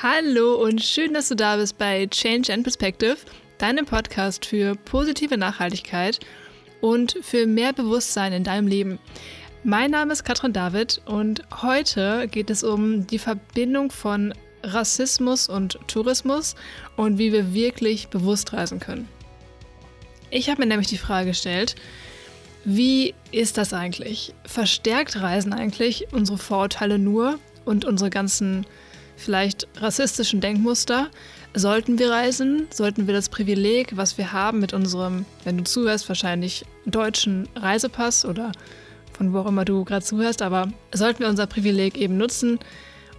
Hallo 0.00 0.54
und 0.54 0.80
schön, 0.80 1.12
dass 1.12 1.26
du 1.26 1.34
da 1.34 1.56
bist 1.56 1.76
bei 1.76 2.06
Change 2.06 2.52
and 2.52 2.62
Perspective, 2.62 3.16
deinem 3.58 3.84
Podcast 3.84 4.46
für 4.46 4.76
positive 4.76 5.36
Nachhaltigkeit 5.36 6.20
und 6.80 7.18
für 7.20 7.48
mehr 7.48 7.72
Bewusstsein 7.72 8.32
in 8.32 8.44
deinem 8.44 8.68
Leben. 8.68 9.00
Mein 9.64 9.90
Name 9.90 10.12
ist 10.12 10.22
Katrin 10.22 10.52
David 10.52 11.02
und 11.06 11.42
heute 11.62 12.28
geht 12.28 12.48
es 12.48 12.62
um 12.62 13.08
die 13.08 13.18
Verbindung 13.18 13.90
von 13.90 14.34
Rassismus 14.62 15.48
und 15.48 15.80
Tourismus 15.88 16.54
und 16.96 17.18
wie 17.18 17.32
wir 17.32 17.52
wirklich 17.52 18.06
bewusst 18.06 18.52
reisen 18.52 18.78
können. 18.78 19.08
Ich 20.30 20.48
habe 20.48 20.60
mir 20.60 20.68
nämlich 20.68 20.86
die 20.86 20.96
Frage 20.96 21.30
gestellt, 21.30 21.74
wie 22.64 23.16
ist 23.32 23.58
das 23.58 23.72
eigentlich? 23.72 24.32
Verstärkt 24.44 25.20
Reisen 25.20 25.52
eigentlich 25.52 26.06
unsere 26.12 26.38
Vorurteile 26.38 27.00
nur 27.00 27.40
und 27.64 27.84
unsere 27.84 28.10
ganzen 28.10 28.64
vielleicht 29.18 29.68
rassistischen 29.76 30.40
Denkmuster? 30.40 31.10
Sollten 31.54 31.98
wir 31.98 32.10
reisen? 32.10 32.66
Sollten 32.70 33.06
wir 33.06 33.14
das 33.14 33.28
Privileg, 33.28 33.96
was 33.96 34.18
wir 34.18 34.32
haben 34.32 34.60
mit 34.60 34.72
unserem, 34.72 35.24
wenn 35.44 35.58
du 35.58 35.64
zuhörst, 35.64 36.08
wahrscheinlich 36.08 36.64
deutschen 36.86 37.48
Reisepass 37.56 38.24
oder 38.24 38.52
von 39.12 39.32
wo 39.32 39.40
auch 39.40 39.46
immer 39.46 39.64
du 39.64 39.84
gerade 39.84 40.04
zuhörst, 40.04 40.42
aber 40.42 40.68
sollten 40.92 41.20
wir 41.20 41.28
unser 41.28 41.46
Privileg 41.46 41.98
eben 41.98 42.16
nutzen? 42.16 42.58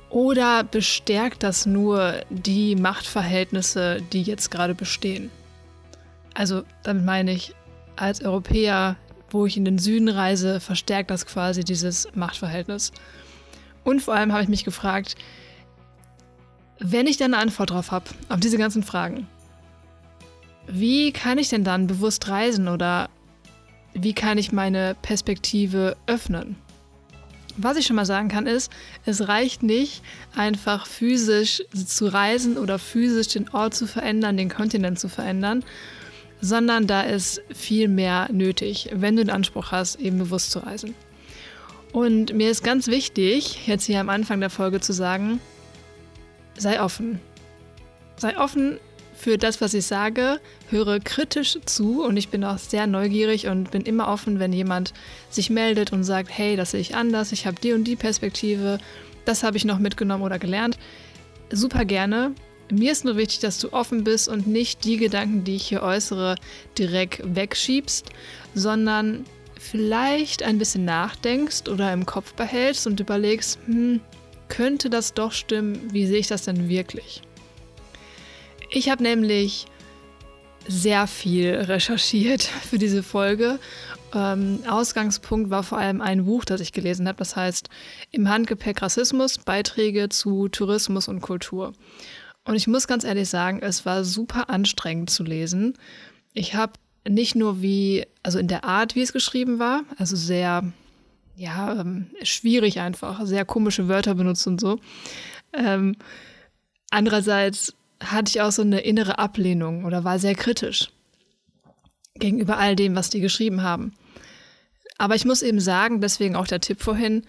Oder 0.09 0.63
bestärkt 0.63 1.43
das 1.43 1.65
nur 1.65 2.13
die 2.29 2.75
Machtverhältnisse, 2.75 4.01
die 4.13 4.23
jetzt 4.23 4.49
gerade 4.49 4.73
bestehen? 4.73 5.29
Also 6.33 6.63
damit 6.83 7.05
meine 7.05 7.31
ich, 7.31 7.53
als 7.95 8.23
Europäer, 8.23 8.95
wo 9.29 9.45
ich 9.45 9.57
in 9.57 9.65
den 9.65 9.77
Süden 9.77 10.09
reise, 10.09 10.59
verstärkt 10.59 11.11
das 11.11 11.25
quasi 11.25 11.63
dieses 11.63 12.07
Machtverhältnis. 12.15 12.91
Und 13.83 14.01
vor 14.01 14.15
allem 14.15 14.31
habe 14.31 14.43
ich 14.43 14.49
mich 14.49 14.63
gefragt, 14.63 15.15
wenn 16.79 17.07
ich 17.07 17.17
dann 17.17 17.33
eine 17.33 17.43
Antwort 17.43 17.71
drauf 17.71 17.91
habe, 17.91 18.05
auf 18.29 18.39
diese 18.39 18.57
ganzen 18.57 18.83
Fragen, 18.83 19.27
wie 20.67 21.11
kann 21.11 21.37
ich 21.37 21.49
denn 21.49 21.63
dann 21.63 21.87
bewusst 21.87 22.27
reisen 22.29 22.67
oder 22.67 23.09
wie 23.93 24.13
kann 24.13 24.37
ich 24.37 24.51
meine 24.51 24.95
Perspektive 25.01 25.97
öffnen? 26.07 26.55
Was 27.57 27.75
ich 27.75 27.87
schon 27.87 27.95
mal 27.95 28.05
sagen 28.05 28.29
kann, 28.29 28.47
ist, 28.47 28.71
es 29.05 29.27
reicht 29.27 29.63
nicht, 29.63 30.01
einfach 30.33 30.85
physisch 30.85 31.61
zu 31.73 32.05
reisen 32.05 32.57
oder 32.57 32.79
physisch 32.79 33.29
den 33.29 33.49
Ort 33.49 33.73
zu 33.73 33.85
verändern, 33.85 34.37
den 34.37 34.49
Kontinent 34.49 34.99
zu 34.99 35.09
verändern, 35.09 35.65
sondern 36.39 36.87
da 36.87 37.01
ist 37.01 37.41
viel 37.53 37.89
mehr 37.89 38.29
nötig, 38.31 38.89
wenn 38.93 39.17
du 39.17 39.25
den 39.25 39.33
Anspruch 39.33 39.71
hast, 39.71 39.99
eben 39.99 40.19
bewusst 40.19 40.51
zu 40.51 40.59
reisen. 40.59 40.95
Und 41.91 42.33
mir 42.33 42.49
ist 42.49 42.63
ganz 42.63 42.87
wichtig, 42.87 43.67
jetzt 43.67 43.85
hier 43.85 43.99
am 43.99 44.09
Anfang 44.09 44.39
der 44.39 44.51
Folge 44.51 44.79
zu 44.79 44.93
sagen, 44.93 45.41
sei 46.59 46.81
offen. 46.81 47.19
Sei 48.17 48.37
offen 48.37 48.79
für 49.15 49.37
das, 49.37 49.59
was 49.59 49.73
ich 49.73 49.85
sage, 49.85 50.39
höre 50.69 50.99
kritisch 50.99 51.59
zu 51.65 52.03
und 52.03 52.15
ich 52.15 52.29
bin 52.29 52.43
auch 52.43 52.57
sehr 52.57 52.87
neugierig 52.87 53.47
und 53.47 53.71
bin 53.71 53.81
immer 53.81 54.07
offen, 54.07 54.39
wenn 54.39 54.53
jemand 54.53 54.93
sich 55.29 55.49
meldet 55.49 55.91
und 55.91 56.03
sagt, 56.03 56.29
hey, 56.31 56.55
das 56.55 56.71
sehe 56.71 56.79
ich 56.79 56.95
anders, 56.95 57.31
ich 57.31 57.45
habe 57.45 57.59
die 57.61 57.73
und 57.73 57.83
die 57.83 57.97
Perspektive, 57.97 58.77
das 59.25 59.43
habe 59.43 59.57
ich 59.57 59.65
noch 59.65 59.79
mitgenommen 59.79 60.23
oder 60.23 60.39
gelernt. 60.39 60.77
Super 61.51 61.83
gerne. 61.83 62.33
Mir 62.71 62.91
ist 62.91 63.03
nur 63.03 63.17
wichtig, 63.17 63.39
dass 63.39 63.57
du 63.57 63.73
offen 63.73 64.03
bist 64.03 64.29
und 64.29 64.47
nicht 64.47 64.85
die 64.85 64.97
Gedanken, 64.97 65.43
die 65.43 65.55
ich 65.55 65.67
hier 65.67 65.81
äußere, 65.81 66.35
direkt 66.77 67.21
wegschiebst, 67.23 68.05
sondern 68.53 69.25
vielleicht 69.59 70.43
ein 70.43 70.59
bisschen 70.59 70.85
nachdenkst 70.85 71.67
oder 71.67 71.91
im 71.91 72.05
Kopf 72.05 72.33
behältst 72.33 72.87
und 72.87 72.99
überlegst, 72.99 73.59
hm, 73.65 73.99
könnte 74.49 74.89
das 74.89 75.13
doch 75.13 75.31
stimmen, 75.31 75.93
wie 75.93 76.05
sehe 76.05 76.19
ich 76.19 76.27
das 76.27 76.43
denn 76.43 76.67
wirklich? 76.67 77.21
Ich 78.71 78.89
habe 78.89 79.01
nämlich 79.01 79.65
sehr 80.67 81.07
viel 81.07 81.55
recherchiert 81.55 82.43
für 82.69 82.77
diese 82.77 83.03
Folge. 83.03 83.59
Ähm, 84.13 84.63
Ausgangspunkt 84.67 85.49
war 85.49 85.63
vor 85.63 85.77
allem 85.77 86.01
ein 86.01 86.25
Buch, 86.25 86.45
das 86.45 86.61
ich 86.61 86.71
gelesen 86.71 87.07
habe, 87.07 87.17
das 87.17 87.35
heißt 87.35 87.69
Im 88.11 88.27
Handgepäck 88.27 88.81
Rassismus, 88.81 89.37
Beiträge 89.37 90.09
zu 90.09 90.47
Tourismus 90.49 91.07
und 91.07 91.21
Kultur. 91.21 91.73
Und 92.45 92.55
ich 92.55 92.67
muss 92.67 92.87
ganz 92.87 93.03
ehrlich 93.03 93.29
sagen, 93.29 93.59
es 93.61 93.85
war 93.85 94.03
super 94.03 94.49
anstrengend 94.49 95.09
zu 95.09 95.23
lesen. 95.23 95.75
Ich 96.33 96.55
habe 96.55 96.73
nicht 97.07 97.35
nur 97.35 97.61
wie, 97.61 98.05
also 98.23 98.39
in 98.39 98.47
der 98.47 98.63
Art, 98.63 98.95
wie 98.95 99.01
es 99.01 99.13
geschrieben 99.13 99.59
war, 99.59 99.83
also 99.97 100.15
sehr 100.15 100.63
ja, 101.39 101.79
ähm, 101.79 102.07
schwierig 102.21 102.81
einfach, 102.81 103.25
sehr 103.25 103.45
komische 103.45 103.87
Wörter 103.87 104.13
benutzt 104.13 104.45
und 104.45 104.59
so. 104.59 104.77
Ähm, 105.53 105.95
andererseits 106.91 107.73
hatte 108.03 108.29
ich 108.29 108.41
auch 108.41 108.51
so 108.51 108.61
eine 108.61 108.81
innere 108.81 109.19
Ablehnung 109.19 109.85
oder 109.85 110.03
war 110.03 110.19
sehr 110.19 110.35
kritisch 110.35 110.89
gegenüber 112.15 112.57
all 112.57 112.75
dem, 112.75 112.93
was 112.95 113.09
die 113.09 113.21
geschrieben 113.21 113.63
haben. 113.63 113.93
Aber 114.97 115.15
ich 115.15 115.23
muss 115.23 115.41
eben 115.41 115.61
sagen, 115.61 116.01
deswegen 116.01 116.35
auch 116.35 116.47
der 116.47 116.59
Tipp 116.59 116.81
vorhin, 116.81 117.23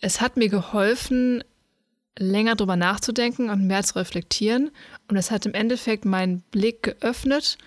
es 0.00 0.20
hat 0.20 0.36
mir 0.36 0.48
geholfen, 0.48 1.42
länger 2.16 2.54
drüber 2.54 2.76
nachzudenken 2.76 3.50
und 3.50 3.66
mehr 3.66 3.82
zu 3.82 3.96
reflektieren. 3.96 4.70
Und 5.08 5.16
es 5.16 5.32
hat 5.32 5.44
im 5.44 5.54
Endeffekt 5.54 6.04
meinen 6.04 6.42
Blick 6.52 6.84
geöffnet, 6.84 7.58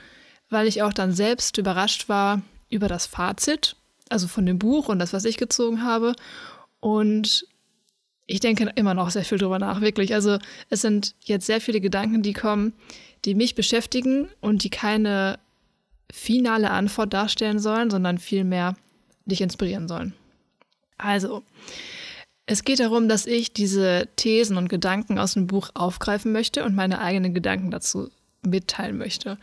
weil 0.49 0.67
ich 0.67 0.81
auch 0.81 0.93
dann 0.93 1.11
selbst 1.11 1.57
überrascht 1.57 2.07
war 2.07 2.41
über 2.69 2.87
das 2.87 3.05
Fazit 3.05 3.75
also 4.09 4.27
von 4.27 4.45
dem 4.45 4.59
Buch 4.59 4.89
und 4.89 4.99
das, 4.99 5.13
was 5.13 5.25
ich 5.25 5.37
gezogen 5.37 5.83
habe. 5.83 6.13
Und 6.79 7.45
ich 8.25 8.39
denke 8.39 8.71
immer 8.75 8.93
noch 8.93 9.09
sehr 9.09 9.23
viel 9.23 9.37
drüber 9.37 9.59
nach, 9.59 9.81
wirklich. 9.81 10.13
Also 10.13 10.37
es 10.69 10.81
sind 10.81 11.15
jetzt 11.23 11.45
sehr 11.45 11.61
viele 11.61 11.81
Gedanken, 11.81 12.21
die 12.21 12.33
kommen, 12.33 12.73
die 13.25 13.35
mich 13.35 13.55
beschäftigen 13.55 14.29
und 14.41 14.63
die 14.63 14.69
keine 14.69 15.39
finale 16.11 16.71
Antwort 16.71 17.13
darstellen 17.13 17.59
sollen, 17.59 17.89
sondern 17.89 18.17
vielmehr 18.17 18.75
dich 19.25 19.41
inspirieren 19.41 19.87
sollen. 19.87 20.13
Also, 20.97 21.43
es 22.45 22.63
geht 22.63 22.79
darum, 22.79 23.07
dass 23.07 23.27
ich 23.27 23.53
diese 23.53 24.07
Thesen 24.15 24.57
und 24.57 24.69
Gedanken 24.69 25.19
aus 25.19 25.33
dem 25.33 25.47
Buch 25.47 25.69
aufgreifen 25.75 26.31
möchte 26.31 26.63
und 26.63 26.75
meine 26.75 26.99
eigenen 26.99 27.33
Gedanken 27.33 27.71
dazu 27.71 28.09
mitteilen 28.41 28.97
möchte. 28.97 29.37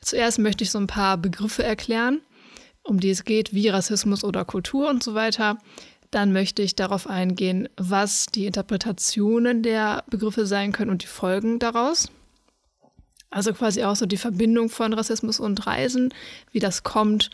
Zuerst 0.00 0.38
möchte 0.38 0.64
ich 0.64 0.70
so 0.70 0.78
ein 0.78 0.86
paar 0.86 1.16
Begriffe 1.16 1.64
erklären 1.64 2.20
um 2.82 3.00
die 3.00 3.10
es 3.10 3.24
geht, 3.24 3.54
wie 3.54 3.68
Rassismus 3.68 4.24
oder 4.24 4.44
Kultur 4.44 4.88
und 4.88 5.02
so 5.02 5.14
weiter. 5.14 5.58
Dann 6.10 6.32
möchte 6.32 6.62
ich 6.62 6.76
darauf 6.76 7.06
eingehen, 7.06 7.68
was 7.76 8.26
die 8.26 8.46
Interpretationen 8.46 9.62
der 9.62 10.04
Begriffe 10.08 10.46
sein 10.46 10.72
können 10.72 10.90
und 10.90 11.02
die 11.02 11.06
Folgen 11.06 11.58
daraus. 11.58 12.10
Also 13.30 13.54
quasi 13.54 13.82
auch 13.82 13.96
so 13.96 14.04
die 14.04 14.18
Verbindung 14.18 14.68
von 14.68 14.92
Rassismus 14.92 15.40
und 15.40 15.66
Reisen, 15.66 16.12
wie 16.50 16.58
das 16.58 16.82
kommt 16.82 17.30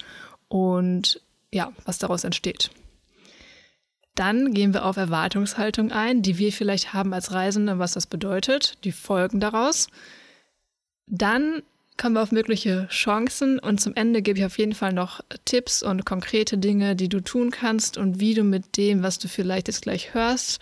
und 0.47 1.21
ja, 1.53 1.73
was 1.85 1.99
daraus 1.99 2.23
entsteht. 2.23 2.71
Dann 4.15 4.53
gehen 4.53 4.75
wir 4.75 4.85
auf 4.85 4.97
Erwartungshaltung 4.97 5.93
ein, 5.93 6.23
die 6.23 6.39
wir 6.39 6.53
vielleicht 6.53 6.93
haben 6.93 7.13
als 7.13 7.33
Reisende, 7.33 7.79
was 7.79 7.93
das 7.93 8.07
bedeutet, 8.07 8.79
die 8.85 8.93
Folgen 8.93 9.41
daraus. 9.41 9.89
Dann 11.07 11.63
kommen 11.99 12.15
wir 12.15 12.23
auf 12.23 12.33
mögliche 12.33 12.87
Chancen 12.89 13.59
und 13.59 13.81
zum 13.81 13.95
Ende 13.95 14.23
gebe 14.23 14.39
ich 14.39 14.45
auf 14.45 14.57
jeden 14.59 14.75
Fall 14.75 14.93
noch 14.93 15.21
Tipps 15.45 15.83
und 15.83 16.07
konkrete 16.07 16.57
Dinge, 16.57 16.97
die 16.97 17.09
du 17.09 17.21
tun 17.21 17.51
kannst 17.51 17.99
und 17.99 18.21
wie 18.21 18.35
du 18.35 18.45
mit 18.45 18.77
dem, 18.77 19.03
was 19.03 19.19
du 19.19 19.29
vielleicht 19.29 19.69
jetzt 19.69 19.83
gleich 19.83 20.15
hörst, 20.15 20.61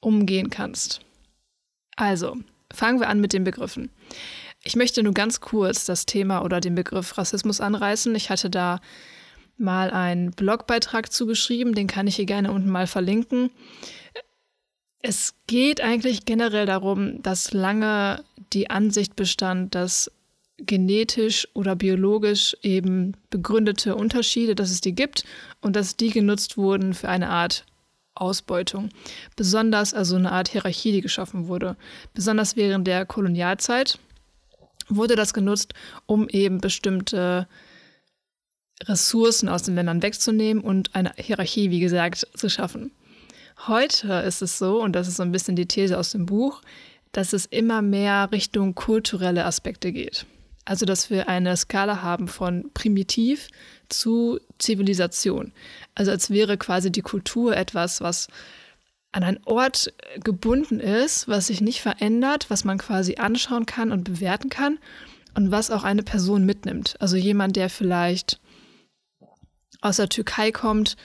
umgehen 0.00 0.50
kannst. 0.50 1.00
Also, 1.96 2.36
fangen 2.72 3.00
wir 3.00 3.08
an 3.08 3.20
mit 3.20 3.32
den 3.32 3.44
Begriffen. 3.44 3.90
Ich 4.62 4.76
möchte 4.76 5.02
nur 5.02 5.14
ganz 5.14 5.40
kurz 5.40 5.84
das 5.84 6.06
Thema 6.06 6.42
oder 6.42 6.60
den 6.60 6.74
Begriff 6.74 7.16
Rassismus 7.16 7.60
anreißen. 7.60 8.14
Ich 8.16 8.30
hatte 8.30 8.50
da 8.50 8.80
mal 9.56 9.90
einen 9.90 10.32
Blogbeitrag 10.32 11.12
zugeschrieben, 11.12 11.74
den 11.74 11.86
kann 11.86 12.08
ich 12.08 12.16
hier 12.16 12.26
gerne 12.26 12.52
unten 12.52 12.68
mal 12.68 12.88
verlinken. 12.88 13.50
Es 15.00 15.34
geht 15.46 15.80
eigentlich 15.80 16.24
generell 16.24 16.66
darum, 16.66 17.22
dass 17.22 17.52
lange 17.52 18.24
die 18.52 18.68
Ansicht 18.70 19.14
bestand, 19.14 19.74
dass 19.76 20.10
genetisch 20.58 21.46
oder 21.54 21.76
biologisch 21.76 22.56
eben 22.62 23.14
begründete 23.30 23.94
Unterschiede, 23.94 24.54
dass 24.54 24.70
es 24.70 24.80
die 24.80 24.94
gibt 24.94 25.24
und 25.60 25.76
dass 25.76 25.96
die 25.96 26.10
genutzt 26.10 26.56
wurden 26.56 26.94
für 26.94 27.08
eine 27.08 27.28
Art 27.28 27.64
Ausbeutung. 28.14 28.88
Besonders 29.36 29.92
also 29.92 30.16
eine 30.16 30.32
Art 30.32 30.48
Hierarchie, 30.48 30.92
die 30.92 31.02
geschaffen 31.02 31.48
wurde. 31.48 31.76
Besonders 32.14 32.56
während 32.56 32.86
der 32.86 33.04
Kolonialzeit 33.04 33.98
wurde 34.88 35.16
das 35.16 35.34
genutzt, 35.34 35.74
um 36.06 36.28
eben 36.28 36.60
bestimmte 36.60 37.46
Ressourcen 38.84 39.48
aus 39.48 39.62
den 39.62 39.74
Ländern 39.74 40.02
wegzunehmen 40.02 40.62
und 40.62 40.94
eine 40.94 41.12
Hierarchie, 41.16 41.70
wie 41.70 41.80
gesagt, 41.80 42.26
zu 42.34 42.48
schaffen. 42.48 42.92
Heute 43.66 44.12
ist 44.26 44.42
es 44.42 44.58
so, 44.58 44.82
und 44.82 44.92
das 44.94 45.08
ist 45.08 45.16
so 45.16 45.22
ein 45.22 45.32
bisschen 45.32 45.56
die 45.56 45.66
These 45.66 45.98
aus 45.98 46.12
dem 46.12 46.26
Buch, 46.26 46.62
dass 47.12 47.32
es 47.32 47.46
immer 47.46 47.80
mehr 47.80 48.28
Richtung 48.32 48.74
kulturelle 48.74 49.44
Aspekte 49.46 49.92
geht. 49.92 50.26
Also, 50.66 50.84
dass 50.84 51.08
wir 51.08 51.28
eine 51.28 51.56
Skala 51.56 52.02
haben 52.02 52.28
von 52.28 52.70
primitiv 52.74 53.48
zu 53.88 54.38
Zivilisation. 54.58 55.52
Also, 55.94 56.10
als 56.10 56.28
wäre 56.28 56.58
quasi 56.58 56.92
die 56.92 57.02
Kultur 57.02 57.56
etwas, 57.56 58.02
was 58.02 58.28
an 59.12 59.22
einen 59.22 59.40
Ort 59.46 59.94
gebunden 60.22 60.78
ist, 60.78 61.26
was 61.26 61.46
sich 61.46 61.62
nicht 61.62 61.80
verändert, 61.80 62.50
was 62.50 62.64
man 62.64 62.76
quasi 62.76 63.14
anschauen 63.14 63.64
kann 63.64 63.90
und 63.90 64.04
bewerten 64.04 64.50
kann 64.50 64.78
und 65.34 65.50
was 65.50 65.70
auch 65.70 65.84
eine 65.84 66.02
Person 66.02 66.44
mitnimmt. 66.44 66.96
Also 67.00 67.16
jemand, 67.16 67.56
der 67.56 67.70
vielleicht 67.70 68.38
aus 69.80 69.96
der 69.96 70.10
Türkei 70.10 70.52
kommt 70.52 70.96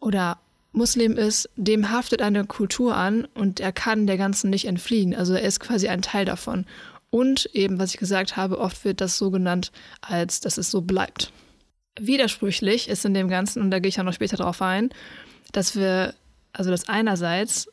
oder 0.00 0.38
Muslim 0.72 1.16
ist, 1.16 1.48
dem 1.56 1.90
haftet 1.90 2.20
eine 2.20 2.44
Kultur 2.44 2.96
an 2.96 3.26
und 3.34 3.60
er 3.60 3.72
kann 3.72 4.06
der 4.06 4.16
ganzen 4.16 4.50
nicht 4.50 4.66
entfliehen. 4.66 5.14
Also 5.14 5.34
er 5.34 5.42
ist 5.42 5.60
quasi 5.60 5.88
ein 5.88 6.02
Teil 6.02 6.24
davon. 6.24 6.66
Und 7.10 7.46
eben, 7.54 7.78
was 7.78 7.94
ich 7.94 8.00
gesagt 8.00 8.36
habe, 8.36 8.58
oft 8.58 8.84
wird 8.84 9.00
das 9.00 9.16
so 9.16 9.30
genannt, 9.30 9.72
als 10.00 10.40
dass 10.40 10.58
es 10.58 10.70
so 10.70 10.82
bleibt. 10.82 11.32
Widersprüchlich 11.98 12.88
ist 12.88 13.04
in 13.04 13.14
dem 13.14 13.28
Ganzen, 13.28 13.62
und 13.62 13.70
da 13.70 13.78
gehe 13.78 13.88
ich 13.88 13.98
auch 13.98 14.04
noch 14.04 14.12
später 14.12 14.36
drauf 14.36 14.60
ein, 14.62 14.90
dass 15.52 15.74
wir, 15.74 16.14
also 16.52 16.70
dass 16.70 16.88
einerseits 16.88 17.68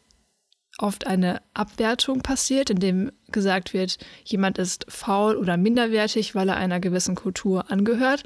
oft 0.78 1.08
eine 1.08 1.42
Abwertung 1.54 2.22
passiert, 2.22 2.70
indem 2.70 3.12
gesagt 3.32 3.74
wird, 3.74 3.98
jemand 4.24 4.58
ist 4.58 4.86
faul 4.90 5.36
oder 5.36 5.58
minderwertig, 5.58 6.36
weil 6.36 6.50
er 6.50 6.58
einer 6.58 6.80
gewissen 6.80 7.16
Kultur 7.16 7.72
angehört. 7.72 8.24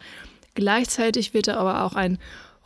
Gleichzeitig 0.56 1.34
wird 1.34 1.48
er 1.48 1.60
aber 1.60 1.84
auch 1.84 1.94
ein 1.94 2.18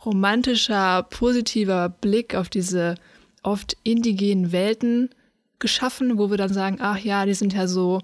romantischer, 0.04 1.02
positiver 1.04 1.88
Blick 1.88 2.34
auf 2.34 2.48
diese 2.48 2.96
oft 3.42 3.76
indigenen 3.82 4.52
Welten 4.52 5.10
geschaffen, 5.58 6.18
wo 6.18 6.30
wir 6.30 6.36
dann 6.36 6.52
sagen, 6.52 6.78
ach 6.80 6.98
ja, 6.98 7.26
die 7.26 7.34
sind 7.34 7.52
ja 7.52 7.66
so 7.66 8.00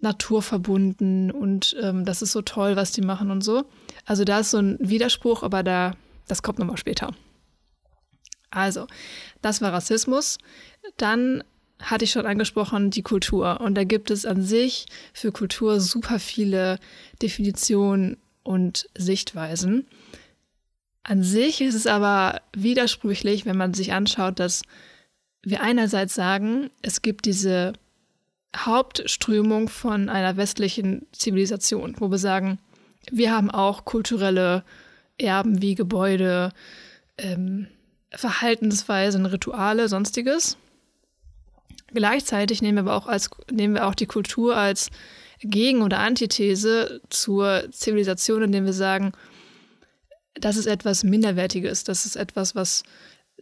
naturverbunden 0.00 1.30
und 1.30 1.76
ähm, 1.82 2.04
das 2.04 2.22
ist 2.22 2.32
so 2.32 2.42
toll, 2.42 2.76
was 2.76 2.92
die 2.92 3.02
machen 3.02 3.30
und 3.30 3.42
so. 3.42 3.64
Also 4.06 4.24
da 4.24 4.40
ist 4.40 4.50
so 4.50 4.58
ein 4.58 4.78
Widerspruch, 4.80 5.42
aber 5.42 5.62
da, 5.62 5.94
das 6.26 6.42
kommt 6.42 6.58
nochmal 6.58 6.78
später. 6.78 7.14
Also, 8.50 8.86
das 9.42 9.60
war 9.60 9.72
Rassismus. 9.72 10.38
Dann 10.96 11.44
hatte 11.78 12.04
ich 12.04 12.10
schon 12.10 12.26
angesprochen, 12.26 12.90
die 12.90 13.02
Kultur. 13.02 13.60
Und 13.60 13.74
da 13.74 13.84
gibt 13.84 14.10
es 14.10 14.26
an 14.26 14.42
sich 14.42 14.86
für 15.12 15.32
Kultur 15.32 15.80
super 15.80 16.18
viele 16.18 16.78
Definitionen 17.22 18.16
und 18.42 18.88
Sichtweisen. 18.96 19.86
An 21.02 21.22
sich 21.22 21.60
ist 21.60 21.74
es 21.74 21.86
aber 21.86 22.42
widersprüchlich, 22.54 23.46
wenn 23.46 23.56
man 23.56 23.72
sich 23.72 23.92
anschaut, 23.92 24.38
dass 24.38 24.62
wir 25.42 25.62
einerseits 25.62 26.14
sagen, 26.14 26.70
es 26.82 27.00
gibt 27.02 27.24
diese 27.24 27.72
Hauptströmung 28.56 29.68
von 29.68 30.08
einer 30.08 30.36
westlichen 30.36 31.06
Zivilisation, 31.12 31.96
wo 31.98 32.10
wir 32.10 32.18
sagen, 32.18 32.58
wir 33.10 33.32
haben 33.32 33.50
auch 33.50 33.84
kulturelle 33.84 34.64
Erben 35.18 35.62
wie 35.62 35.74
Gebäude, 35.74 36.52
ähm, 37.18 37.68
Verhaltensweisen, 38.10 39.26
Rituale, 39.26 39.88
sonstiges. 39.88 40.56
Gleichzeitig 41.92 42.62
nehmen 42.62 42.84
wir 42.84 42.92
aber 42.92 42.96
auch, 42.96 43.06
als, 43.06 43.30
nehmen 43.50 43.74
wir 43.74 43.86
auch 43.86 43.94
die 43.94 44.06
Kultur 44.06 44.56
als 44.56 44.90
Gegen- 45.40 45.82
oder 45.82 46.00
Antithese 46.00 47.00
zur 47.08 47.64
Zivilisation, 47.70 48.42
indem 48.42 48.66
wir 48.66 48.72
sagen, 48.72 49.12
das 50.34 50.56
ist 50.56 50.66
etwas 50.66 51.02
Minderwertiges, 51.02 51.84
das 51.84 52.06
ist 52.06 52.16
etwas, 52.16 52.54
was 52.54 52.82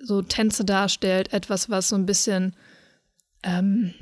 so 0.00 0.22
Tänze 0.22 0.64
darstellt, 0.64 1.32
etwas, 1.32 1.68
was 1.70 1.88
so 1.88 1.96
ein 1.96 2.06
bisschen, 2.06 2.54
ähm, 3.42 3.94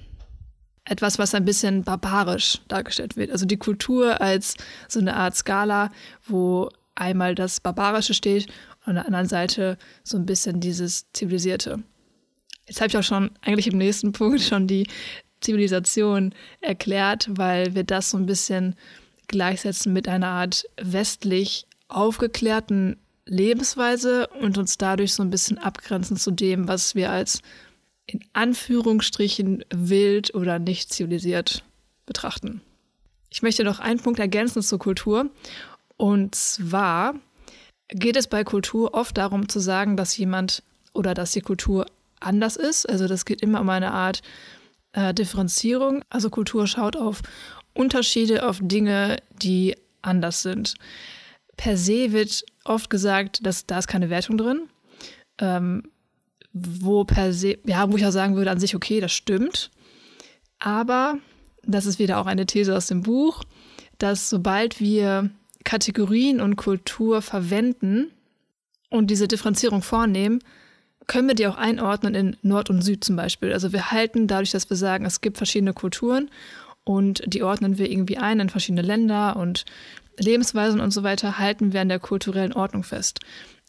etwas, 0.87 1.19
was 1.19 1.35
ein 1.35 1.45
bisschen 1.45 1.83
barbarisch 1.83 2.61
dargestellt 2.69 3.17
wird. 3.17 3.31
Also 3.31 3.45
die 3.45 3.57
Kultur 3.57 4.21
als 4.21 4.55
so 4.89 5.01
eine 5.01 5.15
Art 5.15 5.37
Skala, 5.37 5.91
wo 6.27 6.71
einmal 6.95 7.35
das 7.35 7.61
Barbarische 7.61 8.15
steht 8.15 8.47
und 8.87 8.91
an 8.91 8.95
der 8.95 9.07
anderen 9.07 9.29
Seite 9.29 9.79
so 10.05 10.17
ein 10.17 10.27
bisschen 10.27 10.61
dieses 10.61 11.13
Zivilisierte. 11.13 11.83
Jetzt 12.67 12.81
habe 12.81 12.89
ich 12.89 12.97
auch 12.97 13.03
schon 13.03 13.31
eigentlich 13.43 13.67
im 13.67 13.79
nächsten 13.79 14.13
Punkt 14.13 14.41
schon 14.41 14.67
die 14.67 14.89
Zivilisation 15.41 16.35
erklärt, 16.61 17.29
weil 17.31 17.75
wir 17.75 17.85
das 17.85 18.11
so 18.11 18.17
ein 18.17 18.27
bisschen 18.27 18.75
gleichsetzen 19.29 19.93
mit 19.93 20.09
einer 20.09 20.29
Art 20.29 20.65
westlich 20.81 21.67
aufgeklärten 21.89 22.97
Lebensweise 23.27 24.29
und 24.41 24.57
uns 24.57 24.79
dadurch 24.79 25.13
so 25.13 25.23
ein 25.23 25.31
bisschen 25.31 25.59
abgrenzen 25.59 26.17
zu 26.17 26.31
dem, 26.31 26.69
was 26.69 26.95
wir 26.95 27.11
als 27.11 27.41
in 28.07 28.21
Anführungsstrichen 28.33 29.65
wild 29.71 30.35
oder 30.35 30.59
nicht 30.59 30.93
zivilisiert 30.93 31.65
betrachten. 32.07 32.61
Ich 33.31 33.43
möchte 33.43 33.65
noch 33.65 33.81
einen 33.81 34.01
Punkt 34.01 34.21
ergänzen 34.21 34.63
zur 34.63 34.79
Kultur. 34.79 35.31
Und 35.97 36.35
zwar 36.35 37.15
geht 37.89 38.17
es 38.17 38.29
bei 38.29 38.45
Kultur 38.45 38.95
oft 38.95 39.17
darum 39.17 39.49
zu 39.49 39.59
sagen, 39.61 39.97
dass 39.97 40.17
jemand 40.17 40.63
oder 40.93 41.15
dass 41.15 41.33
die 41.33 41.41
Kultur 41.41 41.87
anders 42.21 42.57
ist. 42.57 42.89
Also 42.89 43.07
das 43.09 43.25
geht 43.25 43.43
immer 43.43 43.61
um 43.61 43.69
eine 43.69 43.93
Art 43.93 44.23
äh, 44.93 45.13
Differenzierung. 45.13 46.03
Also 46.09 46.31
Kultur 46.31 46.67
schaut 46.67 46.97
auf 46.97 47.23
Unterschiede, 47.75 48.49
auf 48.49 48.59
Dinge, 48.63 49.19
die 49.43 49.77
anders 50.03 50.43
sind. 50.43 50.75
Per 51.57 51.77
se 51.77 52.13
wird 52.13 52.45
oft 52.65 52.91
gesagt, 52.91 53.45
dass 53.45 53.67
da 53.67 53.79
ist 53.79 53.89
keine 53.89 54.11
Wertung 54.11 54.39
drin. 54.39 54.69
Ähm, 55.39 55.83
wo 56.57 57.05
per 57.05 57.33
se, 57.33 57.59
ja, 57.65 57.91
wo 57.91 57.97
ich 57.97 58.07
auch 58.07 58.13
sagen 58.13 58.37
würde, 58.37 58.51
an 58.51 58.61
sich, 58.61 58.75
okay, 58.75 59.01
das 59.01 59.13
stimmt. 59.13 59.71
Aber 60.59 61.19
das 61.65 61.85
ist 61.85 61.99
wieder 61.99 62.19
auch 62.19 62.27
eine 62.27 62.47
These 62.47 62.75
aus 62.75 62.87
dem 62.87 63.03
Buch, 63.03 63.45
dass 63.99 64.31
sobald 64.31 64.81
wir 64.81 65.31
Kategorien 65.65 66.41
und 66.41 66.57
Kultur 66.57 67.21
verwenden 67.21 68.11
und 68.89 69.11
diese 69.11 69.29
Differenzierung 69.29 69.83
vornehmen, 69.83 70.41
können 71.07 71.29
wir 71.29 71.35
die 71.35 71.47
auch 71.47 71.57
einordnen 71.57 72.15
in 72.15 72.37
Nord 72.43 72.71
und 72.71 72.83
Süd 72.83 73.05
zum 73.05 73.17
Beispiel. 73.17 73.53
Also 73.53 73.73
wir 73.73 73.91
halten 73.91 74.27
dadurch, 74.27 74.51
dass 74.51 74.71
wir 74.71 74.77
sagen, 74.77 75.05
es 75.05 75.21
gibt 75.21 75.37
verschiedene 75.37 75.73
Kulturen 75.73 76.31
und 76.85 77.23
die 77.27 77.43
ordnen 77.43 77.79
wir 77.79 77.91
irgendwie 77.91 78.17
ein 78.17 78.41
in 78.41 78.49
verschiedene 78.49 78.83
Länder 78.83 79.37
und 79.37 79.65
Lebensweisen 80.19 80.81
und 80.81 80.93
so 80.93 81.03
weiter, 81.03 81.39
halten 81.39 81.73
wir 81.73 81.83
an 81.83 81.89
der 81.89 81.99
kulturellen 81.99 82.55
Ordnung 82.55 82.83
fest. 82.83 83.21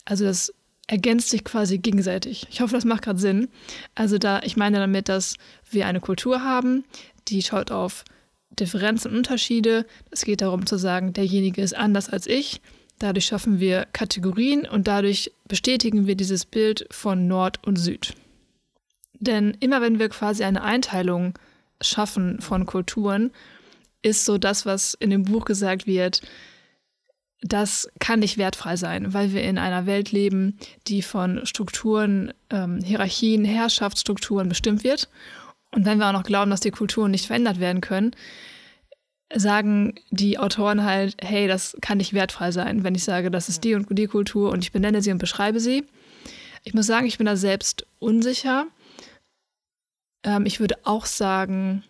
Also 0.06 0.24
das 0.24 0.54
ergänzt 0.88 1.30
sich 1.30 1.44
quasi 1.44 1.78
gegenseitig. 1.78 2.48
Ich 2.50 2.62
hoffe, 2.62 2.74
das 2.74 2.86
macht 2.86 3.04
gerade 3.04 3.20
Sinn. 3.20 3.50
Also 3.96 4.18
da, 4.18 4.42
ich 4.44 4.58
meine 4.58 4.80
damit, 4.80 5.10
dass 5.10 5.36
wir 5.70 5.86
eine 5.86 6.00
Kultur 6.00 6.44
haben, 6.44 6.86
die 7.28 7.42
schaut 7.42 7.72
auf 7.72 8.06
Differenzen 8.52 9.12
und 9.12 9.18
Unterschiede. 9.18 9.86
Es 10.12 10.24
geht 10.24 10.42
darum 10.42 10.66
zu 10.66 10.78
sagen, 10.78 11.14
derjenige 11.14 11.62
ist 11.62 11.76
anders 11.76 12.10
als 12.10 12.26
ich 12.26 12.62
Dadurch 13.00 13.26
schaffen 13.26 13.60
wir 13.60 13.86
Kategorien 13.94 14.66
und 14.66 14.88
dadurch 14.88 15.32
bestätigen 15.48 16.08
wir 16.08 16.16
dieses 16.16 16.46
Bild 16.46 16.88
von 16.90 17.28
Nord 17.28 17.66
und 17.66 17.76
Süd. 17.78 18.16
Denn 19.20 19.56
immer 19.60 19.82
wenn 19.82 20.00
wir 20.00 20.10
quasi 20.10 20.44
eine 20.44 20.64
Einteilung 20.64 21.38
schaffen 21.80 22.42
von 22.42 22.66
Kulturen, 22.66 23.32
ist 24.02 24.26
so 24.26 24.38
das, 24.38 24.66
was 24.66 24.96
in 24.96 25.12
dem 25.12 25.24
Buch 25.24 25.46
gesagt 25.46 25.86
wird, 25.86 26.22
das 27.42 27.90
kann 28.00 28.20
nicht 28.20 28.38
wertfrei 28.38 28.76
sein, 28.76 29.14
weil 29.14 29.32
wir 29.32 29.44
in 29.44 29.58
einer 29.58 29.86
Welt 29.86 30.12
leben, 30.12 30.58
die 30.88 31.02
von 31.02 31.46
Strukturen, 31.46 32.34
ähm, 32.50 32.82
Hierarchien, 32.82 33.46
Herrschaftsstrukturen 33.46 34.50
bestimmt 34.50 34.84
wird. 34.84 35.10
Und 35.72 35.86
wenn 35.86 36.00
wir 36.00 36.08
auch 36.08 36.14
noch 36.14 36.24
glauben, 36.24 36.50
dass 36.50 36.62
die 36.62 36.72
Kulturen 36.72 37.12
nicht 37.12 37.28
verändert 37.28 37.60
werden 37.60 37.82
können, 37.82 38.12
sagen 39.36 39.96
die 40.10 40.40
Autoren 40.40 40.84
halt, 40.84 41.18
hey, 41.22 41.48
das 41.48 41.78
kann 41.82 41.98
nicht 41.98 42.14
wertfrei 42.14 42.52
sein, 42.52 42.84
wenn 42.84 42.96
ich 42.96 43.04
sage, 43.04 43.30
das 43.30 43.50
ist 43.50 43.64
die 43.64 43.76
und 43.76 43.88
die 43.90 44.08
Kultur 44.08 44.52
und 44.52 44.64
ich 44.64 44.72
benenne 44.72 45.02
sie 45.02 45.12
und 45.12 45.18
beschreibe 45.18 45.60
sie. 45.60 45.86
Ich 46.64 46.74
muss 46.74 46.88
sagen, 46.88 47.08
ich 47.08 47.18
bin 47.18 47.26
da 47.26 47.36
selbst 47.36 47.86
unsicher. 48.00 48.68
Ähm, 50.24 50.46
ich 50.46 50.60
würde 50.60 50.76
auch 50.84 51.06
sagen, 51.06 51.84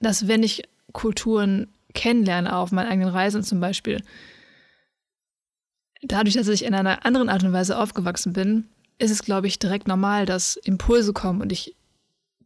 dass 0.00 0.26
wenn 0.26 0.42
ich 0.42 0.62
Kulturen 0.92 1.68
kennenlerne, 1.94 2.54
auf 2.54 2.72
meinen 2.72 2.88
eigenen 2.88 3.10
Reisen 3.10 3.42
zum 3.42 3.60
Beispiel, 3.60 4.02
dadurch, 6.02 6.34
dass 6.34 6.48
ich 6.48 6.64
in 6.64 6.74
einer 6.74 7.04
anderen 7.04 7.28
Art 7.28 7.42
und 7.44 7.52
Weise 7.52 7.78
aufgewachsen 7.78 8.32
bin, 8.32 8.68
ist 8.98 9.10
es, 9.10 9.22
glaube 9.22 9.46
ich, 9.46 9.58
direkt 9.58 9.88
normal, 9.88 10.26
dass 10.26 10.56
Impulse 10.56 11.12
kommen 11.12 11.40
und 11.40 11.52
ich 11.52 11.76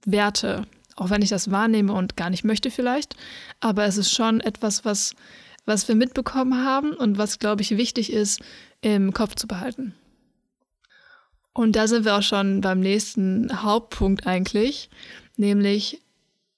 Werte 0.06 0.66
auch 0.96 1.10
wenn 1.10 1.22
ich 1.22 1.28
das 1.28 1.50
wahrnehme 1.50 1.92
und 1.92 2.16
gar 2.16 2.30
nicht 2.30 2.44
möchte 2.44 2.70
vielleicht. 2.70 3.16
Aber 3.60 3.84
es 3.84 3.96
ist 3.96 4.12
schon 4.12 4.40
etwas, 4.40 4.84
was, 4.84 5.14
was 5.64 5.88
wir 5.88 5.94
mitbekommen 5.94 6.64
haben 6.64 6.92
und 6.92 7.18
was, 7.18 7.38
glaube 7.38 7.62
ich, 7.62 7.76
wichtig 7.76 8.12
ist, 8.12 8.40
im 8.80 9.12
Kopf 9.12 9.34
zu 9.34 9.46
behalten. 9.46 9.94
Und 11.52 11.76
da 11.76 11.86
sind 11.86 12.04
wir 12.04 12.16
auch 12.16 12.22
schon 12.22 12.60
beim 12.60 12.80
nächsten 12.80 13.62
Hauptpunkt 13.62 14.26
eigentlich, 14.26 14.90
nämlich, 15.36 16.00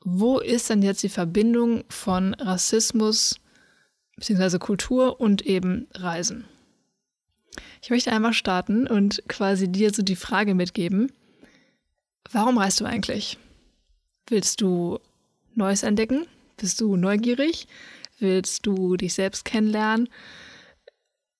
wo 0.09 0.39
ist 0.39 0.71
denn 0.71 0.83
jetzt 0.83 1.03
die 1.03 1.09
Verbindung 1.09 1.83
von 1.89 2.35
Rassismus 2.35 3.41
bzw. 4.17 4.59
Kultur 4.59 5.21
und 5.21 5.43
eben 5.45 5.89
Reisen? 5.95 6.45
Ich 7.83 7.91
möchte 7.91 8.13
einmal 8.13 8.33
starten 8.33 8.87
und 8.87 9.25
quasi 9.27 9.67
dir 9.67 9.93
so 9.93 10.03
die 10.03 10.15
Frage 10.15 10.55
mitgeben, 10.55 11.11
warum 12.31 12.57
reist 12.57 12.81
du 12.81 12.85
eigentlich? 12.85 13.37
Willst 14.29 14.61
du 14.61 15.01
Neues 15.57 15.83
entdecken? 15.83 16.29
Bist 16.57 16.81
du 16.81 16.95
neugierig? 16.95 17.67
Willst 18.21 18.65
du 18.65 18.97
dich 18.97 19.13
selbst 19.13 19.45
kennenlernen? 19.45 20.09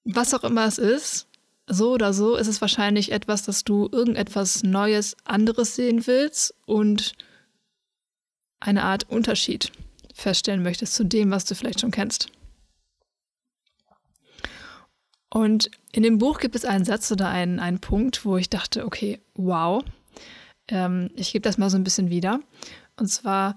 Was 0.03 0.35
auch 0.35 0.43
immer 0.43 0.67
es 0.67 0.79
ist, 0.79 1.29
so 1.69 1.93
oder 1.93 2.13
so 2.13 2.35
ist 2.35 2.49
es 2.49 2.61
wahrscheinlich 2.61 3.13
etwas, 3.13 3.45
dass 3.45 3.63
du 3.63 3.89
irgendetwas 3.93 4.65
Neues, 4.65 5.17
anderes 5.25 5.77
sehen 5.77 6.09
willst 6.09 6.53
und 6.67 7.15
eine 8.61 8.85
Art 8.85 9.09
Unterschied 9.09 9.73
feststellen 10.15 10.63
möchtest 10.63 10.95
zu 10.95 11.05
dem, 11.05 11.31
was 11.31 11.45
du 11.45 11.55
vielleicht 11.55 11.81
schon 11.81 11.91
kennst. 11.91 12.29
Und 15.29 15.71
in 15.93 16.03
dem 16.03 16.19
Buch 16.19 16.39
gibt 16.39 16.55
es 16.55 16.65
einen 16.65 16.85
Satz 16.85 17.11
oder 17.13 17.29
einen, 17.29 17.61
einen 17.61 17.81
Punkt, 17.81 18.25
wo 18.25 18.37
ich 18.37 18.49
dachte, 18.49 18.87
okay, 18.87 19.21
wow, 19.35 19.85
ähm, 20.69 21.11
ich 21.15 21.33
gebe 21.33 21.43
das 21.43 21.59
mal 21.59 21.69
so 21.69 21.77
ein 21.77 21.85
bisschen 21.85 22.11
wieder. 22.11 22.41
Und 22.97 23.09
zwar 23.09 23.55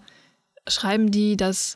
schreiben 0.68 1.12
die, 1.12 1.38
dass 1.38 1.76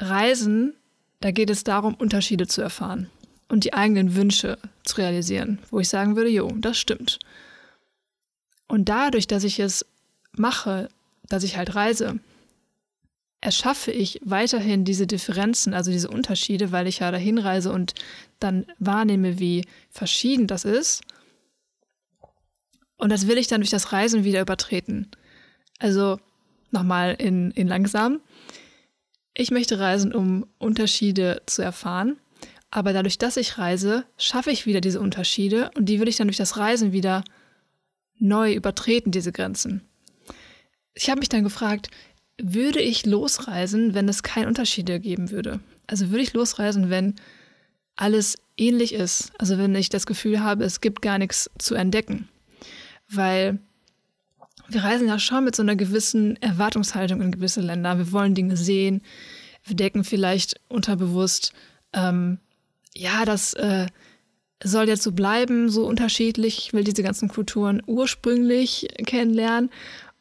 Reisen, 0.00 0.74
da 1.20 1.30
geht 1.30 1.50
es 1.50 1.62
darum, 1.62 1.94
Unterschiede 1.94 2.46
zu 2.46 2.62
erfahren 2.62 3.10
und 3.48 3.64
die 3.64 3.74
eigenen 3.74 4.16
Wünsche 4.16 4.58
zu 4.84 4.96
realisieren, 4.96 5.58
wo 5.70 5.80
ich 5.80 5.88
sagen 5.88 6.16
würde, 6.16 6.30
jo, 6.30 6.50
das 6.56 6.78
stimmt. 6.78 7.18
Und 8.66 8.88
dadurch, 8.88 9.26
dass 9.26 9.44
ich 9.44 9.60
es 9.60 9.84
mache, 10.32 10.88
dass 11.30 11.44
ich 11.44 11.56
halt 11.56 11.74
reise, 11.74 12.20
erschaffe 13.40 13.90
ich 13.90 14.20
weiterhin 14.22 14.84
diese 14.84 15.06
Differenzen, 15.06 15.72
also 15.72 15.90
diese 15.90 16.10
Unterschiede, 16.10 16.72
weil 16.72 16.86
ich 16.86 16.98
ja 16.98 17.10
dahin 17.10 17.38
reise 17.38 17.72
und 17.72 17.94
dann 18.38 18.66
wahrnehme, 18.78 19.38
wie 19.38 19.64
verschieden 19.90 20.46
das 20.46 20.66
ist. 20.66 21.02
Und 22.98 23.10
das 23.10 23.26
will 23.26 23.38
ich 23.38 23.46
dann 23.46 23.62
durch 23.62 23.70
das 23.70 23.92
Reisen 23.92 24.24
wieder 24.24 24.42
übertreten. 24.42 25.10
Also 25.78 26.20
nochmal 26.70 27.14
in, 27.18 27.50
in 27.52 27.66
langsam. 27.66 28.20
Ich 29.32 29.50
möchte 29.50 29.78
reisen, 29.78 30.12
um 30.14 30.46
Unterschiede 30.58 31.40
zu 31.46 31.62
erfahren 31.62 32.18
aber 32.70 32.92
dadurch, 32.92 33.18
dass 33.18 33.36
ich 33.36 33.58
reise, 33.58 34.04
schaffe 34.16 34.50
ich 34.50 34.66
wieder 34.66 34.80
diese 34.80 35.00
Unterschiede 35.00 35.70
und 35.76 35.86
die 35.86 35.98
will 36.00 36.08
ich 36.08 36.16
dann 36.16 36.28
durch 36.28 36.36
das 36.36 36.56
Reisen 36.56 36.92
wieder 36.92 37.24
neu 38.18 38.54
übertreten, 38.54 39.10
diese 39.10 39.32
Grenzen. 39.32 39.82
Ich 40.94 41.10
habe 41.10 41.20
mich 41.20 41.28
dann 41.28 41.44
gefragt, 41.44 41.90
würde 42.42 42.80
ich 42.80 43.06
losreisen, 43.06 43.94
wenn 43.94 44.08
es 44.08 44.22
keine 44.22 44.48
Unterschiede 44.48 45.00
geben 45.00 45.30
würde? 45.30 45.60
Also 45.86 46.10
würde 46.10 46.22
ich 46.22 46.32
losreisen, 46.32 46.90
wenn 46.90 47.16
alles 47.96 48.36
ähnlich 48.56 48.94
ist? 48.94 49.32
Also 49.38 49.58
wenn 49.58 49.74
ich 49.74 49.88
das 49.88 50.06
Gefühl 50.06 50.40
habe, 50.40 50.64
es 50.64 50.80
gibt 50.80 51.02
gar 51.02 51.18
nichts 51.18 51.50
zu 51.58 51.74
entdecken? 51.74 52.28
Weil 53.08 53.58
wir 54.68 54.84
reisen 54.84 55.08
ja 55.08 55.18
schon 55.18 55.44
mit 55.44 55.56
so 55.56 55.62
einer 55.62 55.76
gewissen 55.76 56.40
Erwartungshaltung 56.40 57.20
in 57.20 57.32
gewisse 57.32 57.60
Länder. 57.60 57.98
Wir 57.98 58.12
wollen 58.12 58.34
Dinge 58.34 58.56
sehen. 58.56 59.02
Wir 59.64 59.76
decken 59.76 60.04
vielleicht 60.04 60.60
unterbewusst 60.68 61.52
ähm, 61.92 62.38
ja, 62.94 63.24
das 63.24 63.54
äh, 63.54 63.86
soll 64.62 64.88
jetzt 64.88 65.02
so 65.02 65.12
bleiben, 65.12 65.70
so 65.70 65.86
unterschiedlich. 65.86 66.58
Ich 66.58 66.72
will 66.72 66.84
diese 66.84 67.02
ganzen 67.02 67.28
Kulturen 67.28 67.82
ursprünglich 67.86 68.88
kennenlernen 69.06 69.70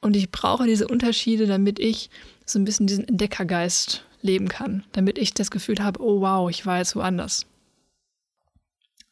und 0.01 0.15
ich 0.15 0.31
brauche 0.31 0.65
diese 0.65 0.87
Unterschiede, 0.87 1.45
damit 1.47 1.79
ich 1.79 2.09
so 2.45 2.59
ein 2.59 2.65
bisschen 2.65 2.87
diesen 2.87 3.07
Entdeckergeist 3.07 4.05
leben 4.21 4.47
kann, 4.47 4.83
damit 4.91 5.17
ich 5.17 5.33
das 5.33 5.51
Gefühl 5.51 5.79
habe, 5.83 6.01
oh 6.01 6.21
wow, 6.21 6.49
ich 6.49 6.65
war 6.65 6.77
jetzt 6.77 6.95
woanders. 6.95 7.45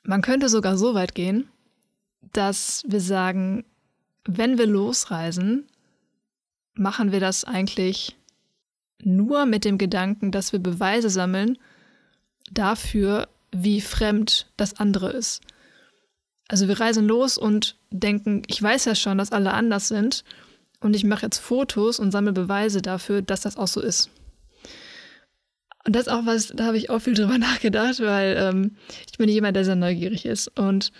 Man 0.03 0.21
könnte 0.21 0.49
sogar 0.49 0.77
so 0.77 0.93
weit 0.93 1.15
gehen, 1.15 1.49
dass 2.33 2.83
wir 2.87 3.01
sagen, 3.01 3.65
wenn 4.25 4.57
wir 4.57 4.67
losreisen, 4.67 5.67
machen 6.73 7.11
wir 7.11 7.19
das 7.19 7.43
eigentlich 7.43 8.15
nur 9.01 9.45
mit 9.45 9.65
dem 9.65 9.77
Gedanken, 9.77 10.31
dass 10.31 10.51
wir 10.51 10.59
Beweise 10.59 11.09
sammeln 11.09 11.57
dafür, 12.51 13.27
wie 13.51 13.81
fremd 13.81 14.47
das 14.57 14.79
andere 14.79 15.11
ist. 15.11 15.41
Also 16.47 16.67
wir 16.67 16.79
reisen 16.79 17.05
los 17.05 17.37
und 17.37 17.75
denken, 17.91 18.43
ich 18.47 18.61
weiß 18.61 18.85
ja 18.85 18.95
schon, 18.95 19.17
dass 19.17 19.31
alle 19.31 19.53
anders 19.53 19.89
sind 19.89 20.23
und 20.79 20.95
ich 20.95 21.03
mache 21.03 21.25
jetzt 21.25 21.39
Fotos 21.39 21.99
und 21.99 22.11
sammle 22.11 22.33
Beweise 22.33 22.81
dafür, 22.81 23.21
dass 23.21 23.41
das 23.41 23.57
auch 23.57 23.67
so 23.67 23.81
ist. 23.81 24.09
Und 25.85 25.95
das 25.95 26.07
auch 26.07 26.25
was, 26.25 26.47
da 26.47 26.65
habe 26.65 26.77
ich 26.77 26.89
auch 26.89 26.99
viel 26.99 27.13
drüber 27.13 27.37
nachgedacht, 27.37 27.99
weil 28.01 28.35
ähm, 28.37 28.75
ich 29.09 29.17
bin 29.17 29.29
jemand, 29.29 29.55
der 29.55 29.65
sehr 29.65 29.75
neugierig 29.75 30.25
ist. 30.25 30.49
Und 30.59 30.91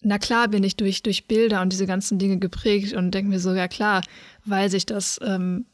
na 0.00 0.18
klar 0.18 0.48
bin 0.48 0.62
ich 0.62 0.76
durch, 0.76 1.02
durch 1.02 1.26
Bilder 1.26 1.60
und 1.60 1.72
diese 1.72 1.86
ganzen 1.86 2.18
Dinge 2.18 2.38
geprägt 2.38 2.94
und 2.94 3.10
denke 3.12 3.30
mir 3.30 3.40
so, 3.40 3.52
ja 3.52 3.68
klar, 3.68 4.02
weiß 4.44 4.74
ich, 4.74 4.86
dass 4.86 5.18
ähm, 5.22 5.66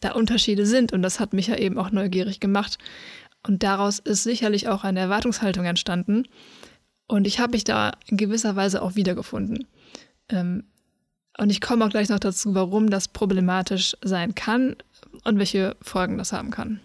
da 0.00 0.12
Unterschiede 0.12 0.66
sind. 0.66 0.92
Und 0.92 1.02
das 1.02 1.20
hat 1.20 1.32
mich 1.32 1.48
ja 1.48 1.56
eben 1.56 1.78
auch 1.78 1.90
neugierig 1.90 2.40
gemacht. 2.40 2.78
Und 3.46 3.62
daraus 3.62 3.98
ist 3.98 4.22
sicherlich 4.22 4.68
auch 4.68 4.84
eine 4.84 5.00
Erwartungshaltung 5.00 5.64
entstanden. 5.64 6.24
Und 7.08 7.26
ich 7.26 7.40
habe 7.40 7.52
mich 7.52 7.64
da 7.64 7.92
in 8.06 8.16
gewisser 8.16 8.56
Weise 8.56 8.80
auch 8.80 8.94
wiedergefunden. 8.94 9.66
Ähm, 10.28 10.64
und 11.38 11.50
ich 11.50 11.60
komme 11.60 11.84
auch 11.84 11.90
gleich 11.90 12.08
noch 12.08 12.18
dazu, 12.18 12.54
warum 12.54 12.90
das 12.90 13.08
problematisch 13.08 13.96
sein 14.02 14.34
kann 14.34 14.76
und 15.24 15.38
welche 15.38 15.76
Folgen 15.80 16.18
das 16.18 16.32
haben 16.32 16.50
kann. 16.50 16.80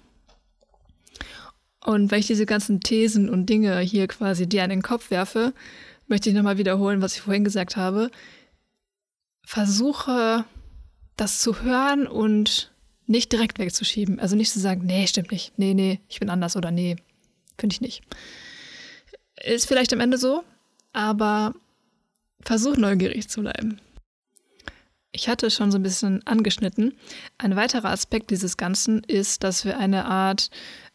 Und 1.83 2.11
wenn 2.11 2.19
ich 2.19 2.27
diese 2.27 2.45
ganzen 2.45 2.81
Thesen 2.81 3.29
und 3.29 3.45
Dinge 3.45 3.79
hier 3.79 4.07
quasi 4.07 4.47
dir 4.47 4.63
an 4.63 4.69
den 4.69 4.81
Kopf 4.81 5.09
werfe, 5.09 5.53
möchte 6.07 6.29
ich 6.29 6.35
nochmal 6.35 6.57
wiederholen, 6.57 7.01
was 7.01 7.15
ich 7.15 7.21
vorhin 7.21 7.43
gesagt 7.43 7.77
habe. 7.77 8.11
Versuche 9.45 10.45
das 11.15 11.39
zu 11.39 11.61
hören 11.61 12.07
und 12.07 12.71
nicht 13.05 13.31
direkt 13.31 13.59
wegzuschieben. 13.59 14.19
Also 14.19 14.35
nicht 14.35 14.51
zu 14.51 14.59
sagen, 14.59 14.85
nee, 14.85 15.07
stimmt 15.07 15.31
nicht, 15.31 15.57
nee, 15.57 15.73
nee, 15.73 15.99
ich 16.09 16.19
bin 16.19 16.29
anders 16.29 16.55
oder 16.55 16.71
nee, 16.71 16.97
finde 17.57 17.73
ich 17.73 17.81
nicht. 17.81 18.03
Ist 19.43 19.67
vielleicht 19.67 19.93
am 19.93 19.99
Ende 19.99 20.17
so, 20.17 20.43
aber 20.93 21.53
versuch 22.41 22.75
neugierig 22.75 23.29
zu 23.29 23.41
bleiben. 23.41 23.79
Ich 25.17 25.27
hatte 25.27 25.49
schon 25.49 25.71
so 25.71 25.79
ein 25.79 25.83
bisschen 25.83 26.25
angeschnitten. 26.27 26.93
Ein 27.39 27.55
weiterer 27.55 27.89
Aspekt 27.89 28.29
dieses 28.29 28.55
Ganzen 28.55 29.03
ist, 29.03 29.43
dass 29.43 29.65
wir 29.65 29.79
eine 29.79 30.05
Art 30.05 30.51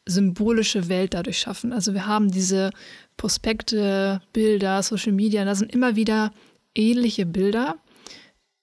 symbolische 0.07 0.89
Welt 0.89 1.15
dadurch 1.15 1.41
schaffen. 1.41 1.73
Also 1.73 1.93
wir 1.93 2.07
haben 2.07 2.31
diese 2.31 2.71
Prospekte, 3.17 4.23
Bilder, 4.33 4.81
Social 4.85 5.11
Media, 5.11 5.45
da 5.45 5.57
sind 5.57 5.75
immer 5.75 5.97
wieder 5.97 6.33
ähnliche 6.77 7.27
Bilder, 7.27 7.77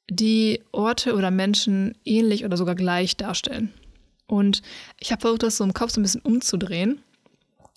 die 0.09 0.61
Orte 0.71 1.13
oder 1.13 1.29
Menschen 1.29 1.97
ähnlich 2.05 2.45
oder 2.45 2.55
sogar 2.55 2.75
gleich 2.75 3.17
darstellen. 3.17 3.73
Und 4.27 4.61
ich 4.97 5.11
habe 5.11 5.21
versucht, 5.21 5.43
das 5.43 5.57
so 5.57 5.65
im 5.65 5.73
Kopf 5.73 5.91
so 5.91 5.99
ein 5.99 6.03
bisschen 6.03 6.21
umzudrehen 6.21 7.01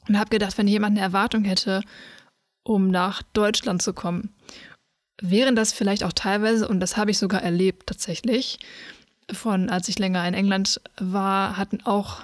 und 0.07 0.19
habe 0.21 0.31
gedacht, 0.31 0.57
wenn 0.57 0.69
jemand 0.69 0.97
eine 0.97 1.05
Erwartung 1.05 1.43
hätte, 1.43 1.83
um 2.63 2.89
nach 2.89 3.23
Deutschland 3.33 3.83
zu 3.83 3.93
kommen, 3.93 4.31
wären 5.23 5.57
das 5.57 5.73
vielleicht 5.73 6.05
auch 6.05 6.13
teilweise, 6.13 6.69
und 6.69 6.81
das 6.81 6.97
habe 6.97 7.11
ich 7.11 7.19
sogar 7.19 7.43
erlebt 7.43 7.87
tatsächlich, 7.87 8.59
von 9.33 9.71
als 9.71 9.89
ich 9.89 9.99
länger 9.99 10.27
in 10.27 10.35
England 10.35 10.81
war, 10.99 11.57
hatten 11.57 11.81
auch 11.85 12.23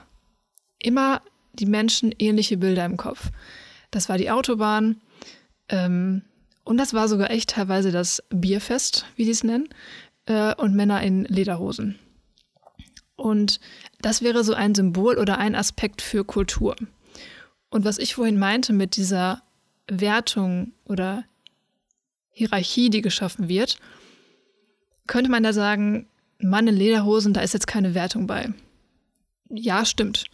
immer 0.79 1.23
die 1.53 1.67
Menschen 1.67 2.15
ähnliche 2.19 2.57
Bilder 2.57 2.85
im 2.85 2.97
Kopf. 2.97 3.31
Das 3.91 4.09
war 4.09 4.19
die 4.19 4.31
Autobahn, 4.31 5.01
ähm, 5.69 6.23
und 6.65 6.77
das 6.77 6.93
war 6.93 7.09
sogar 7.09 7.31
echt 7.31 7.51
teilweise 7.51 7.93
das 7.93 8.23
Bierfest, 8.29 9.07
wie 9.17 9.25
sie 9.25 9.31
es 9.31 9.43
nennen, 9.43 9.71
äh, 10.27 10.55
und 10.57 10.75
Männer 10.75 11.03
in 11.03 11.25
Lederhosen. 11.25 11.99
Und 13.17 13.59
das 14.03 14.21
wäre 14.21 14.45
so 14.45 14.53
ein 14.53 14.75
Symbol 14.75 15.17
oder 15.17 15.39
ein 15.39 15.55
Aspekt 15.55 16.03
für 16.03 16.25
Kultur. 16.25 16.77
Und 17.71 17.85
was 17.85 17.99
ich 17.99 18.15
vorhin 18.15 18.39
meinte 18.39 18.73
mit 18.73 18.97
dieser 18.97 19.43
Wertung 19.89 20.73
oder 20.85 21.25
Hierarchie, 22.39 22.89
die 22.89 23.03
geschaffen 23.03 23.49
wird, 23.49 23.79
könnte 25.07 25.31
man 25.31 25.43
da 25.43 25.53
sagen, 25.53 26.07
Mann 26.41 26.69
in 26.69 26.77
Lederhosen, 26.77 27.33
da 27.33 27.41
ist 27.41 27.55
jetzt 27.55 27.67
keine 27.67 27.95
Wertung 27.95 28.27
bei. 28.27 28.53
Ja, 29.51 29.85
stimmt. 29.85 30.27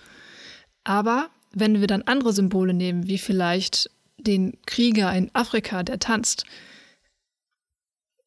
Aber 0.85 1.31
wenn 1.53 1.81
wir 1.81 1.87
dann 1.87 2.03
andere 2.03 2.33
Symbole 2.33 2.75
nehmen, 2.75 3.07
wie 3.07 3.19
vielleicht 3.19 3.91
den 4.19 4.59
Krieger 4.67 5.15
in 5.15 5.31
Afrika, 5.35 5.83
der 5.83 5.99
tanzt, 5.99 6.45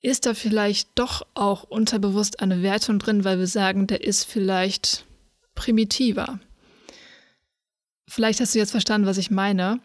ist 0.01 0.25
da 0.25 0.33
vielleicht 0.33 0.89
doch 0.95 1.25
auch 1.33 1.63
unterbewusst 1.63 2.39
eine 2.39 2.63
Wertung 2.63 2.97
drin, 2.97 3.23
weil 3.23 3.39
wir 3.39 3.47
sagen, 3.47 3.87
der 3.87 4.03
ist 4.03 4.23
vielleicht 4.23 5.05
primitiver. 5.53 6.39
Vielleicht 8.07 8.39
hast 8.39 8.55
du 8.55 8.59
jetzt 8.59 8.71
verstanden, 8.71 9.07
was 9.07 9.17
ich 9.17 9.29
meine, 9.29 9.81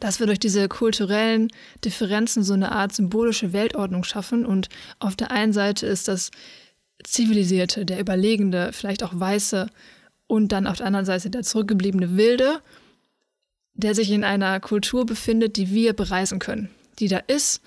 dass 0.00 0.18
wir 0.18 0.26
durch 0.26 0.38
diese 0.40 0.68
kulturellen 0.68 1.48
Differenzen 1.84 2.42
so 2.42 2.54
eine 2.54 2.72
Art 2.72 2.92
symbolische 2.92 3.52
Weltordnung 3.52 4.04
schaffen. 4.04 4.44
Und 4.44 4.68
auf 4.98 5.14
der 5.14 5.30
einen 5.30 5.52
Seite 5.52 5.86
ist 5.86 6.08
das 6.08 6.30
Zivilisierte, 7.04 7.86
der 7.86 8.00
Überlegende, 8.00 8.72
vielleicht 8.72 9.02
auch 9.02 9.12
Weiße 9.14 9.68
und 10.26 10.52
dann 10.52 10.66
auf 10.66 10.78
der 10.78 10.86
anderen 10.86 11.06
Seite 11.06 11.30
der 11.30 11.42
zurückgebliebene 11.42 12.16
Wilde 12.16 12.60
der 13.80 13.94
sich 13.94 14.10
in 14.10 14.24
einer 14.24 14.60
Kultur 14.60 15.06
befindet, 15.06 15.56
die 15.56 15.70
wir 15.70 15.92
bereisen 15.92 16.38
können, 16.38 16.70
die 16.98 17.08
da 17.08 17.18
ist, 17.18 17.62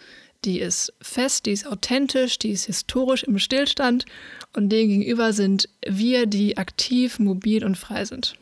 die 0.45 0.59
ist 0.59 0.93
fest, 1.01 1.45
die 1.45 1.51
ist 1.51 1.65
authentisch, 1.65 2.37
die 2.37 2.51
ist 2.51 2.65
historisch 2.65 3.23
im 3.23 3.39
Stillstand. 3.39 4.05
Und 4.53 4.69
dem 4.69 4.89
gegenüber 4.89 5.31
sind 5.31 5.69
wir, 5.87 6.25
die 6.25 6.57
aktiv, 6.57 7.17
mobil 7.17 7.63
und 7.63 7.77
frei 7.77 8.03
sind. 8.03 8.35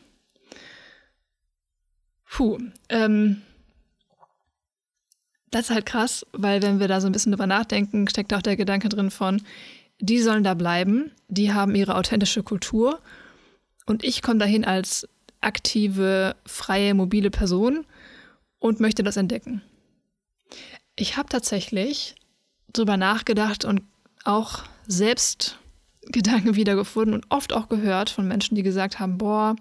Puh, 2.27 2.57
ähm, 2.89 3.41
das 5.51 5.65
ist 5.65 5.71
halt 5.71 5.85
krass, 5.85 6.25
weil 6.31 6.61
wenn 6.61 6.79
wir 6.79 6.87
da 6.87 7.01
so 7.01 7.07
ein 7.07 7.11
bisschen 7.11 7.31
drüber 7.31 7.47
nachdenken, 7.47 8.07
steckt 8.07 8.33
auch 8.33 8.41
der 8.41 8.55
Gedanke 8.55 8.89
drin 8.89 9.11
von, 9.11 9.41
die 9.99 10.19
sollen 10.19 10.43
da 10.43 10.53
bleiben, 10.53 11.11
die 11.27 11.53
haben 11.53 11.75
ihre 11.75 11.95
authentische 11.95 12.41
Kultur 12.41 12.99
und 13.85 14.03
ich 14.03 14.21
komme 14.21 14.39
dahin 14.39 14.65
als 14.65 15.07
aktive, 15.41 16.35
freie, 16.45 16.93
mobile 16.93 17.29
Person 17.29 17.85
und 18.59 18.79
möchte 18.79 19.03
das 19.03 19.17
entdecken. 19.17 19.61
Ich 20.95 21.17
habe 21.17 21.29
tatsächlich 21.29 22.15
drüber 22.73 22.97
nachgedacht 22.97 23.65
und 23.65 23.81
auch 24.23 24.63
selbst 24.87 25.57
Gedanken 26.03 26.55
wiedergefunden 26.55 27.13
und 27.13 27.25
oft 27.29 27.53
auch 27.53 27.69
gehört 27.69 28.09
von 28.09 28.27
Menschen, 28.27 28.55
die 28.55 28.63
gesagt 28.63 28.99
haben, 28.99 29.17
boah, 29.17 29.55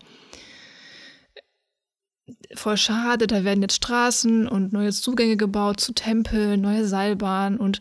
voll 2.55 2.77
schade, 2.77 3.27
da 3.27 3.45
werden 3.45 3.63
jetzt 3.63 3.77
Straßen 3.77 4.49
und 4.49 4.73
neue 4.73 4.93
Zugänge 4.93 5.37
gebaut 5.37 5.81
zu 5.81 5.93
Tempeln, 5.93 6.61
neue 6.61 6.87
Seilbahnen 6.87 7.59
und 7.59 7.81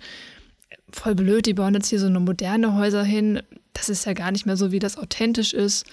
voll 0.91 1.15
blöd, 1.15 1.46
die 1.46 1.53
bauen 1.53 1.74
jetzt 1.74 1.89
hier 1.89 2.00
so 2.00 2.08
eine 2.08 2.20
moderne 2.20 2.75
Häuser 2.75 3.03
hin. 3.03 3.41
Das 3.74 3.89
ist 3.89 4.06
ja 4.06 4.13
gar 4.13 4.32
nicht 4.32 4.46
mehr 4.46 4.58
so, 4.58 4.72
wie 4.72 4.79
das 4.79 4.98
authentisch 4.98 5.53
ist. 5.53 5.86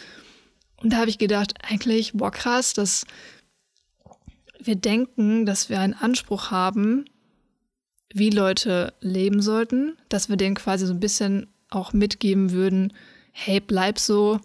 Und 0.83 0.93
da 0.93 0.99
habe 0.99 1.11
ich 1.11 1.19
gedacht, 1.19 1.55
eigentlich, 1.63 2.13
boah, 2.15 2.31
krass, 2.31 2.75
dass 2.75 3.07
wir 4.61 4.77
denken, 4.77 5.47
dass 5.47 5.69
wir 5.69 5.81
einen 5.81 5.95
Anspruch 5.95 6.51
haben, 6.51 7.05
wie 8.13 8.31
Leute 8.31 8.95
leben 9.01 9.43
sollten, 9.43 9.97
dass 10.09 10.29
wir 10.29 10.37
denen 10.37 10.55
quasi 10.55 10.87
so 10.87 10.93
ein 10.93 11.01
bisschen 11.01 11.49
auch 11.71 11.93
mitgeben 11.93 12.53
würden, 12.53 12.93
hey, 13.33 13.61
bleib 13.61 13.99
so, 13.99 14.41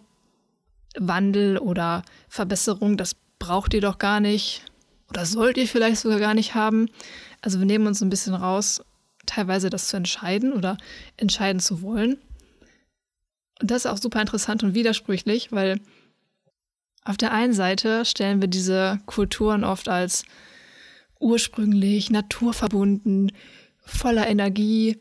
Wandel 0.98 1.58
oder 1.58 2.02
Verbesserung, 2.28 2.96
das 2.96 3.16
braucht 3.42 3.74
ihr 3.74 3.80
doch 3.80 3.98
gar 3.98 4.20
nicht 4.20 4.62
oder 5.10 5.26
sollt 5.26 5.56
ihr 5.56 5.66
vielleicht 5.66 6.00
sogar 6.00 6.20
gar 6.20 6.32
nicht 6.32 6.54
haben. 6.54 6.88
Also 7.40 7.58
wir 7.58 7.66
nehmen 7.66 7.88
uns 7.88 8.00
ein 8.00 8.08
bisschen 8.08 8.34
raus, 8.34 8.84
teilweise 9.26 9.68
das 9.68 9.88
zu 9.88 9.96
entscheiden 9.96 10.52
oder 10.52 10.76
entscheiden 11.16 11.58
zu 11.58 11.82
wollen. 11.82 12.18
Und 13.60 13.70
das 13.70 13.84
ist 13.84 13.90
auch 13.90 13.98
super 13.98 14.20
interessant 14.20 14.62
und 14.62 14.76
widersprüchlich, 14.76 15.50
weil 15.50 15.80
auf 17.04 17.16
der 17.16 17.32
einen 17.32 17.52
Seite 17.52 18.04
stellen 18.04 18.40
wir 18.40 18.46
diese 18.46 19.00
Kulturen 19.06 19.64
oft 19.64 19.88
als 19.88 20.24
ursprünglich, 21.18 22.10
naturverbunden, 22.10 23.32
voller 23.84 24.28
Energie 24.28 25.00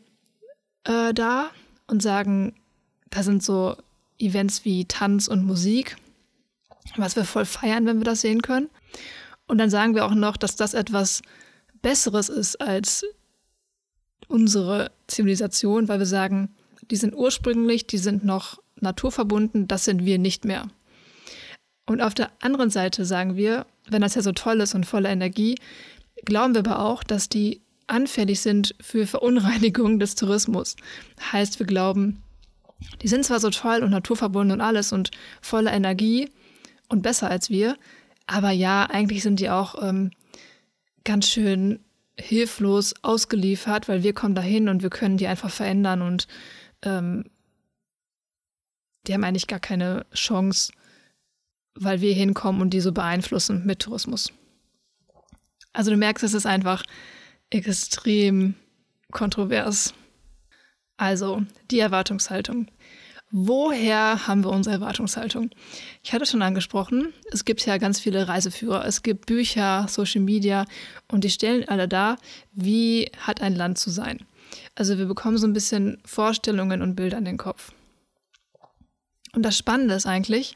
äh, 0.83 1.13
dar 1.13 1.51
und 1.85 2.01
sagen, 2.01 2.55
da 3.11 3.21
sind 3.21 3.43
so 3.43 3.77
Events 4.17 4.65
wie 4.65 4.85
Tanz 4.85 5.27
und 5.27 5.45
Musik 5.45 5.95
was 6.97 7.15
wir 7.15 7.25
voll 7.25 7.45
feiern, 7.45 7.85
wenn 7.85 7.99
wir 7.99 8.05
das 8.05 8.21
sehen 8.21 8.41
können. 8.41 8.69
Und 9.47 9.57
dann 9.57 9.69
sagen 9.69 9.95
wir 9.95 10.05
auch 10.05 10.13
noch, 10.13 10.37
dass 10.37 10.55
das 10.55 10.73
etwas 10.73 11.21
Besseres 11.81 12.29
ist 12.29 12.61
als 12.61 13.05
unsere 14.27 14.91
Zivilisation, 15.07 15.87
weil 15.87 15.99
wir 15.99 16.05
sagen, 16.05 16.55
die 16.89 16.95
sind 16.95 17.15
ursprünglich, 17.15 17.87
die 17.87 17.97
sind 17.97 18.23
noch 18.23 18.61
naturverbunden, 18.79 19.67
das 19.67 19.85
sind 19.85 20.05
wir 20.05 20.17
nicht 20.17 20.45
mehr. 20.45 20.67
Und 21.85 22.01
auf 22.01 22.13
der 22.13 22.31
anderen 22.39 22.69
Seite 22.69 23.05
sagen 23.05 23.35
wir, 23.35 23.65
wenn 23.89 24.01
das 24.01 24.15
ja 24.15 24.21
so 24.21 24.31
toll 24.31 24.61
ist 24.61 24.75
und 24.75 24.85
voller 24.85 25.09
Energie, 25.09 25.55
glauben 26.23 26.53
wir 26.53 26.59
aber 26.59 26.79
auch, 26.79 27.03
dass 27.03 27.29
die 27.29 27.61
anfällig 27.87 28.39
sind 28.39 28.75
für 28.79 29.05
Verunreinigung 29.05 29.99
des 29.99 30.15
Tourismus. 30.15 30.75
Heißt, 31.31 31.59
wir 31.59 31.65
glauben, 31.65 32.23
die 33.01 33.07
sind 33.07 33.25
zwar 33.25 33.39
so 33.39 33.49
toll 33.49 33.83
und 33.83 33.91
naturverbunden 33.91 34.59
und 34.59 34.61
alles 34.61 34.93
und 34.93 35.11
voller 35.41 35.73
Energie, 35.73 36.29
und 36.91 37.01
besser 37.01 37.29
als 37.29 37.49
wir. 37.49 37.77
Aber 38.27 38.51
ja, 38.51 38.85
eigentlich 38.85 39.23
sind 39.23 39.39
die 39.39 39.49
auch 39.49 39.81
ähm, 39.81 40.11
ganz 41.03 41.27
schön 41.27 41.79
hilflos 42.19 42.93
ausgeliefert, 43.01 43.87
weil 43.87 44.03
wir 44.03 44.13
kommen 44.13 44.35
dahin 44.35 44.69
und 44.69 44.83
wir 44.83 44.89
können 44.89 45.17
die 45.17 45.27
einfach 45.27 45.49
verändern 45.49 46.01
und 46.01 46.27
ähm, 46.83 47.25
die 49.07 49.13
haben 49.13 49.23
eigentlich 49.23 49.47
gar 49.47 49.59
keine 49.59 50.05
Chance, 50.13 50.71
weil 51.73 52.01
wir 52.01 52.13
hinkommen 52.13 52.61
und 52.61 52.71
die 52.71 52.81
so 52.81 52.91
beeinflussen 52.91 53.65
mit 53.65 53.79
Tourismus. 53.79 54.31
Also 55.73 55.89
du 55.89 55.97
merkst, 55.97 56.23
es 56.23 56.33
ist 56.33 56.45
einfach 56.45 56.83
extrem 57.49 58.55
kontrovers. 59.11 59.93
Also 60.97 61.43
die 61.71 61.79
Erwartungshaltung. 61.79 62.67
Woher 63.31 64.27
haben 64.27 64.43
wir 64.43 64.49
unsere 64.49 64.75
Erwartungshaltung? 64.75 65.51
Ich 66.03 66.11
hatte 66.11 66.25
schon 66.25 66.41
angesprochen, 66.41 67.13
es 67.31 67.45
gibt 67.45 67.65
ja 67.65 67.77
ganz 67.77 67.97
viele 67.97 68.27
Reiseführer, 68.27 68.85
es 68.85 69.03
gibt 69.03 69.25
Bücher, 69.25 69.85
Social 69.87 70.19
Media 70.19 70.65
und 71.07 71.23
die 71.23 71.29
stellen 71.29 71.67
alle 71.69 71.87
dar, 71.87 72.17
wie 72.51 73.09
hat 73.17 73.41
ein 73.41 73.55
Land 73.55 73.77
zu 73.77 73.89
sein. 73.89 74.25
Also 74.75 74.97
wir 74.97 75.05
bekommen 75.05 75.37
so 75.37 75.47
ein 75.47 75.53
bisschen 75.53 76.01
Vorstellungen 76.03 76.81
und 76.81 76.95
Bilder 76.95 77.17
in 77.19 77.25
den 77.25 77.37
Kopf. 77.37 77.71
Und 79.33 79.43
das 79.43 79.57
Spannende 79.57 79.95
ist 79.95 80.07
eigentlich, 80.07 80.55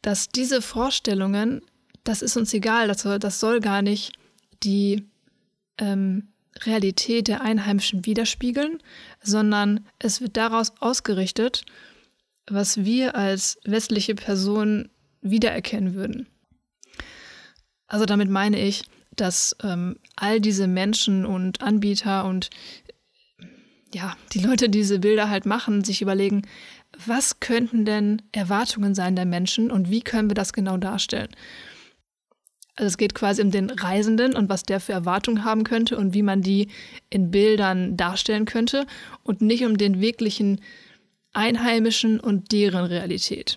dass 0.00 0.28
diese 0.28 0.62
Vorstellungen, 0.62 1.62
das 2.04 2.22
ist 2.22 2.36
uns 2.36 2.54
egal, 2.54 2.86
das 2.86 3.02
soll, 3.02 3.18
das 3.18 3.40
soll 3.40 3.58
gar 3.58 3.82
nicht 3.82 4.12
die 4.62 5.04
ähm, 5.78 6.28
Realität 6.64 7.26
der 7.26 7.42
Einheimischen 7.42 8.06
widerspiegeln, 8.06 8.82
sondern 9.20 9.86
es 9.98 10.20
wird 10.20 10.36
daraus 10.36 10.72
ausgerichtet, 10.80 11.64
was 12.48 12.84
wir 12.84 13.14
als 13.14 13.58
westliche 13.64 14.14
Personen 14.14 14.88
wiedererkennen 15.20 15.94
würden. 15.94 16.26
Also 17.86 18.04
damit 18.06 18.30
meine 18.30 18.60
ich, 18.60 18.84
dass 19.16 19.56
ähm, 19.62 19.96
all 20.16 20.40
diese 20.40 20.66
Menschen 20.66 21.26
und 21.26 21.62
Anbieter 21.62 22.24
und 22.24 22.50
ja, 23.94 24.16
die 24.32 24.40
Leute, 24.40 24.68
die 24.68 24.78
diese 24.78 24.98
Bilder 24.98 25.30
halt 25.30 25.46
machen, 25.46 25.82
sich 25.82 26.02
überlegen, 26.02 26.42
was 27.06 27.40
könnten 27.40 27.84
denn 27.84 28.22
Erwartungen 28.32 28.94
sein 28.94 29.16
der 29.16 29.24
Menschen 29.24 29.70
und 29.70 29.90
wie 29.90 30.00
können 30.00 30.30
wir 30.30 30.34
das 30.34 30.52
genau 30.52 30.76
darstellen? 30.76 31.28
Also 32.76 32.86
es 32.86 32.98
geht 32.98 33.14
quasi 33.14 33.42
um 33.42 33.50
den 33.50 33.70
Reisenden 33.70 34.36
und 34.36 34.48
was 34.48 34.62
der 34.62 34.78
für 34.78 34.92
Erwartungen 34.92 35.44
haben 35.44 35.64
könnte 35.64 35.96
und 35.96 36.14
wie 36.14 36.22
man 36.22 36.42
die 36.42 36.68
in 37.10 37.30
Bildern 37.30 37.96
darstellen 37.96 38.44
könnte 38.44 38.86
und 39.24 39.40
nicht 39.40 39.64
um 39.64 39.76
den 39.76 40.00
wirklichen 40.00 40.60
Einheimischen 41.38 42.18
und 42.18 42.52
deren 42.52 42.84
Realität. 42.84 43.56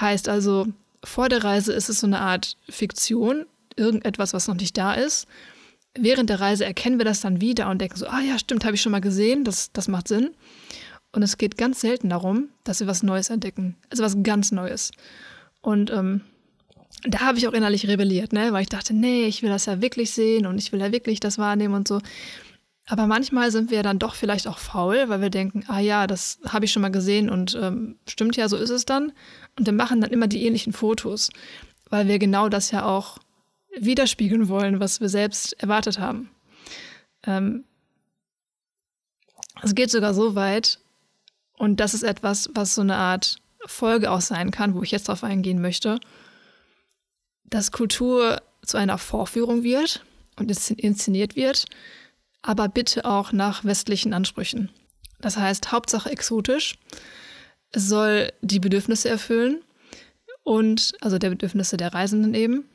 Heißt 0.00 0.28
also, 0.28 0.66
vor 1.04 1.28
der 1.28 1.44
Reise 1.44 1.72
ist 1.72 1.90
es 1.90 2.00
so 2.00 2.06
eine 2.06 2.20
Art 2.20 2.56
Fiktion, 2.68 3.44
irgendetwas, 3.76 4.32
was 4.32 4.48
noch 4.48 4.54
nicht 4.54 4.76
da 4.78 4.94
ist. 4.94 5.26
Während 5.96 6.30
der 6.30 6.40
Reise 6.40 6.64
erkennen 6.64 6.98
wir 6.98 7.04
das 7.04 7.20
dann 7.20 7.40
wieder 7.40 7.68
und 7.68 7.80
denken 7.80 7.96
so, 7.96 8.06
ah 8.06 8.20
ja, 8.20 8.38
stimmt, 8.38 8.64
habe 8.64 8.74
ich 8.74 8.82
schon 8.82 8.92
mal 8.92 9.00
gesehen, 9.00 9.44
das, 9.44 9.70
das 9.72 9.86
macht 9.86 10.08
Sinn. 10.08 10.30
Und 11.12 11.22
es 11.22 11.38
geht 11.38 11.56
ganz 11.56 11.80
selten 11.80 12.08
darum, 12.08 12.48
dass 12.64 12.80
wir 12.80 12.86
was 12.86 13.02
Neues 13.02 13.30
entdecken, 13.30 13.76
also 13.90 14.02
was 14.02 14.20
ganz 14.22 14.50
Neues. 14.50 14.90
Und 15.60 15.90
ähm, 15.92 16.22
da 17.06 17.20
habe 17.20 17.38
ich 17.38 17.46
auch 17.46 17.52
innerlich 17.52 17.86
rebelliert, 17.86 18.32
ne? 18.32 18.52
weil 18.52 18.62
ich 18.62 18.68
dachte, 18.68 18.94
nee, 18.94 19.26
ich 19.26 19.42
will 19.42 19.50
das 19.50 19.66
ja 19.66 19.80
wirklich 19.80 20.10
sehen 20.10 20.46
und 20.46 20.58
ich 20.58 20.72
will 20.72 20.80
ja 20.80 20.90
wirklich 20.90 21.20
das 21.20 21.38
wahrnehmen 21.38 21.74
und 21.74 21.86
so. 21.86 22.00
Aber 22.86 23.06
manchmal 23.06 23.50
sind 23.50 23.70
wir 23.70 23.82
dann 23.82 23.98
doch 23.98 24.14
vielleicht 24.14 24.46
auch 24.46 24.58
faul, 24.58 25.08
weil 25.08 25.22
wir 25.22 25.30
denken, 25.30 25.64
ah 25.68 25.78
ja, 25.80 26.06
das 26.06 26.38
habe 26.46 26.66
ich 26.66 26.72
schon 26.72 26.82
mal 26.82 26.90
gesehen 26.90 27.30
und 27.30 27.58
ähm, 27.60 27.96
stimmt 28.06 28.36
ja, 28.36 28.48
so 28.48 28.56
ist 28.56 28.70
es 28.70 28.84
dann. 28.84 29.12
Und 29.58 29.66
wir 29.66 29.72
machen 29.72 30.02
dann 30.02 30.10
immer 30.10 30.26
die 30.26 30.44
ähnlichen 30.44 30.74
Fotos, 30.74 31.30
weil 31.88 32.08
wir 32.08 32.18
genau 32.18 32.48
das 32.50 32.70
ja 32.70 32.84
auch 32.84 33.18
widerspiegeln 33.78 34.48
wollen, 34.48 34.80
was 34.80 35.00
wir 35.00 35.08
selbst 35.08 35.54
erwartet 35.62 35.98
haben. 35.98 36.30
Ähm, 37.26 37.64
es 39.62 39.74
geht 39.74 39.90
sogar 39.90 40.12
so 40.12 40.34
weit, 40.34 40.78
und 41.56 41.80
das 41.80 41.94
ist 41.94 42.02
etwas, 42.02 42.50
was 42.54 42.74
so 42.74 42.82
eine 42.82 42.96
Art 42.96 43.36
Folge 43.64 44.10
auch 44.10 44.20
sein 44.20 44.50
kann, 44.50 44.74
wo 44.74 44.82
ich 44.82 44.90
jetzt 44.90 45.08
darauf 45.08 45.24
eingehen 45.24 45.60
möchte, 45.60 45.98
dass 47.44 47.72
Kultur 47.72 48.42
zu 48.62 48.76
einer 48.76 48.98
Vorführung 48.98 49.62
wird 49.62 50.04
und 50.36 50.50
inszeniert 50.50 51.36
wird, 51.36 51.66
aber 52.44 52.68
bitte 52.68 53.06
auch 53.06 53.32
nach 53.32 53.64
westlichen 53.64 54.12
Ansprüchen. 54.12 54.68
Das 55.18 55.38
heißt, 55.38 55.72
Hauptsache 55.72 56.10
exotisch. 56.10 56.78
Es 57.72 57.88
soll 57.88 58.32
die 58.42 58.60
Bedürfnisse 58.60 59.08
erfüllen 59.08 59.62
und 60.42 60.92
also 61.00 61.18
der 61.18 61.30
Bedürfnisse 61.30 61.78
der 61.78 61.94
Reisenden 61.94 62.34
eben. 62.34 62.68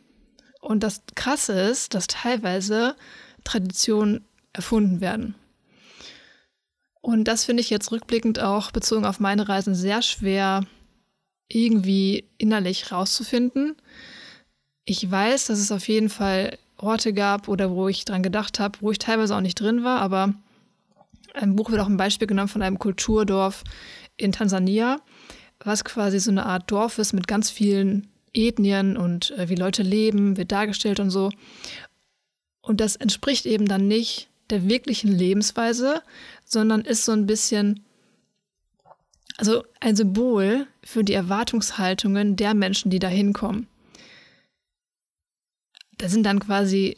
Und 0.60 0.82
das 0.82 1.04
Krasse 1.14 1.54
ist, 1.54 1.94
dass 1.94 2.08
teilweise 2.08 2.96
Traditionen 3.44 4.26
erfunden 4.54 5.02
werden. 5.02 5.36
Und 7.02 7.26
das 7.26 7.46
finde 7.46 7.62
ich 7.62 7.70
jetzt 7.70 7.92
rückblickend 7.92 8.40
auch 8.40 8.72
bezogen 8.72 9.06
auf 9.06 9.20
meine 9.20 9.48
Reisen 9.48 9.76
sehr 9.76 10.02
schwer 10.02 10.66
irgendwie 11.48 12.28
innerlich 12.40 12.92
rauszufinden. 12.92 13.76
Ich 14.84 15.10
weiß, 15.10 15.46
dass 15.46 15.60
es 15.60 15.72
auf 15.72 15.88
jeden 15.88 16.10
Fall 16.10 16.58
Orte 16.82 17.14
gab 17.14 17.48
oder 17.48 17.72
wo 17.72 17.88
ich 17.88 18.06
dran 18.06 18.24
gedacht 18.24 18.60
habe, 18.60 18.80
wo 18.82 18.92
ich 18.92 19.00
teilweise 19.00 19.36
auch 19.36 19.42
nicht 19.42 19.60
drin 19.60 19.84
war, 19.84 20.02
aber 20.02 20.34
im 21.40 21.56
Buch 21.56 21.72
wird 21.72 21.82
auch 21.82 21.88
ein 21.88 21.98
Beispiel 21.98 22.28
genommen 22.28 22.48
von 22.48 22.62
einem 22.62 22.80
Kulturdorf 22.80 23.64
in 24.18 24.32
Tansania, 24.32 25.00
was 25.64 25.84
quasi 25.84 26.20
so 26.20 26.32
eine 26.32 26.46
Art 26.46 26.72
Dorf 26.72 26.98
ist 26.98 27.14
mit 27.14 27.28
ganz 27.28 27.50
vielen 27.50 28.08
Ethnien 28.34 28.98
und 28.98 29.32
äh, 29.32 29.50
wie 29.50 29.56
Leute 29.56 29.84
leben, 29.84 30.38
wird 30.38 30.52
dargestellt 30.52 31.00
und 31.00 31.10
so. 31.10 31.32
Und 32.62 32.82
das 32.82 32.96
entspricht 32.96 33.46
eben 33.46 33.68
dann 33.68 33.88
nicht 33.88 34.30
der 34.50 34.68
wirklichen 34.68 35.12
Lebensweise, 35.12 36.02
sondern 36.46 36.82
ist 36.82 37.06
so 37.06 37.12
ein 37.12 37.26
bisschen, 37.26 37.86
also 39.38 39.64
ein 39.80 39.96
Symbol 39.96 40.68
für 40.84 41.04
die 41.04 41.14
Erwartungshaltungen 41.14 42.36
der 42.36 42.54
Menschen, 42.54 42.90
die 42.90 43.00
da 43.00 43.08
hinkommen. 43.08 43.68
Da 46.00 46.10
sind 46.10 46.24
dann 46.24 46.40
quasi 46.40 46.98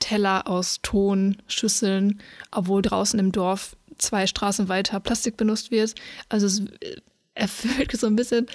Teller 0.00 0.48
aus 0.48 0.80
Ton, 0.82 1.36
Schüsseln, 1.46 2.20
obwohl 2.50 2.82
draußen 2.82 3.20
im 3.20 3.30
Dorf 3.30 3.76
zwei 3.98 4.26
Straßen 4.26 4.68
weiter 4.68 4.98
Plastik 4.98 5.36
benutzt 5.36 5.70
wird. 5.70 5.94
Also 6.28 6.46
es 6.46 6.62
erfüllt 7.34 7.92
so 7.92 8.08
ein 8.08 8.16
bisschen, 8.16 8.46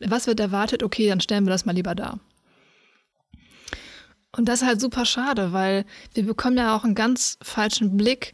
was 0.00 0.26
wird 0.26 0.38
erwartet, 0.38 0.82
okay, 0.82 1.08
dann 1.08 1.20
stellen 1.20 1.44
wir 1.44 1.50
das 1.50 1.64
mal 1.64 1.74
lieber 1.74 1.94
da. 1.94 2.20
Und 4.36 4.48
das 4.48 4.62
ist 4.62 4.68
halt 4.68 4.80
super 4.80 5.04
schade, 5.04 5.52
weil 5.52 5.84
wir 6.14 6.24
bekommen 6.24 6.56
ja 6.56 6.76
auch 6.76 6.84
einen 6.84 6.94
ganz 6.94 7.38
falschen 7.42 7.96
Blick, 7.96 8.32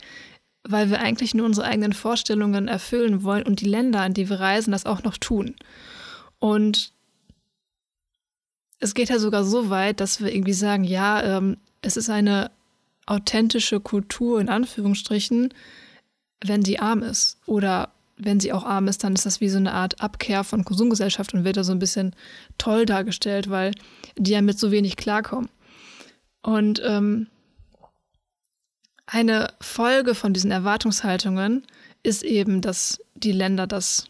weil 0.62 0.90
wir 0.90 1.00
eigentlich 1.00 1.34
nur 1.34 1.46
unsere 1.46 1.66
eigenen 1.66 1.92
Vorstellungen 1.92 2.68
erfüllen 2.68 3.22
wollen 3.22 3.44
und 3.44 3.60
die 3.60 3.68
Länder, 3.68 4.04
in 4.04 4.14
die 4.14 4.28
wir 4.28 4.38
reisen, 4.40 4.72
das 4.72 4.86
auch 4.86 5.02
noch 5.02 5.16
tun. 5.16 5.56
Und 6.38 6.92
es 8.80 8.94
geht 8.94 9.08
ja 9.08 9.18
sogar 9.18 9.44
so 9.44 9.70
weit, 9.70 10.00
dass 10.00 10.20
wir 10.20 10.32
irgendwie 10.32 10.52
sagen, 10.52 10.84
ja, 10.84 11.22
ähm, 11.22 11.56
es 11.82 11.96
ist 11.96 12.10
eine 12.10 12.50
authentische 13.06 13.80
Kultur 13.80 14.40
in 14.40 14.48
Anführungsstrichen, 14.48 15.52
wenn 16.44 16.64
sie 16.64 16.78
arm 16.78 17.02
ist. 17.02 17.38
Oder 17.46 17.92
wenn 18.16 18.40
sie 18.40 18.52
auch 18.52 18.64
arm 18.64 18.88
ist, 18.88 19.02
dann 19.04 19.14
ist 19.14 19.26
das 19.26 19.40
wie 19.40 19.48
so 19.48 19.58
eine 19.58 19.72
Art 19.72 20.00
Abkehr 20.00 20.44
von 20.44 20.64
Konsumgesellschaft 20.64 21.34
und 21.34 21.44
wird 21.44 21.56
da 21.56 21.64
so 21.64 21.72
ein 21.72 21.78
bisschen 21.78 22.14
toll 22.58 22.86
dargestellt, 22.86 23.48
weil 23.50 23.72
die 24.16 24.32
ja 24.32 24.42
mit 24.42 24.58
so 24.58 24.70
wenig 24.70 24.96
klarkommen. 24.96 25.48
Und 26.42 26.80
ähm, 26.84 27.28
eine 29.06 29.52
Folge 29.60 30.14
von 30.14 30.34
diesen 30.34 30.50
Erwartungshaltungen 30.50 31.64
ist 32.02 32.22
eben, 32.22 32.60
dass 32.60 33.00
die 33.14 33.32
Länder 33.32 33.66
das 33.66 34.06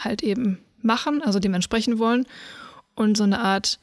halt 0.00 0.22
eben 0.22 0.58
machen, 0.80 1.22
also 1.22 1.38
dementsprechend 1.38 1.98
wollen 1.98 2.26
und 2.94 3.16
so 3.16 3.24
eine 3.24 3.40
Art, 3.40 3.78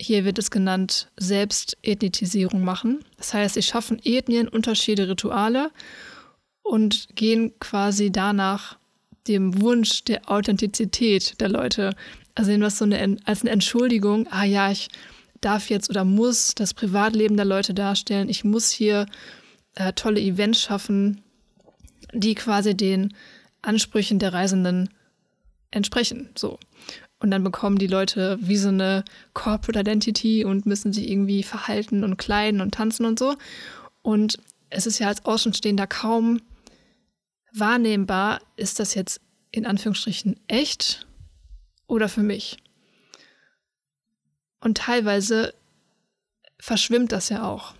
hier 0.00 0.24
wird 0.24 0.38
es 0.38 0.50
genannt, 0.50 1.10
Selbstethnitisierung 1.18 2.64
machen. 2.64 3.04
Das 3.18 3.34
heißt, 3.34 3.54
sie 3.54 3.62
schaffen 3.62 4.00
Ethnien, 4.02 4.48
Unterschiede, 4.48 5.08
Rituale 5.08 5.70
und 6.62 7.08
gehen 7.14 7.52
quasi 7.58 8.10
danach 8.10 8.78
dem 9.28 9.60
Wunsch 9.60 10.04
der 10.04 10.30
Authentizität 10.30 11.38
der 11.40 11.50
Leute. 11.50 11.94
Also 12.34 12.50
nehmen 12.50 12.62
das 12.62 12.78
so 12.78 12.86
eine, 12.86 13.18
als 13.24 13.42
eine 13.42 13.50
Entschuldigung, 13.50 14.26
ah 14.30 14.44
ja, 14.44 14.70
ich 14.70 14.88
darf 15.42 15.68
jetzt 15.68 15.90
oder 15.90 16.04
muss 16.04 16.54
das 16.54 16.72
Privatleben 16.72 17.36
der 17.36 17.46
Leute 17.46 17.74
darstellen. 17.74 18.28
Ich 18.28 18.42
muss 18.44 18.70
hier 18.70 19.06
äh, 19.74 19.92
tolle 19.92 20.20
Events 20.20 20.62
schaffen, 20.62 21.20
die 22.14 22.34
quasi 22.34 22.74
den 22.74 23.14
Ansprüchen 23.62 24.18
der 24.18 24.32
Reisenden 24.32 24.88
entsprechen. 25.70 26.30
So. 26.36 26.58
Und 27.20 27.30
dann 27.30 27.44
bekommen 27.44 27.76
die 27.76 27.86
Leute 27.86 28.38
wie 28.40 28.56
so 28.56 28.68
eine 28.68 29.04
Corporate 29.34 29.78
Identity 29.78 30.44
und 30.44 30.64
müssen 30.66 30.92
sich 30.92 31.08
irgendwie 31.10 31.42
verhalten 31.42 32.02
und 32.02 32.16
kleiden 32.16 32.62
und 32.62 32.74
tanzen 32.74 33.04
und 33.04 33.18
so. 33.18 33.36
Und 34.02 34.38
es 34.70 34.86
ist 34.86 34.98
ja 34.98 35.08
als 35.08 35.24
Außenstehender 35.26 35.86
kaum 35.86 36.40
wahrnehmbar, 37.52 38.40
ist 38.56 38.80
das 38.80 38.94
jetzt 38.94 39.20
in 39.50 39.66
Anführungsstrichen 39.66 40.40
echt 40.48 41.06
oder 41.86 42.08
für 42.08 42.22
mich? 42.22 42.56
Und 44.60 44.78
teilweise 44.78 45.54
verschwimmt 46.58 47.12
das 47.12 47.28
ja 47.28 47.46
auch. 47.46 47.74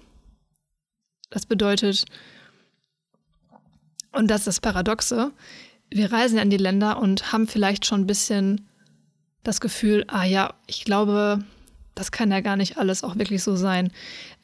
Das 1.31 1.47
bedeutet, 1.47 2.05
und 4.13 4.29
das 4.29 4.41
ist 4.41 4.47
das 4.47 4.61
Paradoxe, 4.61 5.33
wir 5.91 6.13
reisen 6.13 6.37
ja 6.37 6.43
in 6.43 6.51
die 6.51 6.57
Länder 6.57 7.01
und 7.01 7.33
haben 7.33 7.47
vielleicht 7.47 7.87
schon 7.87 8.03
ein 8.03 8.07
bisschen 8.07 8.69
das 9.43 9.61
Gefühl, 9.61 10.05
ah 10.09 10.25
ja, 10.25 10.55
ich 10.67 10.85
glaube, 10.85 11.45
das 11.95 12.13
kann 12.13 12.31
ja 12.31 12.41
gar 12.41 12.57
nicht 12.57 12.79
alles 12.79 13.05
auch 13.05 13.17
wirklich 13.17 13.43
so 13.43 13.57
sein. 13.57 13.93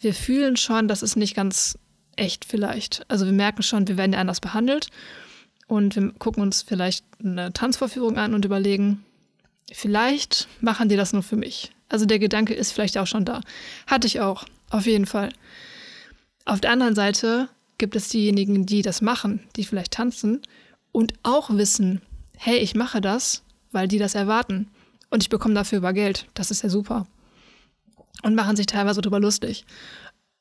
Wir 0.01 0.15
fühlen 0.15 0.57
schon, 0.57 0.89
das 0.89 1.03
ist 1.03 1.17
nicht 1.17 1.35
ganz 1.35 1.79
echt 2.17 2.45
vielleicht. 2.45 3.05
Also 3.09 3.27
wir 3.27 3.33
merken 3.33 3.63
schon, 3.63 3.89
wir 3.89 3.97
werden 3.97 4.13
ja 4.13 4.21
anders 4.21 4.41
behandelt 4.41 4.89
und 5.67 5.97
wir 5.97 6.13
gucken 6.13 6.43
uns 6.43 6.63
vielleicht 6.63 7.05
eine 7.23 7.53
Tanzvorführung 7.53 8.17
an 8.17 8.35
und 8.35 8.45
überlegen, 8.45 9.05
vielleicht 9.73 10.49
machen 10.61 10.89
die 10.89 10.97
das 10.97 11.13
nur 11.13 11.23
für 11.23 11.37
mich. 11.37 11.73
Also 11.89 12.07
der 12.07 12.19
Gedanke 12.19 12.55
ist 12.55 12.73
vielleicht 12.73 12.99
auch 12.99 13.07
schon 13.07 13.25
da. 13.25 13.41
Hatte 13.87 14.07
ich 14.07 14.21
auch, 14.21 14.45
auf 14.71 14.87
jeden 14.87 15.07
Fall. 15.07 15.31
Auf 16.45 16.61
der 16.61 16.71
anderen 16.71 16.95
Seite 16.95 17.49
gibt 17.79 17.97
es 17.97 18.09
diejenigen, 18.09 18.67
die 18.67 18.83
das 18.83 19.03
machen, 19.03 19.41
die 19.57 19.65
vielleicht 19.65 19.93
tanzen 19.93 20.41
und 20.93 21.13
auch 21.23 21.51
wissen, 21.51 22.01
hey, 22.37 22.59
ich 22.59 22.75
mache 22.75 23.01
das, 23.01 23.43
weil 23.73 23.89
die 23.89 23.99
das 23.99 24.15
erwarten. 24.15 24.69
Und 25.11 25.23
ich 25.23 25.29
bekomme 25.29 25.55
dafür 25.55 25.79
über 25.79 25.93
Geld. 25.93 26.29
Das 26.35 26.51
ist 26.51 26.63
ja 26.63 26.69
super. 26.69 27.07
Und 28.23 28.35
machen 28.35 28.57
sich 28.57 28.67
teilweise 28.67 29.01
darüber 29.01 29.21
lustig. 29.21 29.65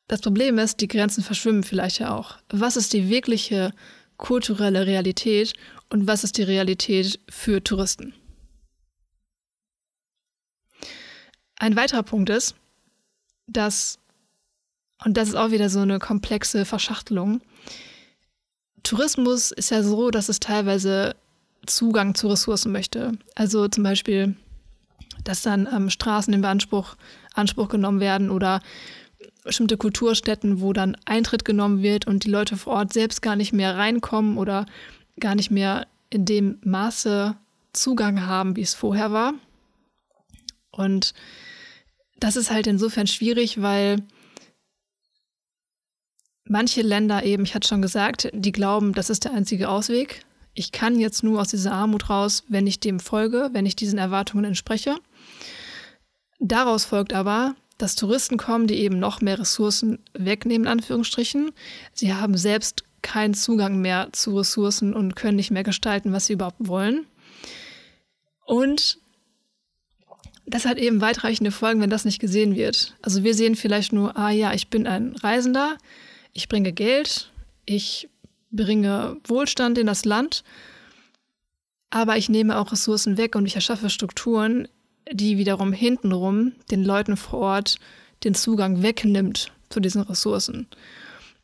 Das 0.08 0.22
Problem 0.22 0.58
ist, 0.60 0.82
die 0.82 0.88
Grenzen 0.88 1.24
verschwimmen 1.24 1.64
vielleicht 1.64 2.00
ja 2.00 2.16
auch. 2.16 2.38
Was 2.50 2.78
ist 2.78 2.94
die 2.94 3.10
wirkliche 3.10 3.74
kulturelle 4.18 4.86
Realität 4.86 5.54
und 5.90 6.08
was 6.08 6.24
ist 6.24 6.38
die 6.38 6.44
Realität 6.44 7.20
für 7.30 7.64
Touristen? 7.64 8.14
Ein 11.58 11.76
weiterer 11.76 12.04
Punkt 12.04 12.30
ist, 12.30 12.56
dass, 13.48 14.00
und 15.04 15.16
das 15.18 15.30
ist 15.30 15.36
auch 15.36 15.52
wieder 15.52 15.70
so 15.70 15.80
eine 15.80 16.00
komplexe 16.00 16.66
Verschachtelung, 16.66 17.42
Tourismus 18.86 19.52
ist 19.52 19.72
ja 19.72 19.82
so, 19.82 20.12
dass 20.12 20.30
es 20.30 20.40
teilweise 20.40 21.16
Zugang 21.66 22.14
zu 22.14 22.28
Ressourcen 22.28 22.72
möchte. 22.72 23.14
Also 23.34 23.68
zum 23.68 23.84
Beispiel, 23.84 24.36
dass 25.26 25.42
dann 25.42 25.68
ähm, 25.72 25.90
Straßen 25.90 26.34
in 26.34 26.42
Beanspruch 26.42 26.96
Anspruch 27.34 27.68
genommen 27.68 28.00
werden 28.00 28.30
oder 28.30 28.62
bestimmte 29.44 29.78
Kulturstätten, 29.78 30.62
wo 30.62 30.74
dann 30.74 30.98
Eintritt 31.06 31.46
genommen 31.46 31.82
wird 31.84 32.08
und 32.08 32.24
die 32.24 32.32
Leute 32.32 32.58
vor 32.58 32.74
Ort 32.74 32.94
selbst 32.94 33.22
gar 33.22 33.36
nicht 33.36 33.54
mehr 33.54 33.78
reinkommen 33.78 34.38
oder 34.38 34.66
gar 35.20 35.36
nicht 35.36 35.52
mehr 35.52 35.88
in 36.10 36.26
dem 36.26 36.60
Maße 36.64 37.36
Zugang 37.74 38.26
haben, 38.26 38.56
wie 38.56 38.62
es 38.62 38.74
vorher 38.74 39.12
war. 39.12 39.34
Und 40.72 41.14
das 42.18 42.36
ist 42.36 42.52
halt 42.52 42.68
insofern 42.68 43.08
schwierig, 43.08 43.62
weil 43.62 43.98
manche 46.46 46.82
Länder 46.82 47.24
eben, 47.24 47.44
ich 47.44 47.56
hatte 47.56 47.68
schon 47.68 47.82
gesagt, 47.82 48.30
die 48.34 48.52
glauben, 48.52 48.94
das 48.94 49.10
ist 49.10 49.26
der 49.26 49.34
einzige 49.34 49.70
Ausweg. 49.70 50.26
Ich 50.54 50.72
kann 50.72 51.00
jetzt 51.00 51.24
nur 51.24 51.42
aus 51.42 51.50
dieser 51.50 51.74
Armut 51.74 52.10
raus, 52.10 52.44
wenn 52.48 52.66
ich 52.66 52.80
dem 52.80 53.00
folge, 53.00 53.50
wenn 53.52 53.66
ich 53.66 53.76
diesen 53.76 54.00
Erwartungen 54.00 54.46
entspreche. 54.46 54.96
Daraus 56.40 56.86
folgt 56.86 57.14
aber, 57.14 57.56
dass 57.78 57.96
Touristen 57.96 58.38
kommen, 58.38 58.68
die 58.68 58.76
eben 58.76 59.00
noch 59.00 59.22
mehr 59.22 59.40
Ressourcen 59.40 60.00
wegnehmen, 60.14 60.66
in 60.66 60.72
Anführungsstrichen. 60.72 61.52
Sie 61.94 62.14
haben 62.14 62.38
selbst 62.38 62.84
keinen 63.02 63.34
Zugang 63.34 63.82
mehr 63.82 64.10
zu 64.14 64.38
Ressourcen 64.38 64.94
und 64.94 65.16
können 65.16 65.36
nicht 65.36 65.52
mehr 65.52 65.64
gestalten, 65.64 66.12
was 66.12 66.26
sie 66.26 66.34
überhaupt 66.34 66.68
wollen. 66.68 67.06
Und 68.46 69.00
das 70.46 70.66
hat 70.66 70.78
eben 70.78 71.02
weitreichende 71.02 71.52
Folgen, 71.52 71.82
wenn 71.82 71.90
das 71.90 72.06
nicht 72.06 72.20
gesehen 72.20 72.56
wird. 72.56 72.96
Also 73.02 73.24
wir 73.24 73.34
sehen 73.34 73.56
vielleicht 73.56 73.94
nur, 73.94 74.18
ah 74.18 74.30
ja, 74.30 74.54
ich 74.54 74.70
bin 74.70 74.88
ein 74.88 75.16
Reisender, 75.16 75.78
ich 76.34 76.48
bringe 76.48 76.72
Geld, 76.72 77.32
ich 77.66 78.10
bringe 78.52 79.18
Wohlstand 79.28 79.78
in 79.78 79.88
das 79.88 80.06
Land, 80.06 80.44
aber 81.90 82.18
ich 82.18 82.30
nehme 82.30 82.58
auch 82.58 82.72
Ressourcen 82.72 83.18
weg 83.18 83.36
und 83.36 83.46
ich 83.46 83.56
erschaffe 83.56 83.90
Strukturen, 83.90 84.68
die 85.12 85.38
wiederum 85.38 85.74
hintenrum 85.74 86.54
den 86.72 86.84
Leuten 86.84 87.18
vor 87.18 87.40
Ort 87.40 87.80
den 88.24 88.36
Zugang 88.36 88.82
wegnimmt 88.82 89.52
zu 89.70 89.80
diesen 89.80 90.02
Ressourcen. 90.02 90.68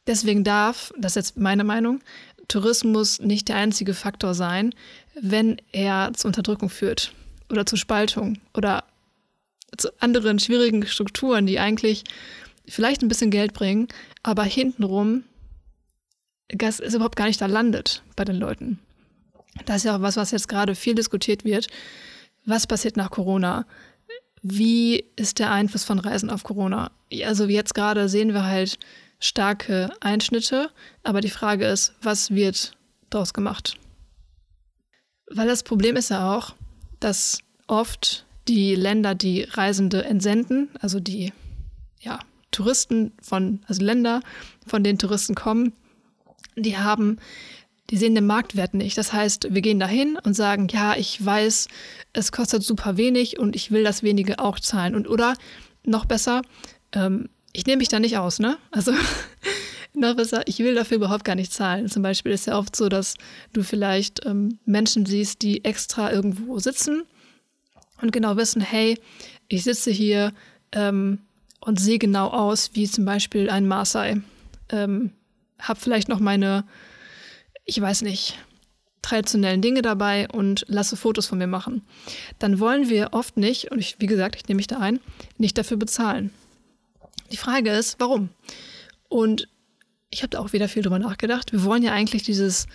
Deswegen 0.08 0.44
darf, 0.44 0.92
das 0.98 1.12
ist 1.12 1.16
jetzt 1.16 1.38
meine 1.38 1.64
Meinung, 1.64 2.02
Tourismus 2.48 3.20
nicht 3.20 3.48
der 3.48 3.58
einzige 3.58 3.94
Faktor 3.94 4.34
sein, 4.34 4.74
wenn 5.20 5.58
er 5.72 6.12
zur 6.14 6.30
Unterdrückung 6.30 6.70
führt 6.70 7.14
oder 7.50 7.66
zur 7.66 7.78
Spaltung 7.78 8.40
oder 8.54 8.84
zu 9.78 9.90
anderen 10.02 10.40
schwierigen 10.40 10.86
Strukturen, 10.86 11.46
die 11.46 11.60
eigentlich 11.60 12.04
vielleicht 12.68 13.02
ein 13.02 13.08
bisschen 13.08 13.32
Geld 13.32 13.54
bringen, 13.54 13.88
aber 14.24 14.44
hintenrum 14.44 15.24
Gas 16.58 16.80
ist 16.80 16.94
überhaupt 16.94 17.16
gar 17.16 17.28
nicht 17.28 17.40
da 17.40 17.46
landet 17.46 18.04
bei 18.16 18.26
den 18.26 18.36
Leuten. 18.36 18.80
Das 19.66 19.78
ist 19.78 19.84
ja 19.84 19.96
auch 19.96 20.02
was, 20.02 20.18
was 20.18 20.32
jetzt 20.32 20.48
gerade 20.48 20.76
viel 20.76 20.96
diskutiert 20.96 21.46
wird. 21.46 21.68
Was 22.46 22.68
passiert 22.68 22.98
nach 22.98 23.12
Corona? 23.12 23.66
Wie 24.42 25.06
ist 25.16 25.40
der 25.40 25.52
Einfluss 25.52 25.84
von 25.84 26.00
Reisen 26.00 26.30
auf 26.30 26.44
Corona? 26.44 26.92
Also 27.26 27.46
jetzt 27.46 27.76
gerade 27.76 28.10
sehen 28.10 28.34
wir 28.34 28.46
halt 28.46 28.80
starke 29.20 29.92
Einschnitte, 30.00 30.72
aber 31.04 31.22
die 31.22 31.30
Frage 31.30 31.68
ist, 31.68 31.94
was 32.02 32.32
wird 32.32 32.74
daraus 33.10 33.34
gemacht? 33.34 33.76
Weil 35.30 35.48
das 35.48 35.64
Problem 35.64 35.96
ist 35.96 36.10
ja 36.10 36.36
auch, 36.36 36.56
dass 37.00 37.40
oft 37.68 38.26
die 38.48 38.76
Länder, 38.76 39.16
die 39.16 39.44
Reisende 39.44 40.04
entsenden, 40.04 40.70
also 40.80 41.00
die 41.00 41.32
ja, 42.00 42.20
Touristen 42.50 43.14
von, 43.22 43.62
also 43.68 43.84
Länder, 43.84 44.22
von 44.66 44.84
denen 44.84 44.98
Touristen 44.98 45.36
kommen, 45.36 45.74
die 46.56 46.78
haben, 46.78 47.18
die 47.92 47.98
sehen 47.98 48.16
den 48.16 48.26
Marktwert 48.26 48.74
nicht. 48.74 48.98
Das 48.98 49.12
heißt, 49.12 49.54
wir 49.54 49.62
gehen 49.62 49.80
dahin 49.80 50.18
und 50.24 50.34
sagen, 50.34 50.70
ja, 50.72 50.96
ich 50.96 51.24
weiß, 51.24 51.68
es 52.14 52.32
kostet 52.32 52.64
super 52.64 52.96
wenig 52.96 53.38
und 53.38 53.56
ich 53.56 53.70
will 53.70 53.84
das 53.84 54.02
wenige 54.02 54.40
auch 54.40 54.60
zahlen. 54.60 54.96
Und 54.96 55.10
oder 55.10 55.36
noch 55.84 56.06
besser, 56.06 56.42
ähm, 56.94 57.30
ich 57.52 57.66
nehme 57.66 57.80
mich 57.80 57.90
da 57.90 58.00
nicht 58.00 58.18
aus, 58.18 58.40
ne? 58.40 58.58
Also 58.72 58.94
noch 59.94 60.16
besser, 60.16 60.44
ich 60.46 60.60
will 60.60 60.74
dafür 60.74 60.98
überhaupt 60.98 61.26
gar 61.26 61.36
nicht 61.36 61.52
zahlen. 61.52 61.90
Zum 61.90 62.02
Beispiel 62.02 62.32
ist 62.32 62.48
ja 62.48 62.58
oft 62.58 62.76
so, 62.78 62.88
dass 62.88 63.16
du 63.52 63.62
vielleicht 63.62 64.26
ähm, 64.26 64.58
Menschen 64.66 65.06
siehst, 65.06 65.42
die 65.42 65.66
extra 65.66 66.14
irgendwo 66.14 66.60
sitzen 66.60 67.04
und 68.02 68.14
genau 68.14 68.38
wissen, 68.38 68.62
hey, 68.62 68.98
ich 69.50 69.64
sitze 69.64 69.92
hier 69.92 70.32
ähm, 70.72 71.20
und 71.60 71.80
sehe 71.80 72.00
genau 72.00 72.30
aus 72.30 72.72
wie 72.74 72.90
zum 72.90 73.04
Beispiel 73.04 73.50
ein 73.50 73.68
Maasai. 73.68 74.22
Ähm, 74.70 75.12
hab 75.60 75.78
vielleicht 75.78 76.08
noch 76.08 76.20
meine, 76.20 76.64
ich 77.66 77.80
weiß 77.80 78.02
nicht, 78.02 78.38
traditionellen 79.02 79.62
Dinge 79.62 79.82
dabei 79.82 80.28
und 80.30 80.66
lasse 80.68 80.96
Fotos 80.96 81.28
von 81.28 81.38
mir 81.38 81.48
machen. 81.48 81.82
Dann 82.40 82.60
wollen 82.60 82.90
wir 82.90 83.10
oft 83.14 83.38
nicht, 83.38 83.72
und 83.72 83.80
ich, 83.80 83.96
wie 84.00 84.06
gesagt, 84.06 84.36
ich 84.36 84.48
nehme 84.48 84.58
mich 84.58 84.68
da 84.68 84.80
ein, 84.80 85.00
nicht 85.38 85.58
dafür 85.58 85.78
bezahlen. 85.78 86.32
Die 87.32 87.38
Frage 87.38 87.72
ist, 87.72 88.00
warum? 88.00 88.30
Und 89.10 89.48
ich 90.10 90.22
habe 90.22 90.30
da 90.30 90.40
auch 90.40 90.54
wieder 90.54 90.68
viel 90.68 90.84
drüber 90.84 91.00
nachgedacht. 91.00 91.52
Wir 91.52 91.64
wollen 91.64 91.84
ja 91.84 91.94
eigentlich 91.94 92.24
dieses 92.24 92.68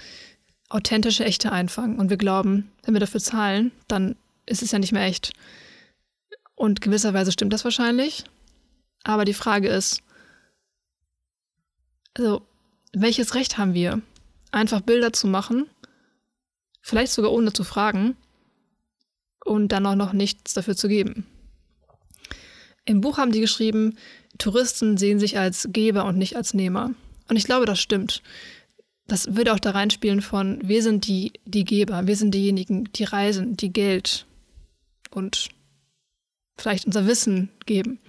authentische, 0.68 1.24
echte 1.24 1.52
einfangen. 1.52 1.98
Und 1.98 2.10
wir 2.10 2.16
glauben, 2.16 2.72
wenn 2.82 2.94
wir 2.94 3.00
dafür 3.00 3.20
zahlen, 3.20 3.72
dann 3.88 4.16
ist 4.46 4.62
es 4.62 4.72
ja 4.72 4.78
nicht 4.78 4.92
mehr 4.92 5.04
echt. 5.04 5.32
Und 6.54 6.80
gewisserweise 6.80 7.32
stimmt 7.32 7.52
das 7.52 7.64
wahrscheinlich. 7.64 8.24
Aber 9.04 9.24
die 9.24 9.34
Frage 9.34 9.68
ist, 9.68 10.02
also, 12.14 12.42
welches 12.92 13.34
Recht 13.34 13.58
haben 13.58 13.74
wir, 13.74 14.00
einfach 14.56 14.80
Bilder 14.80 15.12
zu 15.12 15.26
machen, 15.26 15.68
vielleicht 16.82 17.12
sogar 17.12 17.32
ohne 17.32 17.52
zu 17.52 17.64
fragen 17.64 18.16
und 19.44 19.68
dann 19.68 19.86
auch 19.86 19.94
noch 19.94 20.12
nichts 20.12 20.54
dafür 20.54 20.76
zu 20.76 20.88
geben? 20.88 21.26
Im 22.84 23.00
Buch 23.00 23.18
haben 23.18 23.32
die 23.32 23.40
geschrieben, 23.40 23.98
Touristen 24.38 24.96
sehen 24.96 25.18
sich 25.18 25.38
als 25.38 25.68
Geber 25.72 26.04
und 26.04 26.18
nicht 26.18 26.36
als 26.36 26.54
Nehmer. 26.54 26.94
Und 27.28 27.36
ich 27.36 27.44
glaube, 27.44 27.66
das 27.66 27.80
stimmt. 27.80 28.22
Das 29.08 29.36
würde 29.36 29.52
auch 29.52 29.60
da 29.60 29.70
reinspielen 29.70 30.20
von, 30.20 30.60
wir 30.62 30.82
sind 30.82 31.06
die, 31.06 31.32
die 31.44 31.64
Geber, 31.64 32.06
wir 32.06 32.16
sind 32.16 32.32
diejenigen, 32.32 32.84
die 32.92 33.04
reisen, 33.04 33.56
die 33.56 33.72
Geld 33.72 34.26
und 35.10 35.48
vielleicht 36.56 36.86
unser 36.86 37.06
Wissen 37.06 37.50
geben. 37.66 38.00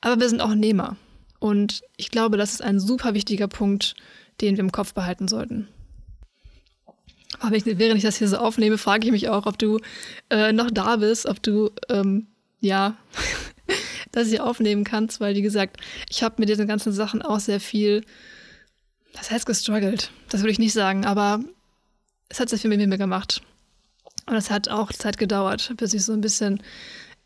Aber 0.00 0.20
wir 0.20 0.28
sind 0.28 0.40
auch 0.40 0.54
Nehmer. 0.54 0.96
Und 1.38 1.82
ich 1.96 2.10
glaube, 2.10 2.36
das 2.36 2.52
ist 2.52 2.62
ein 2.62 2.78
super 2.78 3.14
wichtiger 3.14 3.48
Punkt, 3.48 3.94
den 4.42 4.56
wir 4.56 4.64
im 4.64 4.72
Kopf 4.72 4.92
behalten 4.92 5.28
sollten. 5.28 5.68
Aber 7.40 7.56
ich, 7.56 7.64
während 7.64 7.96
ich 7.96 8.02
das 8.02 8.16
hier 8.16 8.28
so 8.28 8.36
aufnehme, 8.36 8.78
frage 8.78 9.06
ich 9.06 9.12
mich 9.12 9.28
auch, 9.28 9.46
ob 9.46 9.58
du 9.58 9.78
äh, 10.30 10.52
noch 10.52 10.70
da 10.70 10.96
bist, 10.96 11.26
ob 11.26 11.42
du 11.42 11.70
ähm, 11.88 12.26
ja 12.60 12.96
das 14.12 14.28
hier 14.28 14.44
aufnehmen 14.44 14.84
kannst, 14.84 15.20
weil 15.20 15.34
wie 15.34 15.42
gesagt, 15.42 15.78
ich 16.10 16.22
habe 16.22 16.36
mit 16.38 16.48
diesen 16.48 16.68
ganzen 16.68 16.92
Sachen 16.92 17.22
auch 17.22 17.40
sehr 17.40 17.60
viel, 17.60 18.04
das 19.14 19.30
heißt 19.30 19.46
gestruggelt, 19.46 20.10
das 20.28 20.42
würde 20.42 20.52
ich 20.52 20.58
nicht 20.58 20.74
sagen, 20.74 21.06
aber 21.06 21.40
es 22.28 22.40
hat 22.40 22.48
sehr 22.48 22.58
viel 22.58 22.70
mit 22.70 22.86
mir 22.86 22.98
gemacht. 22.98 23.42
Und 24.26 24.36
es 24.36 24.50
hat 24.50 24.68
auch 24.68 24.92
Zeit 24.92 25.18
gedauert, 25.18 25.72
bis 25.76 25.94
ich 25.94 26.04
so 26.04 26.12
ein 26.12 26.20
bisschen, 26.20 26.62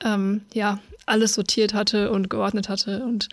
ähm, 0.02 0.42
ja, 0.54 0.80
alles 1.04 1.34
sortiert 1.34 1.74
hatte 1.74 2.10
und 2.10 2.30
geordnet 2.30 2.68
hatte 2.68 3.04
und 3.04 3.28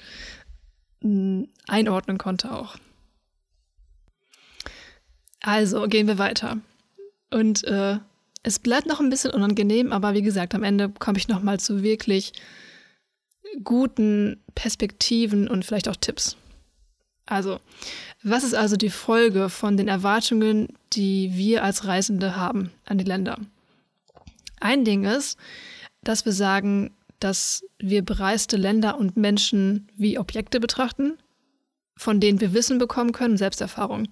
mh, 1.01 1.09
mm, 1.09 1.47
einordnen 1.67 2.17
konnte 2.17 2.51
auch. 2.51 2.75
Also 5.43 5.87
gehen 5.87 6.07
wir 6.07 6.17
weiter. 6.17 6.57
Und 7.29 7.63
äh, 7.65 7.99
es 8.43 8.59
bleibt 8.59 8.87
noch 8.87 8.99
ein 8.99 9.09
bisschen 9.09 9.31
unangenehm, 9.31 9.91
aber 9.91 10.13
wie 10.13 10.21
gesagt, 10.21 10.55
am 10.55 10.63
Ende 10.63 10.89
komme 10.89 11.17
ich 11.17 11.27
noch 11.27 11.43
mal 11.43 11.59
zu 11.59 11.83
wirklich 11.83 12.33
guten 13.63 14.41
Perspektiven 14.55 15.47
und 15.47 15.65
vielleicht 15.65 15.89
auch 15.89 15.95
Tipps. 15.95 16.37
Also, 17.25 17.59
was 18.23 18.43
ist 18.43 18.55
also 18.55 18.75
die 18.75 18.89
Folge 18.89 19.49
von 19.49 19.77
den 19.77 19.87
Erwartungen, 19.87 20.69
die 20.93 21.31
wir 21.35 21.63
als 21.63 21.85
Reisende 21.85 22.35
haben 22.35 22.71
an 22.85 22.97
die 22.97 23.05
Länder? 23.05 23.37
Ein 24.59 24.85
Ding 24.85 25.03
ist, 25.05 25.37
dass 26.03 26.25
wir 26.25 26.33
sagen, 26.33 26.91
dass 27.19 27.63
wir 27.79 28.03
bereiste 28.03 28.57
Länder 28.57 28.97
und 28.97 29.17
Menschen 29.17 29.87
wie 29.95 30.17
Objekte 30.17 30.59
betrachten, 30.59 31.17
von 31.95 32.19
denen 32.19 32.41
wir 32.41 32.53
Wissen 32.53 32.79
bekommen 32.79 33.11
können, 33.11 33.37
Selbsterfahrung. 33.37 34.07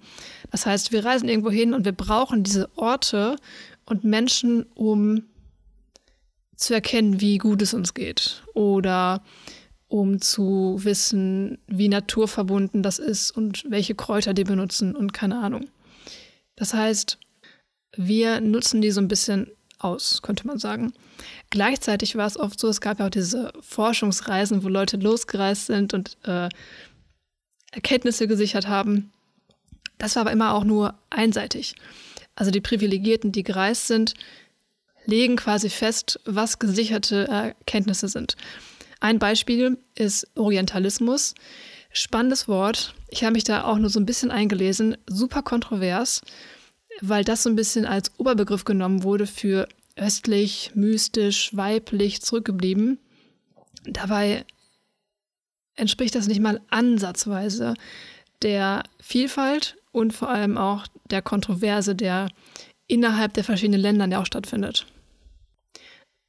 Das 0.50 0.66
heißt, 0.66 0.92
wir 0.92 1.04
reisen 1.04 1.28
irgendwo 1.28 1.50
hin 1.50 1.74
und 1.74 1.84
wir 1.84 1.92
brauchen 1.92 2.42
diese 2.42 2.70
Orte 2.76 3.36
und 3.84 4.04
Menschen, 4.04 4.66
um 4.74 5.24
zu 6.56 6.74
erkennen, 6.74 7.20
wie 7.20 7.38
gut 7.38 7.60
es 7.62 7.74
uns 7.74 7.94
geht 7.94 8.42
oder 8.54 9.22
um 9.88 10.20
zu 10.20 10.78
wissen, 10.78 11.58
wie 11.66 11.88
naturverbunden 11.88 12.82
das 12.82 12.98
ist 12.98 13.30
und 13.30 13.64
welche 13.68 13.94
Kräuter 13.94 14.32
die 14.32 14.44
benutzen 14.44 14.94
und 14.94 15.12
keine 15.12 15.38
Ahnung. 15.38 15.68
Das 16.56 16.72
heißt, 16.72 17.18
wir 17.96 18.40
nutzen 18.40 18.80
die 18.80 18.90
so 18.90 19.00
ein 19.00 19.08
bisschen 19.08 19.50
aus, 19.78 20.22
könnte 20.22 20.46
man 20.46 20.58
sagen. 20.58 20.92
Gleichzeitig 21.50 22.16
war 22.16 22.26
es 22.26 22.38
oft 22.38 22.58
so, 22.58 22.68
es 22.68 22.80
gab 22.80 23.00
ja 23.00 23.06
auch 23.06 23.10
diese 23.10 23.52
Forschungsreisen, 23.60 24.64
wo 24.64 24.68
Leute 24.68 24.96
losgereist 24.96 25.66
sind 25.66 25.92
und 25.92 26.16
äh, 26.24 26.48
Erkenntnisse 27.72 28.28
gesichert 28.28 28.68
haben. 28.68 29.10
Das 29.98 30.16
war 30.16 30.22
aber 30.22 30.32
immer 30.32 30.54
auch 30.54 30.64
nur 30.64 30.94
einseitig. 31.10 31.74
Also 32.34 32.50
die 32.50 32.60
Privilegierten, 32.60 33.32
die 33.32 33.42
gereist 33.42 33.88
sind, 33.88 34.14
legen 35.04 35.36
quasi 35.36 35.68
fest, 35.68 36.20
was 36.24 36.58
gesicherte 36.58 37.26
Erkenntnisse 37.28 38.08
sind. 38.08 38.36
Ein 39.00 39.18
Beispiel 39.18 39.78
ist 39.94 40.28
Orientalismus. 40.36 41.34
Spannendes 41.92 42.46
Wort. 42.48 42.94
Ich 43.08 43.24
habe 43.24 43.32
mich 43.32 43.44
da 43.44 43.64
auch 43.64 43.78
nur 43.78 43.90
so 43.90 43.98
ein 43.98 44.06
bisschen 44.06 44.30
eingelesen. 44.30 44.96
Super 45.06 45.42
kontrovers, 45.42 46.22
weil 47.00 47.24
das 47.24 47.42
so 47.42 47.50
ein 47.50 47.56
bisschen 47.56 47.84
als 47.84 48.12
Oberbegriff 48.18 48.64
genommen 48.64 49.02
wurde 49.02 49.26
für 49.26 49.68
östlich, 49.96 50.70
mystisch, 50.74 51.54
weiblich 51.54 52.22
zurückgeblieben. 52.22 52.98
Dabei 53.84 54.44
entspricht 55.82 56.14
das 56.14 56.28
nicht 56.28 56.40
mal 56.40 56.60
ansatzweise 56.70 57.74
der 58.40 58.82
Vielfalt 59.00 59.76
und 59.92 60.12
vor 60.12 60.30
allem 60.30 60.56
auch 60.56 60.86
der 61.10 61.22
Kontroverse, 61.22 61.94
der 61.94 62.28
innerhalb 62.86 63.34
der 63.34 63.44
verschiedenen 63.44 63.80
Länder 63.80 64.08
ja 64.08 64.20
auch 64.20 64.26
stattfindet. 64.26 64.86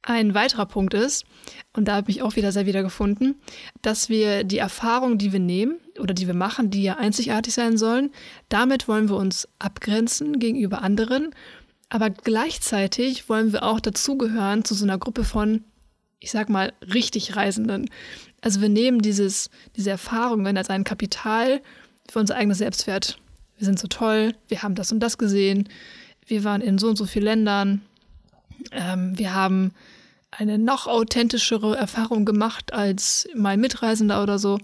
Ein 0.06 0.34
weiterer 0.34 0.66
Punkt 0.66 0.92
ist, 0.92 1.24
und 1.72 1.88
da 1.88 1.96
habe 1.96 2.10
ich 2.10 2.22
auch 2.22 2.36
wieder 2.36 2.52
sehr 2.52 2.66
wiedergefunden, 2.66 3.36
dass 3.80 4.10
wir 4.10 4.44
die 4.44 4.58
Erfahrungen, 4.58 5.16
die 5.16 5.32
wir 5.32 5.40
nehmen 5.40 5.76
oder 5.98 6.12
die 6.12 6.26
wir 6.26 6.34
machen, 6.34 6.68
die 6.68 6.82
ja 6.82 6.98
einzigartig 6.98 7.54
sein 7.54 7.78
sollen, 7.78 8.10
damit 8.50 8.86
wollen 8.86 9.08
wir 9.08 9.16
uns 9.16 9.48
abgrenzen 9.58 10.38
gegenüber 10.38 10.82
anderen, 10.82 11.34
aber 11.88 12.10
gleichzeitig 12.10 13.30
wollen 13.30 13.52
wir 13.52 13.62
auch 13.62 13.80
dazugehören 13.80 14.64
zu 14.64 14.74
so 14.74 14.84
einer 14.84 14.98
Gruppe 14.98 15.24
von, 15.24 15.64
ich 16.20 16.30
sag 16.30 16.50
mal, 16.50 16.74
richtig 16.92 17.34
Reisenden. 17.36 17.88
Also 18.44 18.60
wir 18.60 18.68
nehmen 18.68 19.00
dieses, 19.00 19.48
diese 19.74 19.88
Erfahrungen 19.88 20.58
als 20.58 20.68
ein 20.68 20.84
Kapital 20.84 21.62
für 22.10 22.18
unser 22.18 22.36
eigenes 22.36 22.58
Selbstwert. 22.58 23.18
Wir 23.56 23.64
sind 23.64 23.78
so 23.78 23.88
toll, 23.88 24.34
wir 24.48 24.62
haben 24.62 24.74
das 24.74 24.92
und 24.92 25.00
das 25.00 25.16
gesehen, 25.16 25.66
wir 26.26 26.44
waren 26.44 26.60
in 26.60 26.76
so 26.76 26.88
und 26.88 26.96
so 26.96 27.06
vielen 27.06 27.24
Ländern, 27.24 27.80
ähm, 28.70 29.16
wir 29.16 29.32
haben 29.32 29.72
eine 30.30 30.58
noch 30.58 30.86
authentischere 30.86 31.74
Erfahrung 31.74 32.26
gemacht 32.26 32.74
als 32.74 33.26
mein 33.34 33.60
Mitreisender 33.60 34.22
oder 34.22 34.38
so. 34.38 34.58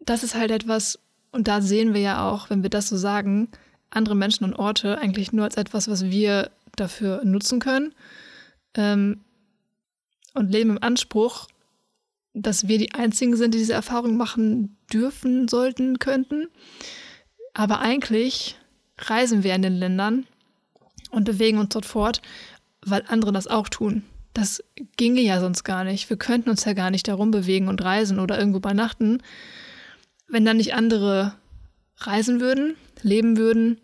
Das 0.00 0.22
ist 0.22 0.34
halt 0.34 0.50
etwas, 0.50 0.98
und 1.32 1.48
da 1.48 1.62
sehen 1.62 1.94
wir 1.94 2.02
ja 2.02 2.28
auch, 2.28 2.50
wenn 2.50 2.62
wir 2.62 2.68
das 2.68 2.88
so 2.88 2.98
sagen, 2.98 3.48
andere 3.88 4.16
Menschen 4.16 4.44
und 4.44 4.54
Orte 4.54 4.98
eigentlich 4.98 5.32
nur 5.32 5.46
als 5.46 5.56
etwas, 5.56 5.88
was 5.88 6.10
wir 6.10 6.50
dafür 6.76 7.24
nutzen 7.24 7.58
können. 7.58 7.94
Ähm, 8.74 9.20
und 10.34 10.50
leben 10.50 10.70
im 10.70 10.82
Anspruch, 10.82 11.46
dass 12.34 12.66
wir 12.68 12.78
die 12.78 12.92
Einzigen 12.92 13.36
sind, 13.36 13.54
die 13.54 13.58
diese 13.58 13.72
Erfahrung 13.72 14.16
machen 14.16 14.76
dürfen, 14.92 15.48
sollten, 15.48 15.98
könnten. 16.00 16.48
Aber 17.54 17.78
eigentlich 17.78 18.56
reisen 18.98 19.44
wir 19.44 19.54
in 19.54 19.62
den 19.62 19.74
Ländern 19.74 20.26
und 21.10 21.24
bewegen 21.24 21.58
uns 21.58 21.70
dort 21.70 21.86
fort, 21.86 22.20
weil 22.84 23.04
andere 23.06 23.32
das 23.32 23.46
auch 23.46 23.68
tun. 23.68 24.02
Das 24.34 24.62
ginge 24.96 25.20
ja 25.20 25.40
sonst 25.40 25.62
gar 25.62 25.84
nicht. 25.84 26.10
Wir 26.10 26.16
könnten 26.16 26.50
uns 26.50 26.64
ja 26.64 26.72
gar 26.72 26.90
nicht 26.90 27.06
darum 27.06 27.30
bewegen 27.30 27.68
und 27.68 27.82
reisen 27.82 28.18
oder 28.18 28.36
irgendwo 28.36 28.58
übernachten, 28.58 29.22
wenn 30.28 30.44
dann 30.44 30.56
nicht 30.56 30.74
andere 30.74 31.34
reisen 31.98 32.40
würden, 32.40 32.76
leben 33.02 33.36
würden 33.36 33.80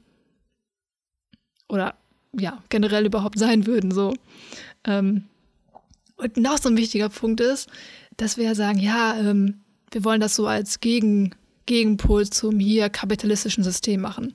oder 1.69 1.95
ja, 2.33 2.63
generell 2.69 3.07
überhaupt 3.07 3.39
sein 3.39 3.67
würden. 3.67 3.93
So. 3.93 4.15
Ähm, 4.85 5.27
und 6.17 6.37
noch 6.37 6.59
so 6.59 6.69
ein 6.69 6.77
wichtiger 6.77 7.09
Punkt 7.09 7.41
ist, 7.41 7.71
dass 8.21 8.37
wir 8.37 8.45
ja 8.45 8.55
sagen, 8.55 8.79
ja, 8.79 9.17
ähm, 9.19 9.61
wir 9.91 10.05
wollen 10.05 10.21
das 10.21 10.37
so 10.37 10.47
als 10.47 10.81
Gegen, 10.81 11.35
Gegenpol 11.67 12.29
zum 12.29 12.59
hier 12.59 12.91
kapitalistischen 12.91 13.65
System 13.65 14.01
machen. 14.01 14.35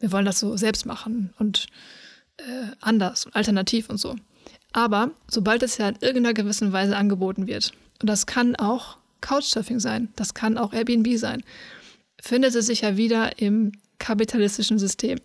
Wir 0.00 0.12
wollen 0.12 0.24
das 0.26 0.40
so 0.40 0.56
selbst 0.56 0.84
machen 0.84 1.32
und 1.38 1.66
äh, 2.38 2.66
anders 2.80 3.26
und 3.26 3.36
alternativ 3.36 3.88
und 3.88 3.98
so. 3.98 4.16
Aber 4.72 5.12
sobald 5.28 5.62
es 5.62 5.78
ja 5.78 5.88
in 5.88 5.96
irgendeiner 6.00 6.34
gewissen 6.34 6.72
Weise 6.72 6.96
angeboten 6.96 7.46
wird, 7.46 7.72
und 8.00 8.10
das 8.10 8.26
kann 8.26 8.56
auch 8.56 8.98
Couchsurfing 9.20 9.78
sein, 9.78 10.08
das 10.16 10.34
kann 10.34 10.58
auch 10.58 10.72
Airbnb 10.72 11.16
sein, 11.16 11.42
findet 12.20 12.54
es 12.54 12.66
sich 12.66 12.80
ja 12.80 12.96
wieder 12.96 13.38
im 13.38 13.72
kapitalistischen 13.98 14.78
System. 14.78 15.20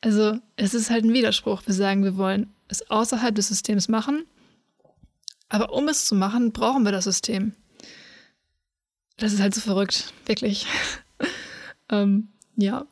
Also 0.00 0.38
es 0.56 0.74
ist 0.74 0.90
halt 0.90 1.04
ein 1.04 1.12
Widerspruch. 1.12 1.62
Wir 1.64 1.74
sagen, 1.74 2.02
wir 2.02 2.16
wollen 2.16 2.52
es 2.68 2.90
außerhalb 2.90 3.34
des 3.34 3.48
Systems 3.48 3.88
machen, 3.88 4.24
aber 5.52 5.70
um 5.74 5.86
es 5.86 6.06
zu 6.06 6.14
machen, 6.14 6.52
brauchen 6.52 6.82
wir 6.84 6.92
das 6.92 7.04
System. 7.04 7.52
Das 9.18 9.34
ist 9.34 9.40
halt 9.40 9.54
so 9.54 9.60
verrückt, 9.60 10.14
wirklich. 10.24 10.66
ähm, 11.90 12.28
ja. 12.56 12.86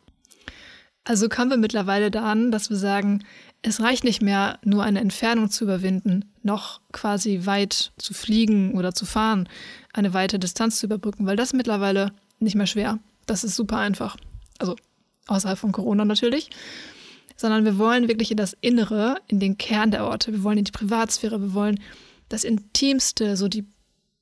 Also 1.05 1.31
kommen 1.31 1.49
wir 1.49 1.57
mittlerweile 1.57 2.11
da 2.11 2.31
an, 2.31 2.51
dass 2.51 2.69
wir 2.69 2.77
sagen, 2.77 3.25
es 3.63 3.81
reicht 3.81 4.05
nicht 4.05 4.21
mehr, 4.21 4.59
nur 4.63 4.85
eine 4.85 5.01
Entfernung 5.01 5.51
zu 5.51 5.65
überwinden, 5.65 6.31
noch 6.43 6.83
quasi 6.93 7.47
weit 7.47 7.93
zu 7.97 8.13
fliegen 8.13 8.75
oder 8.75 8.95
zu 8.95 9.07
fahren, 9.07 9.49
eine 9.95 10.13
weite 10.13 10.39
Distanz 10.39 10.81
zu 10.81 10.87
überbrücken, 10.87 11.27
weil 11.27 11.37
das 11.37 11.55
mittlerweile 11.55 12.13
nicht 12.41 12.57
mehr 12.57 12.67
schwer. 12.67 12.99
Das 13.25 13.43
ist 13.43 13.57
super 13.57 13.79
einfach. 13.79 14.19
Also 14.59 14.77
außerhalb 15.29 15.59
von 15.59 15.73
Corona 15.73 16.05
natürlich. 16.05 16.51
Sondern 17.37 17.65
wir 17.65 17.79
wollen 17.79 18.07
wirklich 18.07 18.31
in 18.31 18.37
das 18.37 18.55
Innere, 18.61 19.17
in 19.29 19.41
den 19.41 19.57
Kern 19.57 19.91
der 19.91 20.05
Orte. 20.05 20.33
Wir 20.33 20.43
wollen 20.43 20.59
in 20.59 20.65
die 20.65 20.73
Privatsphäre, 20.73 21.41
wir 21.41 21.55
wollen 21.55 21.81
das 22.31 22.45
Intimste, 22.45 23.37
so 23.37 23.49
die 23.49 23.67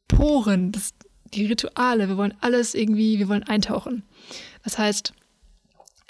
Poren, 0.09 0.73
das, 0.73 0.95
die 1.35 1.47
Rituale, 1.47 2.09
wir 2.09 2.17
wollen 2.17 2.35
alles 2.41 2.75
irgendwie, 2.75 3.21
wir 3.21 3.29
wollen 3.29 3.45
eintauchen. 3.45 4.03
Das 4.65 4.79
heißt, 4.79 5.13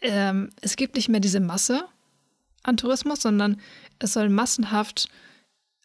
ähm, 0.01 0.51
es 0.63 0.77
gibt 0.77 0.95
nicht 0.95 1.11
mehr 1.11 1.21
diese 1.21 1.41
Masse 1.41 1.85
an 2.63 2.77
Tourismus, 2.77 3.21
sondern 3.21 3.61
es 3.99 4.13
soll 4.15 4.31
massenhaft 4.31 5.09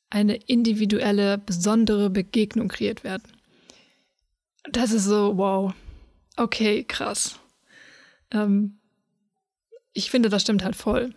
eine 0.09 0.35
individuelle, 0.35 1.39
besondere 1.39 2.11
Begegnung 2.11 2.67
kreiert 2.67 3.03
werden. 3.03 3.23
Das 4.71 4.91
ist 4.91 5.05
so, 5.05 5.35
wow, 5.37 5.73
okay, 6.37 6.83
krass. 6.83 7.39
Ähm, 8.29 8.77
ich 9.93 10.11
finde, 10.11 10.29
das 10.29 10.43
stimmt 10.43 10.63
halt 10.63 10.75
voll. 10.75 11.15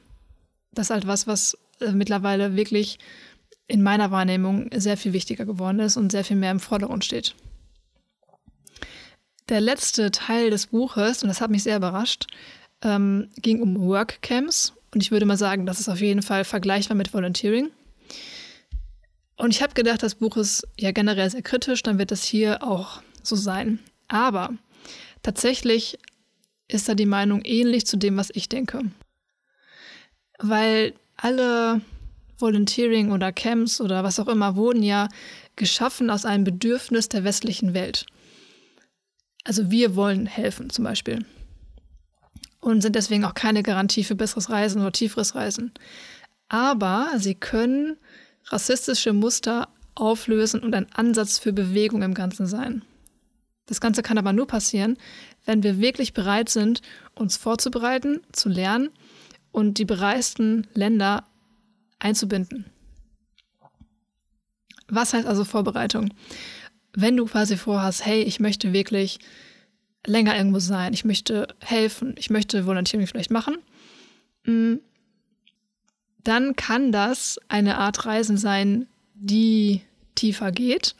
Das 0.72 0.86
ist 0.86 0.90
halt 0.90 1.06
was, 1.06 1.26
was 1.26 1.58
äh, 1.80 1.92
mittlerweile 1.92 2.56
wirklich 2.56 2.98
in 3.68 3.82
meiner 3.82 4.10
Wahrnehmung 4.10 4.70
sehr 4.74 4.96
viel 4.96 5.12
wichtiger 5.12 5.44
geworden 5.44 5.80
ist 5.80 5.96
und 5.96 6.12
sehr 6.12 6.24
viel 6.24 6.36
mehr 6.36 6.50
im 6.50 6.60
Vordergrund 6.60 7.04
steht. 7.04 7.34
Der 9.48 9.60
letzte 9.60 10.10
Teil 10.10 10.50
des 10.50 10.68
Buches, 10.68 11.22
und 11.22 11.28
das 11.28 11.40
hat 11.40 11.50
mich 11.50 11.62
sehr 11.62 11.76
überrascht, 11.76 12.26
ähm, 12.82 13.30
ging 13.36 13.60
um 13.60 13.80
Workcamps. 13.80 14.72
Und 14.92 15.02
ich 15.02 15.10
würde 15.10 15.26
mal 15.26 15.36
sagen, 15.36 15.66
das 15.66 15.80
ist 15.80 15.88
auf 15.88 16.00
jeden 16.00 16.22
Fall 16.22 16.44
vergleichbar 16.44 16.96
mit 16.96 17.12
Volunteering. 17.12 17.70
Und 19.36 19.50
ich 19.50 19.62
habe 19.62 19.74
gedacht, 19.74 20.02
das 20.02 20.14
Buch 20.14 20.36
ist 20.36 20.66
ja 20.78 20.92
generell 20.92 21.30
sehr 21.30 21.42
kritisch, 21.42 21.82
dann 21.82 21.98
wird 21.98 22.10
das 22.10 22.24
hier 22.24 22.62
auch 22.62 23.02
so 23.22 23.36
sein. 23.36 23.78
Aber 24.08 24.54
tatsächlich 25.22 25.98
ist 26.68 26.88
da 26.88 26.94
die 26.94 27.06
Meinung 27.06 27.42
ähnlich 27.44 27.86
zu 27.86 27.96
dem, 27.96 28.16
was 28.16 28.30
ich 28.30 28.48
denke. 28.48 28.80
Weil 30.38 30.94
alle 31.16 31.82
Volunteering 32.38 33.12
oder 33.12 33.32
Camps 33.32 33.80
oder 33.80 34.04
was 34.04 34.20
auch 34.20 34.28
immer 34.28 34.56
wurden 34.56 34.82
ja 34.82 35.08
geschaffen 35.56 36.10
aus 36.10 36.24
einem 36.24 36.44
Bedürfnis 36.44 37.08
der 37.08 37.24
westlichen 37.24 37.74
Welt. 37.74 38.06
Also 39.44 39.70
wir 39.70 39.96
wollen 39.96 40.26
helfen 40.26 40.70
zum 40.70 40.84
Beispiel. 40.84 41.24
Und 42.60 42.80
sind 42.80 42.96
deswegen 42.96 43.24
auch 43.24 43.34
keine 43.34 43.62
Garantie 43.62 44.04
für 44.04 44.16
besseres 44.16 44.50
Reisen 44.50 44.80
oder 44.80 44.92
tieferes 44.92 45.34
Reisen. 45.34 45.72
Aber 46.48 47.12
sie 47.16 47.34
können 47.34 47.96
rassistische 48.46 49.12
Muster 49.12 49.68
auflösen 49.94 50.60
und 50.60 50.74
ein 50.74 50.92
Ansatz 50.92 51.38
für 51.38 51.52
Bewegung 51.52 52.02
im 52.02 52.14
Ganzen 52.14 52.46
sein. 52.46 52.82
Das 53.66 53.80
Ganze 53.80 54.02
kann 54.02 54.18
aber 54.18 54.32
nur 54.32 54.46
passieren, 54.46 54.96
wenn 55.44 55.62
wir 55.62 55.80
wirklich 55.80 56.12
bereit 56.12 56.48
sind, 56.48 56.82
uns 57.14 57.36
vorzubereiten, 57.36 58.20
zu 58.32 58.48
lernen 58.48 58.90
und 59.52 59.78
die 59.78 59.84
bereisten 59.84 60.66
Länder 60.74 61.24
einzubinden. 61.98 62.66
Was 64.88 65.12
heißt 65.12 65.26
also 65.26 65.44
Vorbereitung? 65.44 66.10
wenn 66.96 67.16
du 67.16 67.26
quasi 67.26 67.56
vorhast, 67.56 68.04
hey, 68.04 68.22
ich 68.22 68.40
möchte 68.40 68.72
wirklich 68.72 69.20
länger 70.06 70.36
irgendwo 70.36 70.58
sein, 70.58 70.94
ich 70.94 71.04
möchte 71.04 71.46
helfen, 71.60 72.14
ich 72.18 72.30
möchte 72.30 72.66
Volunteering 72.66 73.06
vielleicht 73.06 73.30
machen, 73.30 73.58
mm, 74.44 74.76
dann 76.24 76.56
kann 76.56 76.90
das 76.90 77.38
eine 77.48 77.76
Art 77.78 78.06
Reisen 78.06 78.38
sein, 78.38 78.88
die 79.14 79.82
tiefer 80.14 80.50
geht, 80.50 80.96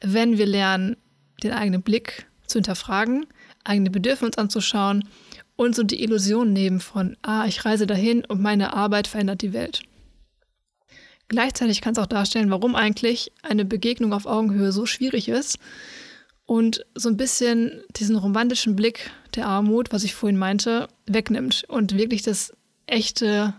wenn 0.00 0.38
wir 0.38 0.46
lernen, 0.46 0.96
den 1.42 1.52
eigenen 1.52 1.82
Blick 1.82 2.26
zu 2.46 2.58
hinterfragen, 2.58 3.26
eigene 3.62 3.90
Bedürfnisse 3.90 4.38
anzuschauen 4.38 5.06
und 5.56 5.76
so 5.76 5.82
die 5.82 6.02
Illusion 6.02 6.52
nehmen 6.52 6.80
von, 6.80 7.16
ah, 7.22 7.44
ich 7.46 7.64
reise 7.64 7.86
dahin 7.86 8.24
und 8.24 8.40
meine 8.40 8.72
Arbeit 8.72 9.06
verändert 9.06 9.42
die 9.42 9.52
Welt. 9.52 9.82
Gleichzeitig 11.30 11.80
kann 11.80 11.92
es 11.92 11.98
auch 12.00 12.08
darstellen, 12.08 12.50
warum 12.50 12.74
eigentlich 12.74 13.30
eine 13.42 13.64
Begegnung 13.64 14.12
auf 14.12 14.26
Augenhöhe 14.26 14.72
so 14.72 14.84
schwierig 14.84 15.28
ist 15.28 15.60
und 16.44 16.84
so 16.96 17.08
ein 17.08 17.16
bisschen 17.16 17.84
diesen 17.90 18.16
romantischen 18.16 18.74
Blick 18.74 19.12
der 19.36 19.46
Armut, 19.46 19.92
was 19.92 20.02
ich 20.02 20.16
vorhin 20.16 20.36
meinte, 20.36 20.88
wegnimmt 21.06 21.62
und 21.68 21.96
wirklich 21.96 22.22
das 22.22 22.52
echte 22.86 23.54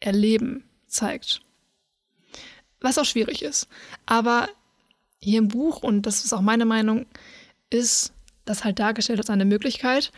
Erleben 0.00 0.64
zeigt. 0.88 1.40
Was 2.80 2.98
auch 2.98 3.04
schwierig 3.04 3.42
ist. 3.42 3.68
Aber 4.04 4.48
hier 5.20 5.38
im 5.38 5.46
Buch, 5.46 5.84
und 5.84 6.02
das 6.02 6.24
ist 6.24 6.32
auch 6.32 6.40
meine 6.40 6.64
Meinung, 6.64 7.06
ist 7.70 8.12
das 8.44 8.64
halt 8.64 8.80
dargestellt 8.80 9.20
als 9.20 9.30
eine 9.30 9.44
Möglichkeit, 9.44 10.10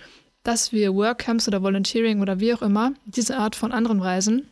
dass 0.45 0.73
wir 0.73 0.95
Workcamps 0.95 1.47
oder 1.47 1.61
Volunteering 1.61 2.23
oder 2.23 2.41
wie 2.41 2.55
auch 2.55 2.63
immer 2.63 2.95
diese 3.05 3.37
Art 3.37 3.55
von 3.55 3.71
anderen 3.71 4.01
Reisen 4.01 4.49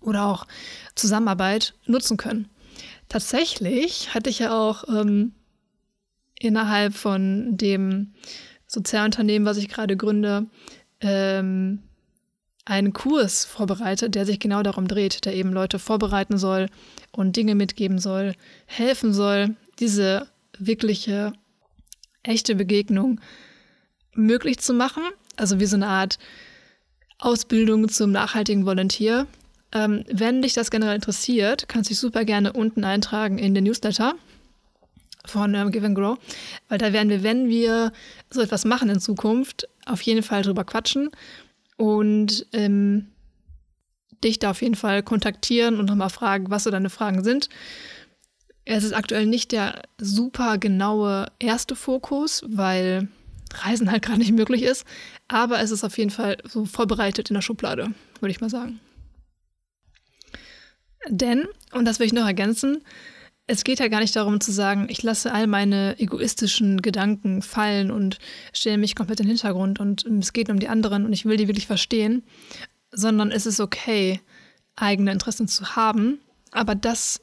oder 0.00 0.26
auch 0.26 0.46
Zusammenarbeit 0.94 1.74
nutzen 1.86 2.16
können. 2.16 2.48
Tatsächlich 3.08 4.14
hatte 4.14 4.30
ich 4.30 4.40
ja 4.40 4.58
auch 4.58 4.84
ähm, 4.88 5.32
innerhalb 6.38 6.94
von 6.94 7.56
dem 7.56 8.14
Sozialunternehmen, 8.66 9.46
was 9.46 9.56
ich 9.56 9.68
gerade 9.68 9.96
gründe, 9.96 10.46
ähm, 11.00 11.82
einen 12.64 12.92
Kurs 12.92 13.44
vorbereitet, 13.44 14.14
der 14.14 14.24
sich 14.24 14.40
genau 14.40 14.62
darum 14.62 14.88
dreht, 14.88 15.24
der 15.26 15.34
eben 15.34 15.52
Leute 15.52 15.78
vorbereiten 15.78 16.38
soll 16.38 16.68
und 17.12 17.36
Dinge 17.36 17.54
mitgeben 17.54 17.98
soll, 17.98 18.34
helfen 18.66 19.12
soll, 19.12 19.54
diese 19.78 20.28
wirkliche, 20.58 21.32
echte 22.22 22.54
Begegnung 22.54 23.20
möglich 24.14 24.58
zu 24.60 24.72
machen. 24.72 25.02
Also 25.36 25.60
wie 25.60 25.66
so 25.66 25.76
eine 25.76 25.88
Art 25.88 26.18
Ausbildung 27.18 27.88
zum 27.88 28.12
nachhaltigen 28.12 28.64
Volontier, 28.64 29.26
ähm, 29.74 30.04
wenn 30.10 30.40
dich 30.40 30.54
das 30.54 30.70
generell 30.70 30.94
interessiert, 30.94 31.68
kannst 31.68 31.90
du 31.90 31.92
dich 31.92 32.00
super 32.00 32.24
gerne 32.24 32.52
unten 32.52 32.84
eintragen 32.84 33.38
in 33.38 33.54
den 33.54 33.64
Newsletter 33.64 34.14
von 35.26 35.54
ähm, 35.54 35.70
Give 35.72 35.84
and 35.84 35.96
Grow, 35.96 36.18
weil 36.68 36.78
da 36.78 36.92
werden 36.92 37.08
wir, 37.08 37.22
wenn 37.22 37.48
wir 37.48 37.92
so 38.30 38.40
etwas 38.40 38.64
machen 38.64 38.88
in 38.88 39.00
Zukunft, 39.00 39.68
auf 39.84 40.00
jeden 40.02 40.22
Fall 40.22 40.42
drüber 40.42 40.64
quatschen 40.64 41.10
und 41.76 42.46
ähm, 42.52 43.08
dich 44.22 44.38
da 44.38 44.50
auf 44.52 44.62
jeden 44.62 44.76
Fall 44.76 45.02
kontaktieren 45.02 45.78
und 45.78 45.86
nochmal 45.86 46.10
fragen, 46.10 46.50
was 46.50 46.64
so 46.64 46.70
deine 46.70 46.90
Fragen 46.90 47.24
sind. 47.24 47.48
Es 48.64 48.84
ist 48.84 48.94
aktuell 48.94 49.26
nicht 49.26 49.52
der 49.52 49.82
super 49.98 50.56
genaue 50.56 51.26
erste 51.38 51.76
Fokus, 51.76 52.42
weil 52.46 53.08
Reisen 53.52 53.90
halt 53.90 54.02
gerade 54.06 54.20
nicht 54.20 54.32
möglich 54.32 54.62
ist, 54.62 54.86
aber 55.26 55.60
es 55.60 55.70
ist 55.70 55.84
auf 55.84 55.98
jeden 55.98 56.10
Fall 56.10 56.38
so 56.44 56.64
vorbereitet 56.64 57.30
in 57.30 57.34
der 57.34 57.42
Schublade, 57.42 57.88
würde 58.20 58.30
ich 58.30 58.40
mal 58.40 58.50
sagen. 58.50 58.80
Denn, 61.08 61.46
und 61.72 61.84
das 61.84 61.98
will 61.98 62.06
ich 62.06 62.12
noch 62.12 62.26
ergänzen, 62.26 62.82
es 63.46 63.64
geht 63.64 63.78
ja 63.78 63.88
gar 63.88 64.00
nicht 64.00 64.16
darum 64.16 64.40
zu 64.40 64.52
sagen, 64.52 64.86
ich 64.88 65.02
lasse 65.02 65.32
all 65.32 65.46
meine 65.46 65.98
egoistischen 65.98 66.80
Gedanken 66.80 67.42
fallen 67.42 67.90
und 67.90 68.18
stelle 68.54 68.78
mich 68.78 68.96
komplett 68.96 69.20
in 69.20 69.26
den 69.26 69.36
Hintergrund 69.36 69.80
und 69.80 70.06
es 70.06 70.32
geht 70.32 70.48
um 70.48 70.58
die 70.58 70.68
anderen 70.68 71.04
und 71.04 71.12
ich 71.12 71.26
will 71.26 71.36
die 71.36 71.48
wirklich 71.48 71.66
verstehen, 71.66 72.22
sondern 72.90 73.30
es 73.30 73.44
ist 73.44 73.60
okay, 73.60 74.20
eigene 74.76 75.12
Interessen 75.12 75.46
zu 75.46 75.76
haben, 75.76 76.20
aber 76.52 76.74
das 76.74 77.20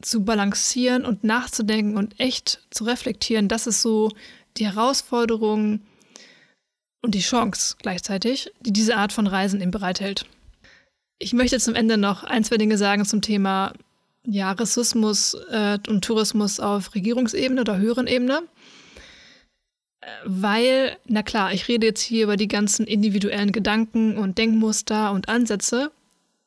zu 0.00 0.24
balancieren 0.24 1.04
und 1.04 1.24
nachzudenken 1.24 1.96
und 1.96 2.18
echt 2.18 2.60
zu 2.70 2.84
reflektieren, 2.84 3.48
das 3.48 3.66
ist 3.66 3.82
so 3.82 4.10
die 4.56 4.66
Herausforderung 4.66 5.80
und 7.02 7.14
die 7.14 7.20
Chance 7.20 7.76
gleichzeitig, 7.78 8.50
die 8.60 8.72
diese 8.72 8.96
Art 8.96 9.12
von 9.12 9.26
Reisen 9.26 9.60
eben 9.60 9.70
bereithält. 9.70 10.26
Ich 11.18 11.32
möchte 11.32 11.58
zum 11.58 11.74
Ende 11.74 11.96
noch 11.96 12.22
ein, 12.24 12.44
zwei 12.44 12.58
Dinge 12.58 12.78
sagen 12.78 13.04
zum 13.04 13.22
Thema 13.22 13.72
ja, 14.24 14.52
Rassismus 14.52 15.34
äh, 15.50 15.78
und 15.88 16.04
Tourismus 16.04 16.60
auf 16.60 16.94
Regierungsebene 16.94 17.60
oder 17.60 17.78
höheren 17.78 18.06
Ebene. 18.06 18.42
Weil, 20.24 20.96
na 21.06 21.22
klar, 21.22 21.52
ich 21.52 21.66
rede 21.68 21.86
jetzt 21.86 22.00
hier 22.00 22.24
über 22.24 22.36
die 22.36 22.48
ganzen 22.48 22.86
individuellen 22.86 23.52
Gedanken 23.52 24.16
und 24.16 24.38
Denkmuster 24.38 25.12
und 25.12 25.28
Ansätze, 25.28 25.90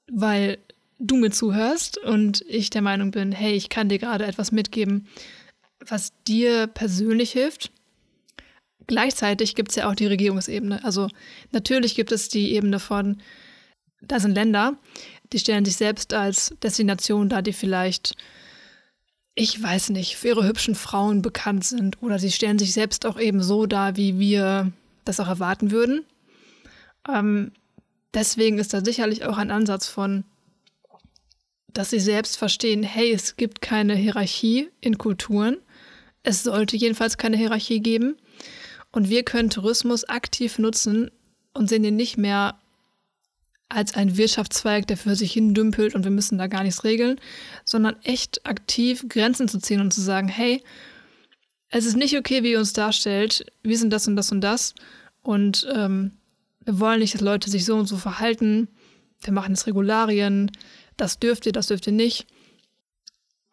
weil 0.10 0.58
du 1.00 1.16
mir 1.16 1.32
zuhörst 1.32 1.98
und 1.98 2.44
ich 2.48 2.70
der 2.70 2.82
Meinung 2.82 3.12
bin, 3.12 3.32
hey, 3.32 3.54
ich 3.54 3.70
kann 3.70 3.90
dir 3.90 4.00
gerade 4.00 4.26
etwas 4.26 4.52
mitgeben, 4.52 5.08
was 5.86 6.14
dir 6.28 6.68
persönlich 6.68 7.32
hilft. 7.32 7.72
Gleichzeitig 8.88 9.56
gibt 9.56 9.72
es 9.72 9.76
ja 9.76 9.90
auch 9.90 9.96
die 9.96 10.08
Regierungsebene. 10.08 10.84
Also 10.84 11.08
natürlich 11.52 11.96
gibt 11.96 12.12
es 12.12 12.30
die 12.30 12.54
Ebene 12.54 12.80
von, 12.80 13.22
da 14.02 14.20
sind 14.20 14.36
Länder, 14.36 14.76
die 15.32 15.40
stellen 15.40 15.66
sich 15.66 15.76
selbst 15.76 16.14
als 16.14 16.54
Destination 16.62 17.30
dar, 17.30 17.42
die 17.42 17.54
vielleicht, 17.54 18.16
ich 19.36 19.62
weiß 19.62 19.90
nicht, 19.92 20.18
für 20.18 20.30
ihre 20.30 20.48
hübschen 20.48 20.76
Frauen 20.76 21.22
bekannt 21.22 21.64
sind. 21.64 22.02
Oder 22.02 22.20
sie 22.20 22.32
stellen 22.32 22.60
sich 22.60 22.74
selbst 22.74 23.06
auch 23.06 23.20
eben 23.20 23.42
so 23.42 23.66
dar, 23.66 23.96
wie 23.96 24.20
wir 24.20 24.72
das 25.06 25.20
auch 25.20 25.28
erwarten 25.28 25.72
würden. 25.72 26.06
Ähm, 27.08 27.52
deswegen 28.14 28.60
ist 28.60 28.74
da 28.74 28.84
sicherlich 28.84 29.26
auch 29.26 29.38
ein 29.38 29.52
Ansatz 29.52 29.88
von, 29.88 30.26
dass 31.74 31.90
sie 31.90 32.00
selbst 32.00 32.38
verstehen, 32.38 32.84
hey, 32.84 33.12
es 33.12 33.38
gibt 33.38 33.62
keine 33.62 33.96
Hierarchie 33.96 34.70
in 34.82 34.98
Kulturen. 34.98 35.58
Es 36.24 36.44
sollte 36.44 36.76
jedenfalls 36.76 37.18
keine 37.18 37.38
Hierarchie 37.38 37.80
geben. 37.80 38.18
Und 38.92 39.10
wir 39.10 39.24
können 39.24 39.50
Tourismus 39.50 40.04
aktiv 40.04 40.60
nutzen 40.60 41.10
und 41.54 41.70
sehen 41.70 41.86
ihn 41.86 41.96
nicht 41.96 42.18
mehr 42.18 42.61
als 43.72 43.94
ein 43.94 44.18
Wirtschaftszweig, 44.18 44.88
der 44.88 44.98
für 44.98 45.16
sich 45.16 45.32
hin 45.32 45.54
dümpelt 45.54 45.96
und 45.96 46.04
wir 46.04 46.12
müssen 46.12 46.38
da 46.38 46.48
gar 46.48 46.64
nichts 46.64 46.84
regeln, 46.84 47.20
sondern 47.64 47.96
echt 48.04 48.46
aktiv 48.46 49.06
Grenzen 49.08 49.48
zu 49.48 49.60
ziehen 49.60 49.82
und 49.82 49.94
zu 49.94 50.02
sagen, 50.02 50.28
hey, 50.28 50.64
es 51.70 51.86
ist 51.86 51.96
nicht 51.96 52.18
okay, 52.18 52.44
wie 52.44 52.52
ihr 52.52 52.60
uns 52.60 52.74
darstellt, 52.74 53.46
wir 53.64 53.78
sind 53.78 53.92
das 53.92 54.08
und 54.08 54.16
das 54.16 54.32
und 54.32 54.42
das 54.42 54.76
und 55.22 55.68
ähm, 55.74 56.12
wir 56.66 56.80
wollen 56.80 57.00
nicht, 57.00 57.14
dass 57.14 57.22
Leute 57.22 57.50
sich 57.50 57.66
so 57.66 57.76
und 57.76 57.88
so 57.88 57.98
verhalten, 57.98 58.68
wir 59.22 59.34
machen 59.34 59.54
jetzt 59.54 59.68
Regularien, 59.68 60.52
das 60.98 61.20
dürft 61.20 61.46
ihr, 61.46 61.52
das 61.52 61.68
dürft 61.68 61.88
ihr 61.88 61.94
nicht. 61.94 62.28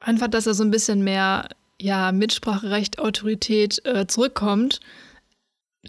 Einfach, 0.01 0.29
dass 0.29 0.45
da 0.45 0.55
so 0.55 0.65
ein 0.65 0.71
bisschen 0.71 1.03
mehr 1.03 1.49
ja, 1.81 2.13
Mitspracherecht, 2.13 2.99
Autorität 2.99 3.85
äh, 3.85 4.07
zurückkommt, 4.07 4.81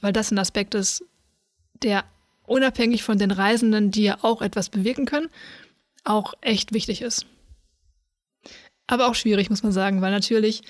weil 0.02 0.14
das 0.14 0.32
ein 0.32 0.38
Aspekt 0.38 0.76
ist, 0.76 1.04
der 1.82 2.04
unabhängig 2.50 3.04
von 3.04 3.18
den 3.18 3.32
Reisenden, 3.32 3.92
die 3.92 4.04
ja 4.04 4.18
auch 4.22 4.42
etwas 4.42 4.70
bewirken 4.70 5.06
können, 5.06 5.30
auch 6.04 6.34
echt 6.42 6.74
wichtig 6.74 7.02
ist. 7.02 7.26
Aber 8.88 9.08
auch 9.08 9.16
schwierig, 9.16 9.50
muss 9.50 9.64
man 9.64 9.72
sagen, 9.72 10.02
weil 10.02 10.12
natürlich 10.12 10.62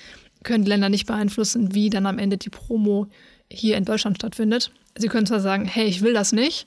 können 0.42 0.66
Länder 0.66 0.88
nicht 0.88 1.06
beeinflussen, 1.06 1.74
wie 1.74 1.90
dann 1.90 2.06
am 2.06 2.18
Ende 2.18 2.36
die 2.36 2.50
Promo 2.50 3.06
hier 3.50 3.76
in 3.76 3.84
Deutschland 3.84 4.16
stattfindet. 4.16 4.72
Sie 4.96 5.08
können 5.08 5.26
zwar 5.26 5.40
sagen, 5.40 5.64
hey, 5.64 5.86
ich 5.86 6.02
will 6.02 6.12
das 6.12 6.32
nicht, 6.32 6.66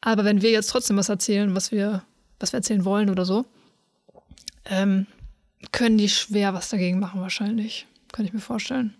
aber 0.00 0.24
wenn 0.24 0.42
wir 0.42 0.50
jetzt 0.50 0.68
trotzdem 0.68 0.96
was 0.96 1.08
erzählen, 1.08 1.54
was 1.54 1.72
wir, 1.72 2.02
was 2.38 2.52
wir 2.52 2.58
erzählen 2.58 2.84
wollen 2.84 3.10
oder 3.10 3.24
so, 3.24 3.46
ähm, 4.66 5.06
können 5.72 5.98
die 5.98 6.08
schwer 6.08 6.52
was 6.54 6.68
dagegen 6.68 6.98
machen, 6.98 7.20
wahrscheinlich. 7.20 7.86
Kann 8.12 8.26
ich 8.26 8.32
mir 8.32 8.40
vorstellen. 8.40 8.94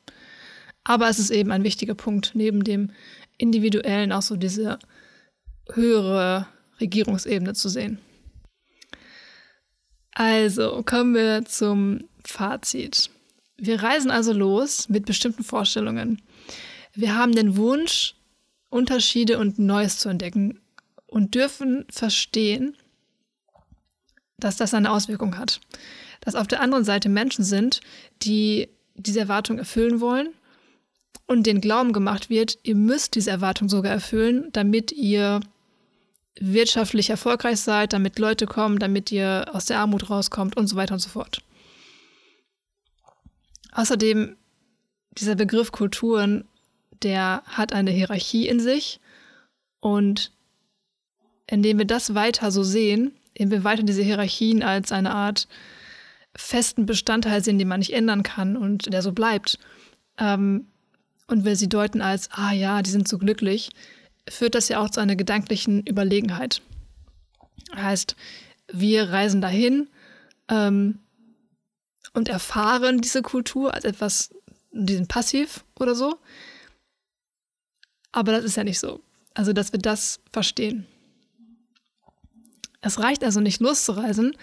Aber 0.82 1.08
es 1.08 1.18
ist 1.18 1.30
eben 1.30 1.50
ein 1.50 1.64
wichtiger 1.64 1.94
Punkt, 1.94 2.32
neben 2.34 2.64
dem 2.64 2.90
individuellen 3.38 4.12
auch 4.12 4.22
so 4.22 4.36
diese 4.36 4.78
höhere 5.72 6.46
Regierungsebene 6.80 7.54
zu 7.54 7.68
sehen. 7.68 7.98
Also 10.12 10.82
kommen 10.84 11.14
wir 11.14 11.44
zum 11.44 12.04
Fazit. 12.24 13.10
Wir 13.56 13.82
reisen 13.82 14.10
also 14.10 14.32
los 14.32 14.88
mit 14.88 15.06
bestimmten 15.06 15.44
Vorstellungen. 15.44 16.22
Wir 16.94 17.16
haben 17.16 17.32
den 17.32 17.56
Wunsch, 17.56 18.14
Unterschiede 18.70 19.38
und 19.38 19.58
Neues 19.58 19.98
zu 19.98 20.08
entdecken 20.08 20.60
und 21.06 21.34
dürfen 21.34 21.84
verstehen, 21.90 22.76
dass 24.38 24.56
das 24.56 24.74
eine 24.74 24.90
Auswirkung 24.90 25.38
hat. 25.38 25.60
Dass 26.20 26.34
auf 26.34 26.46
der 26.46 26.60
anderen 26.60 26.84
Seite 26.84 27.08
Menschen 27.08 27.44
sind, 27.44 27.80
die 28.22 28.68
diese 28.94 29.20
Erwartung 29.20 29.58
erfüllen 29.58 30.00
wollen 30.00 30.28
und 31.26 31.46
den 31.46 31.60
Glauben 31.60 31.92
gemacht 31.92 32.30
wird, 32.30 32.58
ihr 32.62 32.76
müsst 32.76 33.14
diese 33.14 33.30
Erwartung 33.30 33.68
sogar 33.68 33.92
erfüllen, 33.92 34.50
damit 34.52 34.92
ihr 34.92 35.40
wirtschaftlich 36.40 37.10
erfolgreich 37.10 37.60
seid, 37.60 37.92
damit 37.92 38.18
Leute 38.18 38.46
kommen, 38.46 38.78
damit 38.78 39.12
ihr 39.12 39.46
aus 39.52 39.66
der 39.66 39.78
Armut 39.78 40.10
rauskommt 40.10 40.56
und 40.56 40.66
so 40.66 40.76
weiter 40.76 40.94
und 40.94 41.00
so 41.00 41.08
fort. 41.08 41.42
Außerdem, 43.72 44.36
dieser 45.12 45.36
Begriff 45.36 45.72
Kulturen, 45.72 46.44
der 47.02 47.42
hat 47.46 47.72
eine 47.72 47.90
Hierarchie 47.90 48.48
in 48.48 48.60
sich 48.60 49.00
und 49.80 50.32
indem 51.46 51.78
wir 51.78 51.84
das 51.84 52.14
weiter 52.14 52.50
so 52.50 52.62
sehen, 52.62 53.12
indem 53.34 53.58
wir 53.58 53.64
weiter 53.64 53.82
diese 53.82 54.02
Hierarchien 54.02 54.62
als 54.62 54.92
eine 54.92 55.12
Art 55.12 55.46
festen 56.36 56.86
Bestandteil 56.86 57.44
sehen, 57.44 57.58
den 57.58 57.68
man 57.68 57.80
nicht 57.80 57.92
ändern 57.92 58.22
kann 58.22 58.56
und 58.56 58.92
der 58.92 59.02
so 59.02 59.12
bleibt, 59.12 59.58
ähm, 60.18 60.66
und 61.26 61.44
wir 61.44 61.56
sie 61.56 61.68
deuten 61.68 62.02
als, 62.02 62.28
ah 62.32 62.52
ja, 62.52 62.82
die 62.82 62.90
sind 62.90 63.08
so 63.08 63.18
glücklich, 63.18 63.70
führt 64.28 64.54
das 64.54 64.68
ja 64.68 64.80
auch 64.80 64.90
zu 64.90 65.00
einer 65.00 65.16
gedanklichen 65.16 65.86
Überlegenheit. 65.86 66.62
Heißt, 67.74 68.16
wir 68.72 69.10
reisen 69.10 69.40
dahin 69.40 69.88
ähm, 70.48 71.00
und 72.12 72.28
erfahren 72.28 73.00
diese 73.00 73.22
Kultur 73.22 73.74
als 73.74 73.84
etwas, 73.84 74.30
die 74.72 74.94
sind 74.94 75.08
passiv 75.08 75.64
oder 75.78 75.94
so. 75.94 76.18
Aber 78.12 78.32
das 78.32 78.44
ist 78.44 78.56
ja 78.56 78.64
nicht 78.64 78.78
so. 78.78 79.00
Also, 79.34 79.52
dass 79.52 79.72
wir 79.72 79.80
das 79.80 80.20
verstehen. 80.32 80.86
Es 82.80 83.00
reicht 83.00 83.24
also 83.24 83.40
nicht 83.40 83.60
loszureisen, 83.60 84.36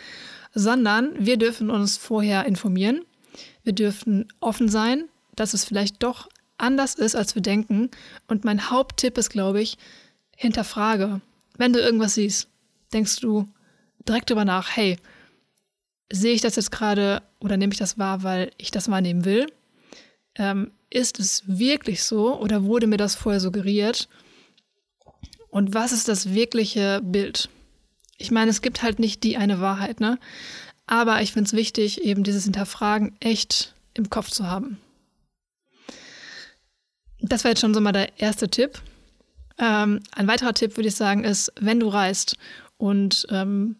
sondern 0.53 1.25
wir 1.25 1.37
dürfen 1.37 1.69
uns 1.69 1.97
vorher 1.97 2.45
informieren. 2.45 3.05
Wir 3.63 3.73
dürfen 3.73 4.27
offen 4.39 4.67
sein, 4.67 5.07
dass 5.35 5.53
es 5.53 5.63
vielleicht 5.63 6.03
doch 6.03 6.27
anders 6.61 6.95
ist, 6.95 7.15
als 7.15 7.35
wir 7.35 7.41
denken. 7.41 7.89
Und 8.27 8.45
mein 8.45 8.69
Haupttipp 8.69 9.17
ist, 9.17 9.29
glaube 9.29 9.61
ich, 9.61 9.77
hinterfrage. 10.35 11.21
Wenn 11.57 11.73
du 11.73 11.79
irgendwas 11.79 12.15
siehst, 12.15 12.47
denkst 12.93 13.17
du 13.17 13.47
direkt 14.07 14.29
darüber 14.29 14.45
nach, 14.45 14.75
hey, 14.75 14.97
sehe 16.11 16.33
ich 16.33 16.41
das 16.41 16.55
jetzt 16.55 16.71
gerade 16.71 17.21
oder 17.39 17.57
nehme 17.57 17.73
ich 17.73 17.79
das 17.79 17.97
wahr, 17.97 18.23
weil 18.23 18.51
ich 18.57 18.71
das 18.71 18.89
wahrnehmen 18.89 19.25
will? 19.25 19.47
Ähm, 20.35 20.71
ist 20.89 21.19
es 21.19 21.43
wirklich 21.45 22.03
so 22.03 22.39
oder 22.39 22.63
wurde 22.63 22.87
mir 22.87 22.97
das 22.97 23.15
vorher 23.15 23.39
suggeriert? 23.39 24.09
Und 25.49 25.73
was 25.73 25.91
ist 25.91 26.07
das 26.07 26.33
wirkliche 26.33 27.01
Bild? 27.03 27.49
Ich 28.17 28.31
meine, 28.31 28.51
es 28.51 28.61
gibt 28.61 28.83
halt 28.83 28.99
nicht 28.99 29.23
die 29.23 29.37
eine 29.37 29.61
Wahrheit, 29.61 29.99
ne? 29.99 30.19
Aber 30.85 31.21
ich 31.21 31.31
finde 31.31 31.47
es 31.47 31.53
wichtig, 31.53 32.01
eben 32.01 32.23
dieses 32.23 32.43
Hinterfragen 32.43 33.15
echt 33.19 33.73
im 33.93 34.09
Kopf 34.09 34.29
zu 34.29 34.47
haben. 34.47 34.77
Das 37.21 37.43
war 37.43 37.51
jetzt 37.51 37.61
schon 37.61 37.73
so 37.73 37.81
mal 37.81 37.91
der 37.91 38.19
erste 38.19 38.49
Tipp. 38.49 38.81
Ähm, 39.57 40.01
ein 40.11 40.27
weiterer 40.27 40.53
Tipp 40.53 40.77
würde 40.77 40.89
ich 40.89 40.95
sagen 40.95 41.23
ist, 41.23 41.51
wenn 41.59 41.79
du 41.79 41.87
reist 41.87 42.35
und 42.77 43.27
ähm, 43.29 43.75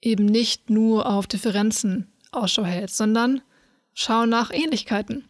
eben 0.00 0.24
nicht 0.24 0.70
nur 0.70 1.06
auf 1.06 1.26
Differenzen 1.26 2.10
Ausschau 2.32 2.64
hältst, 2.64 2.96
sondern 2.96 3.42
schau 3.92 4.26
nach 4.26 4.50
Ähnlichkeiten. 4.50 5.28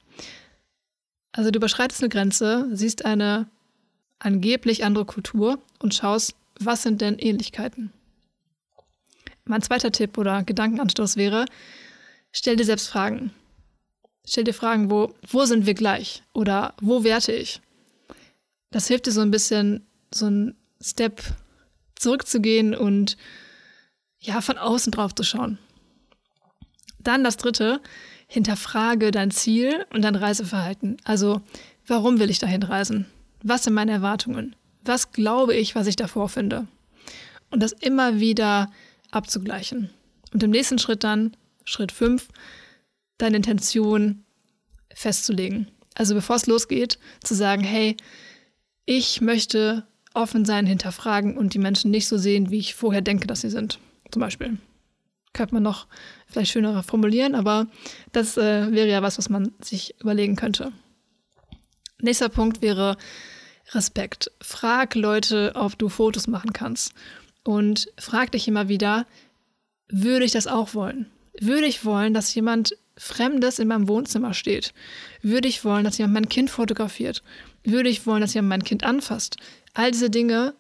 Also 1.32 1.51
du 1.51 1.59
überschreitest 1.59 2.03
eine 2.03 2.09
Grenze, 2.11 2.68
siehst 2.72 3.05
eine 3.05 3.49
angeblich 4.20 4.84
andere 4.84 5.05
Kultur 5.05 5.59
und 5.80 5.95
schaust, 5.95 6.34
was 6.61 6.82
sind 6.82 7.01
denn 7.01 7.18
Ähnlichkeiten. 7.18 7.92
Mein 9.45 9.62
zweiter 9.62 9.92
Tipp 9.92 10.16
oder 10.16 10.45
Gedankenanstoß 10.45 11.16
wäre, 11.16 11.45
stell 12.32 12.57
dir 12.57 12.64
selbst 12.64 12.88
Fragen. 12.88 13.32
Stell 14.27 14.45
dir 14.45 14.55
Fragen, 14.55 14.91
wo, 14.91 15.14
wo 15.29 15.45
sind 15.45 15.66
wir 15.66 15.75
gleich? 15.75 16.22
Oder 16.33 16.75
wo 16.81 17.05
werte 17.05 17.33
ich? 17.33 17.61
Das 18.70 18.89
hilft 18.89 19.07
dir 19.07 19.12
so 19.12 19.20
ein 19.20 19.31
bisschen, 19.31 19.87
so 20.12 20.27
einen 20.27 20.57
Step 20.81 21.22
zurückzugehen 21.97 22.75
und 22.75 23.16
ja, 24.18 24.41
von 24.41 24.59
außen 24.59 24.91
drauf 24.91 25.14
zu 25.14 25.22
schauen. 25.22 25.59
Dann 26.99 27.22
das 27.22 27.37
dritte, 27.37 27.81
hinterfrage 28.27 29.11
dein 29.11 29.31
Ziel 29.31 29.85
und 29.93 30.03
dein 30.03 30.14
Reiseverhalten. 30.14 30.97
Also, 31.05 31.43
warum 31.87 32.18
will 32.18 32.31
ich 32.31 32.39
dahin 32.39 32.62
reisen? 32.62 33.07
Was 33.43 33.64
sind 33.64 33.75
meine 33.75 33.93
Erwartungen? 33.93 34.57
Was 34.83 35.12
glaube 35.12 35.55
ich, 35.55 35.75
was 35.75 35.87
ich 35.87 35.97
davor 35.97 36.31
finde? 36.31 36.66
Und 37.51 37.62
das 37.62 37.72
immer 37.72 38.20
wieder 38.20 38.72
abzugleichen. 39.11 39.91
Und 40.33 40.43
im 40.43 40.51
nächsten 40.51 40.79
Schritt 40.79 41.05
dann, 41.05 41.37
Schritt 41.64 41.93
5, 41.93 42.27
deine 43.19 43.37
Intention 43.37 44.25
festzulegen. 44.95 45.71
Also 45.95 46.15
bevor 46.15 46.37
es 46.37 46.47
losgeht, 46.47 46.99
zu 47.23 47.35
sagen, 47.35 47.62
hey, 47.62 47.97
ich 48.85 49.21
möchte 49.21 49.87
offen 50.12 50.45
sein, 50.45 50.67
hinterfragen 50.67 51.37
und 51.37 51.55
die 51.55 51.59
Menschen 51.59 51.91
nicht 51.91 52.07
so 52.07 52.19
sehen, 52.19 52.51
wie 52.51 52.59
ich 52.59 52.75
vorher 52.75 53.03
denke, 53.03 53.27
dass 53.27 53.41
sie 53.41 53.51
sind. 53.51 53.79
Zum 54.11 54.21
Beispiel. 54.21 54.59
könnte 55.33 55.55
man 55.55 55.65
noch 55.65 55.89
vielleicht 56.27 56.53
schöner 56.53 56.83
formulieren, 56.83 57.35
aber 57.35 57.67
das 58.12 58.37
äh, 58.37 58.71
wäre 58.71 58.89
ja 58.89 59.03
was, 59.03 59.19
was 59.19 59.29
man 59.29 59.53
sich 59.61 60.01
überlegen 60.01 60.37
könnte. 60.37 60.73
Nächster 62.01 62.29
Punkt 62.29 62.62
wäre 62.62 62.97
Respekt. 63.73 64.31
Frag 64.41 64.95
Leute, 64.95 65.53
ob 65.55 65.79
du 65.79 65.89
Fotos 65.89 66.27
machen 66.27 66.53
kannst. 66.53 66.93
Und 67.43 67.89
frag 67.99 68.33
dich 68.33 68.47
immer 68.47 68.69
wieder, 68.69 69.07
würde 69.89 70.25
ich 70.25 70.33
das 70.33 70.47
auch 70.47 70.75
wollen? 70.75 71.11
Würde 71.41 71.67
ich 71.67 71.85
wollen, 71.85 72.15
dass 72.15 72.35
jemand 72.35 72.77
Fremdes 72.97 73.59
in 73.59 73.68
meinem 73.68 73.88
Wohnzimmer 73.88 74.34
steht? 74.34 74.72
Würde 75.22 75.49
ich 75.49 75.64
wollen, 75.64 75.84
dass 75.84 75.99
jemand 75.99 76.14
mein 76.14 76.28
Kind 76.28 76.51
fotografiert? 76.51 77.22
Würde 77.64 77.88
ich 77.88 78.07
wollen, 78.07 78.20
dass 78.20 78.34
jemand 78.34 78.49
mein 78.49 78.64
Kind 78.64 78.84
anfasst? 78.84 79.36
All 79.74 79.90
diese 79.90 80.11
Dinge 80.11 80.55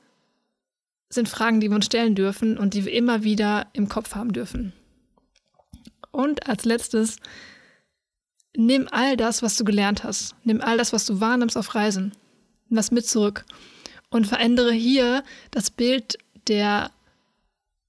sind 1.10 1.28
Fragen, 1.28 1.60
die 1.60 1.70
wir 1.70 1.76
uns 1.76 1.86
stellen 1.86 2.14
dürfen 2.14 2.58
und 2.58 2.74
die 2.74 2.84
wir 2.84 2.92
immer 2.92 3.22
wieder 3.22 3.68
im 3.72 3.88
Kopf 3.88 4.14
haben 4.14 4.32
dürfen. 4.32 4.72
Und 6.10 6.48
als 6.48 6.64
letztes, 6.64 7.16
nimm 8.56 8.88
all 8.90 9.16
das, 9.16 9.42
was 9.42 9.56
du 9.56 9.64
gelernt 9.64 10.04
hast. 10.04 10.34
Nimm 10.44 10.60
all 10.60 10.76
das, 10.76 10.92
was 10.92 11.06
du 11.06 11.20
wahrnimmst 11.20 11.56
auf 11.56 11.74
Reisen. 11.74 12.12
Nimm 12.68 12.78
was 12.78 12.90
mit 12.90 13.06
zurück. 13.06 13.44
Und 14.10 14.26
verändere 14.26 14.72
hier 14.72 15.24
das 15.50 15.70
Bild 15.70 16.18
der 16.48 16.90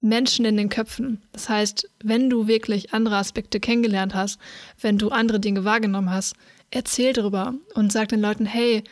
Menschen 0.05 0.45
in 0.45 0.55
den 0.55 0.69
Köpfen. 0.69 1.21
Das 1.31 1.49
heißt, 1.49 1.89
wenn 2.03 2.29
du 2.29 2.47
wirklich 2.47 2.93
andere 2.93 3.17
Aspekte 3.17 3.59
kennengelernt 3.59 4.13
hast, 4.13 4.39
wenn 4.79 4.97
du 4.97 5.09
andere 5.09 5.39
Dinge 5.39 5.65
wahrgenommen 5.65 6.11
hast, 6.11 6.35
erzähl 6.69 7.13
darüber 7.13 7.55
und 7.73 7.91
sag 7.91 8.09
den 8.09 8.21
Leuten, 8.21 8.45
hey, 8.45 8.83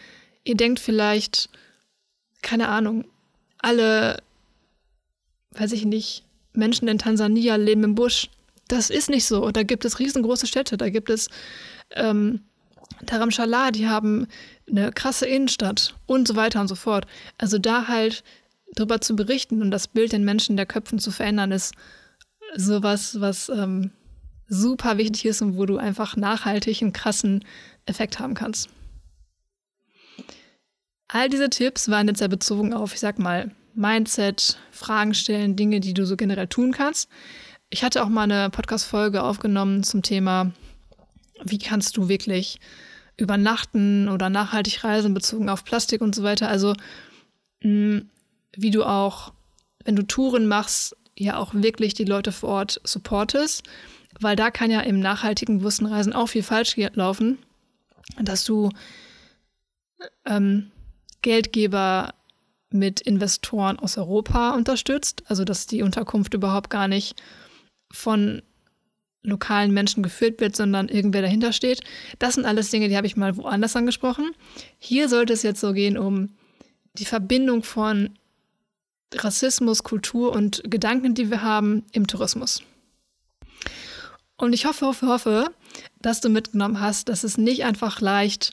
ihr 0.43 0.55
denkt 0.55 0.79
vielleicht, 0.79 1.49
keine 2.41 2.67
Ahnung, 2.67 3.05
alle, 3.59 4.21
weiß 5.51 5.71
ich 5.73 5.85
nicht, 5.85 6.23
Menschen 6.53 6.87
in 6.87 6.97
Tansania 6.97 7.55
leben 7.55 7.83
im 7.83 7.95
Busch. 7.95 8.29
Das 8.67 8.89
ist 8.89 9.09
nicht 9.09 9.25
so. 9.25 9.51
Da 9.51 9.63
gibt 9.63 9.85
es 9.85 9.99
riesengroße 9.99 10.47
Städte, 10.47 10.77
da 10.77 10.89
gibt 10.89 11.09
es 11.09 11.29
ähm, 11.91 12.41
Dharamshala, 13.05 13.71
die 13.71 13.87
haben 13.87 14.27
eine 14.67 14.91
krasse 14.91 15.27
Innenstadt 15.27 15.95
und 16.07 16.27
so 16.27 16.35
weiter 16.35 16.59
und 16.59 16.67
so 16.67 16.75
fort. 16.75 17.05
Also 17.37 17.59
da 17.59 17.87
halt 17.87 18.23
darüber 18.75 19.01
zu 19.01 19.15
berichten 19.15 19.61
und 19.61 19.71
das 19.71 19.87
Bild 19.87 20.11
den 20.11 20.23
Menschen 20.23 20.57
der 20.57 20.65
Köpfen 20.65 20.99
zu 20.99 21.11
verändern, 21.11 21.51
ist 21.51 21.73
sowas, 22.55 23.19
was 23.19 23.49
ähm, 23.49 23.91
super 24.47 24.97
wichtig 24.97 25.25
ist 25.25 25.41
und 25.41 25.57
wo 25.57 25.65
du 25.65 25.77
einfach 25.77 26.15
nachhaltig 26.15 26.81
einen 26.81 26.93
krassen 26.93 27.43
Effekt 27.85 28.19
haben 28.19 28.33
kannst. 28.33 28.69
All 31.07 31.29
diese 31.29 31.49
Tipps 31.49 31.89
waren 31.89 32.07
jetzt 32.07 32.21
ja 32.21 32.27
bezogen 32.27 32.73
auf, 32.73 32.93
ich 32.93 32.99
sag 32.99 33.19
mal, 33.19 33.51
Mindset, 33.75 34.57
Fragen 34.71 35.13
stellen, 35.13 35.55
Dinge, 35.55 35.79
die 35.79 35.93
du 35.93 36.05
so 36.05 36.15
generell 36.15 36.47
tun 36.47 36.71
kannst. 36.71 37.09
Ich 37.69 37.83
hatte 37.83 38.03
auch 38.03 38.09
mal 38.09 38.23
eine 38.23 38.49
Podcast-Folge 38.49 39.23
aufgenommen 39.23 39.83
zum 39.83 40.03
Thema, 40.03 40.51
wie 41.43 41.57
kannst 41.57 41.97
du 41.97 42.07
wirklich 42.07 42.59
übernachten 43.17 44.09
oder 44.09 44.29
nachhaltig 44.29 44.83
reisen 44.83 45.13
bezogen 45.13 45.49
auf 45.49 45.63
Plastik 45.63 46.01
und 46.01 46.15
so 46.15 46.23
weiter. 46.23 46.49
Also 46.49 46.75
mh, 47.63 47.69
mm, 47.69 48.09
wie 48.55 48.71
du 48.71 48.83
auch, 48.83 49.33
wenn 49.85 49.95
du 49.95 50.03
Touren 50.03 50.47
machst, 50.47 50.95
ja 51.17 51.37
auch 51.37 51.53
wirklich 51.53 51.93
die 51.93 52.05
Leute 52.05 52.31
vor 52.31 52.49
Ort 52.49 52.81
supportest, 52.83 53.63
weil 54.19 54.35
da 54.35 54.51
kann 54.51 54.71
ja 54.71 54.81
im 54.81 54.99
nachhaltigen 54.99 55.59
bewussten 55.59 56.13
auch 56.13 56.27
viel 56.27 56.43
falsch 56.43 56.75
laufen, 56.93 57.39
dass 58.19 58.43
du 58.45 58.69
ähm, 60.25 60.71
Geldgeber 61.21 62.13
mit 62.69 63.01
Investoren 63.01 63.79
aus 63.79 63.97
Europa 63.97 64.55
unterstützt, 64.55 65.23
also 65.27 65.43
dass 65.43 65.67
die 65.67 65.83
Unterkunft 65.83 66.33
überhaupt 66.33 66.69
gar 66.69 66.87
nicht 66.87 67.21
von 67.91 68.41
lokalen 69.21 69.73
Menschen 69.73 70.03
geführt 70.03 70.41
wird, 70.41 70.55
sondern 70.55 70.89
irgendwer 70.89 71.21
dahinter 71.21 71.53
steht. 71.53 71.81
Das 72.19 72.33
sind 72.33 72.45
alles 72.45 72.71
Dinge, 72.71 72.89
die 72.89 72.97
habe 72.97 73.07
ich 73.07 73.15
mal 73.15 73.37
woanders 73.37 73.75
angesprochen. 73.75 74.31
Hier 74.79 75.07
sollte 75.07 75.33
es 75.33 75.43
jetzt 75.43 75.61
so 75.61 75.71
gehen 75.71 75.97
um 75.97 76.29
die 76.93 77.05
Verbindung 77.05 77.63
von 77.63 78.17
Rassismus, 79.17 79.83
Kultur 79.83 80.33
und 80.33 80.61
Gedanken, 80.65 81.13
die 81.13 81.29
wir 81.29 81.41
haben 81.41 81.83
im 81.91 82.07
Tourismus. 82.07 82.63
Und 84.37 84.53
ich 84.53 84.65
hoffe, 84.65 84.85
hoffe, 84.87 85.07
hoffe, 85.07 85.51
dass 86.01 86.21
du 86.21 86.29
mitgenommen 86.29 86.79
hast, 86.79 87.09
dass 87.09 87.23
es 87.23 87.37
nicht 87.37 87.63
einfach 87.63 88.01
leicht, 88.01 88.51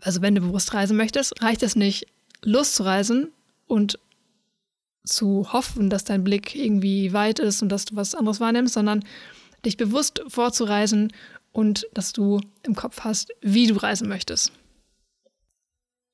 also 0.00 0.20
wenn 0.22 0.34
du 0.34 0.40
bewusst 0.40 0.74
reisen 0.74 0.96
möchtest, 0.96 1.42
reicht 1.42 1.62
es 1.62 1.76
nicht, 1.76 2.06
loszureisen 2.42 3.32
und 3.66 3.98
zu 5.04 5.52
hoffen, 5.52 5.90
dass 5.90 6.04
dein 6.04 6.24
Blick 6.24 6.54
irgendwie 6.54 7.12
weit 7.12 7.38
ist 7.38 7.62
und 7.62 7.68
dass 7.68 7.84
du 7.84 7.96
was 7.96 8.14
anderes 8.14 8.40
wahrnimmst, 8.40 8.74
sondern 8.74 9.04
dich 9.64 9.76
bewusst 9.76 10.22
vorzureisen 10.28 11.12
und 11.52 11.86
dass 11.94 12.12
du 12.12 12.40
im 12.62 12.74
Kopf 12.74 13.00
hast, 13.00 13.32
wie 13.40 13.66
du 13.66 13.74
reisen 13.74 14.08
möchtest. 14.08 14.52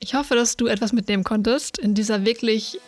Ich 0.00 0.14
hoffe, 0.14 0.34
dass 0.34 0.56
du 0.56 0.66
etwas 0.66 0.92
mitnehmen 0.92 1.24
konntest 1.24 1.78
in 1.78 1.94
dieser 1.94 2.24
wirklich 2.24 2.78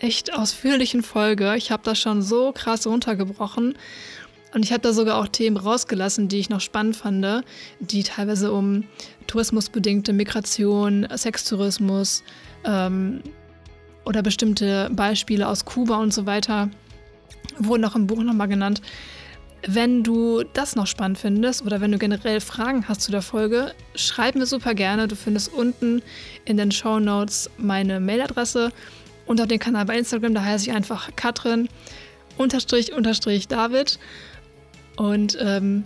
echt 0.00 0.32
ausführlichen 0.34 1.02
Folge. 1.02 1.54
Ich 1.56 1.70
habe 1.70 1.82
das 1.84 1.98
schon 1.98 2.22
so 2.22 2.52
krass 2.52 2.86
runtergebrochen. 2.86 3.74
Und 4.52 4.64
ich 4.64 4.72
habe 4.72 4.80
da 4.80 4.92
sogar 4.92 5.18
auch 5.18 5.28
Themen 5.28 5.56
rausgelassen, 5.56 6.26
die 6.26 6.38
ich 6.38 6.50
noch 6.50 6.60
spannend 6.60 6.96
fand, 6.96 7.44
die 7.78 8.02
teilweise 8.02 8.52
um 8.52 8.84
tourismusbedingte 9.28 10.12
Migration, 10.12 11.06
Sextourismus 11.14 12.24
ähm, 12.64 13.20
oder 14.04 14.22
bestimmte 14.22 14.90
Beispiele 14.92 15.46
aus 15.46 15.64
Kuba 15.64 15.98
und 15.98 16.12
so 16.12 16.26
weiter 16.26 16.68
wurden 17.58 17.84
auch 17.84 17.94
im 17.94 18.06
Buch 18.06 18.22
nochmal 18.22 18.48
genannt. 18.48 18.82
Wenn 19.66 20.02
du 20.02 20.42
das 20.54 20.74
noch 20.74 20.86
spannend 20.86 21.18
findest 21.18 21.64
oder 21.64 21.80
wenn 21.82 21.92
du 21.92 21.98
generell 21.98 22.40
Fragen 22.40 22.88
hast 22.88 23.02
zu 23.02 23.10
der 23.10 23.20
Folge, 23.20 23.74
schreib 23.94 24.34
mir 24.34 24.46
super 24.46 24.74
gerne. 24.74 25.06
Du 25.06 25.16
findest 25.16 25.52
unten 25.52 26.02
in 26.46 26.56
den 26.56 26.72
Show 26.72 26.98
Notes 26.98 27.50
meine 27.58 28.00
Mailadresse 28.00 28.72
und 29.30 29.40
auch 29.40 29.46
den 29.46 29.60
Kanal 29.60 29.84
bei 29.84 29.96
Instagram. 29.96 30.34
Da 30.34 30.44
heiße 30.44 30.68
ich 30.68 30.74
einfach 30.74 31.10
Katrin 31.14 31.68
unterstrich 32.36 32.92
unterstrich 32.92 33.46
David. 33.46 34.00
Und 34.96 35.38
ähm, 35.40 35.84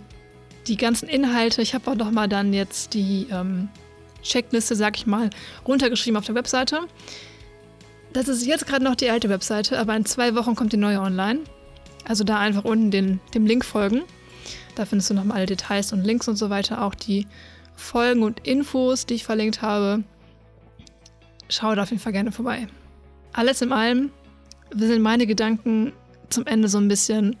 die 0.67 0.77
ganzen 0.77 1.07
Inhalte, 1.07 1.61
ich 1.61 1.75
habe 1.75 1.91
auch 1.91 1.95
noch 1.95 2.09
mal 2.09 2.27
dann 2.27 2.53
jetzt 2.53 2.95
die 2.95 3.27
ähm, 3.31 3.69
Checkliste, 4.23 4.75
sag 4.75 4.97
ich 4.97 5.05
mal, 5.05 5.29
runtergeschrieben 5.67 6.17
auf 6.17 6.25
der 6.25 6.33
Webseite. 6.33 6.79
Das 8.13 8.27
ist 8.27 8.47
jetzt 8.47 8.65
gerade 8.65 8.83
noch 8.83 8.95
die 8.95 9.11
alte 9.11 9.29
Webseite, 9.29 9.77
aber 9.77 9.95
in 9.95 10.05
zwei 10.05 10.33
Wochen 10.35 10.55
kommt 10.55 10.73
die 10.73 10.77
neue 10.77 10.99
online. 10.99 11.41
Also 12.03 12.23
da 12.23 12.39
einfach 12.39 12.63
unten 12.63 12.89
den, 12.89 13.19
dem 13.35 13.45
Link 13.45 13.63
folgen. 13.63 14.01
Da 14.73 14.85
findest 14.85 15.11
du 15.11 15.13
nochmal 15.13 15.37
alle 15.37 15.45
Details 15.45 15.93
und 15.93 16.03
Links 16.03 16.27
und 16.27 16.35
so 16.35 16.49
weiter, 16.49 16.83
auch 16.83 16.95
die 16.95 17.27
Folgen 17.75 18.23
und 18.23 18.39
Infos, 18.47 19.05
die 19.05 19.13
ich 19.13 19.23
verlinkt 19.23 19.61
habe. 19.61 20.03
Schau 21.47 21.75
da 21.75 21.83
auf 21.83 21.91
jeden 21.91 22.01
Fall 22.01 22.13
gerne 22.13 22.31
vorbei. 22.31 22.67
Alles 23.35 23.61
in 23.61 23.73
allem 23.73 24.11
sind 24.73 25.01
meine 25.01 25.27
Gedanken 25.27 25.91
zum 26.29 26.47
Ende 26.47 26.69
so 26.69 26.77
ein 26.77 26.87
bisschen, 26.87 27.35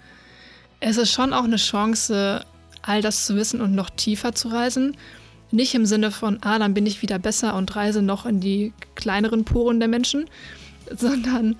es 0.81 0.97
ist 0.97 1.13
schon 1.13 1.31
auch 1.31 1.45
eine 1.45 1.55
Chance, 1.55 2.45
all 2.81 3.01
das 3.01 3.25
zu 3.25 3.37
wissen 3.37 3.61
und 3.61 3.73
noch 3.73 3.89
tiefer 3.89 4.35
zu 4.35 4.49
reisen. 4.49 4.97
Nicht 5.51 5.73
im 5.73 5.85
Sinne 5.85 6.11
von, 6.11 6.39
ah, 6.41 6.59
dann 6.59 6.73
bin 6.73 6.85
ich 6.85 7.01
wieder 7.01 7.17
besser 7.17 7.55
und 7.55 7.73
reise 7.77 8.01
noch 8.01 8.25
in 8.25 8.41
die 8.41 8.73
kleineren 8.95 9.45
Poren 9.45 9.79
der 9.79 9.87
Menschen, 9.87 10.25
sondern 10.95 11.55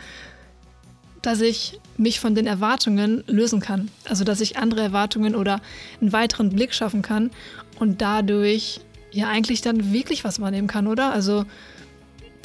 dass 1.22 1.40
ich 1.40 1.80
mich 1.96 2.20
von 2.20 2.36
den 2.36 2.46
Erwartungen 2.46 3.24
lösen 3.28 3.62
kann. 3.62 3.90
Also 4.04 4.26
dass 4.26 4.42
ich 4.42 4.58
andere 4.58 4.82
Erwartungen 4.82 5.34
oder 5.34 5.62
einen 6.02 6.12
weiteren 6.12 6.50
Blick 6.50 6.74
schaffen 6.74 7.02
kann 7.02 7.32
und 7.80 8.02
dadurch 8.02 8.82
ja 9.12 9.30
eigentlich 9.30 9.62
dann 9.62 9.94
wirklich 9.94 10.26
was 10.26 10.42
wahrnehmen 10.42 10.68
kann, 10.68 10.88
oder? 10.88 11.14
Also 11.14 11.46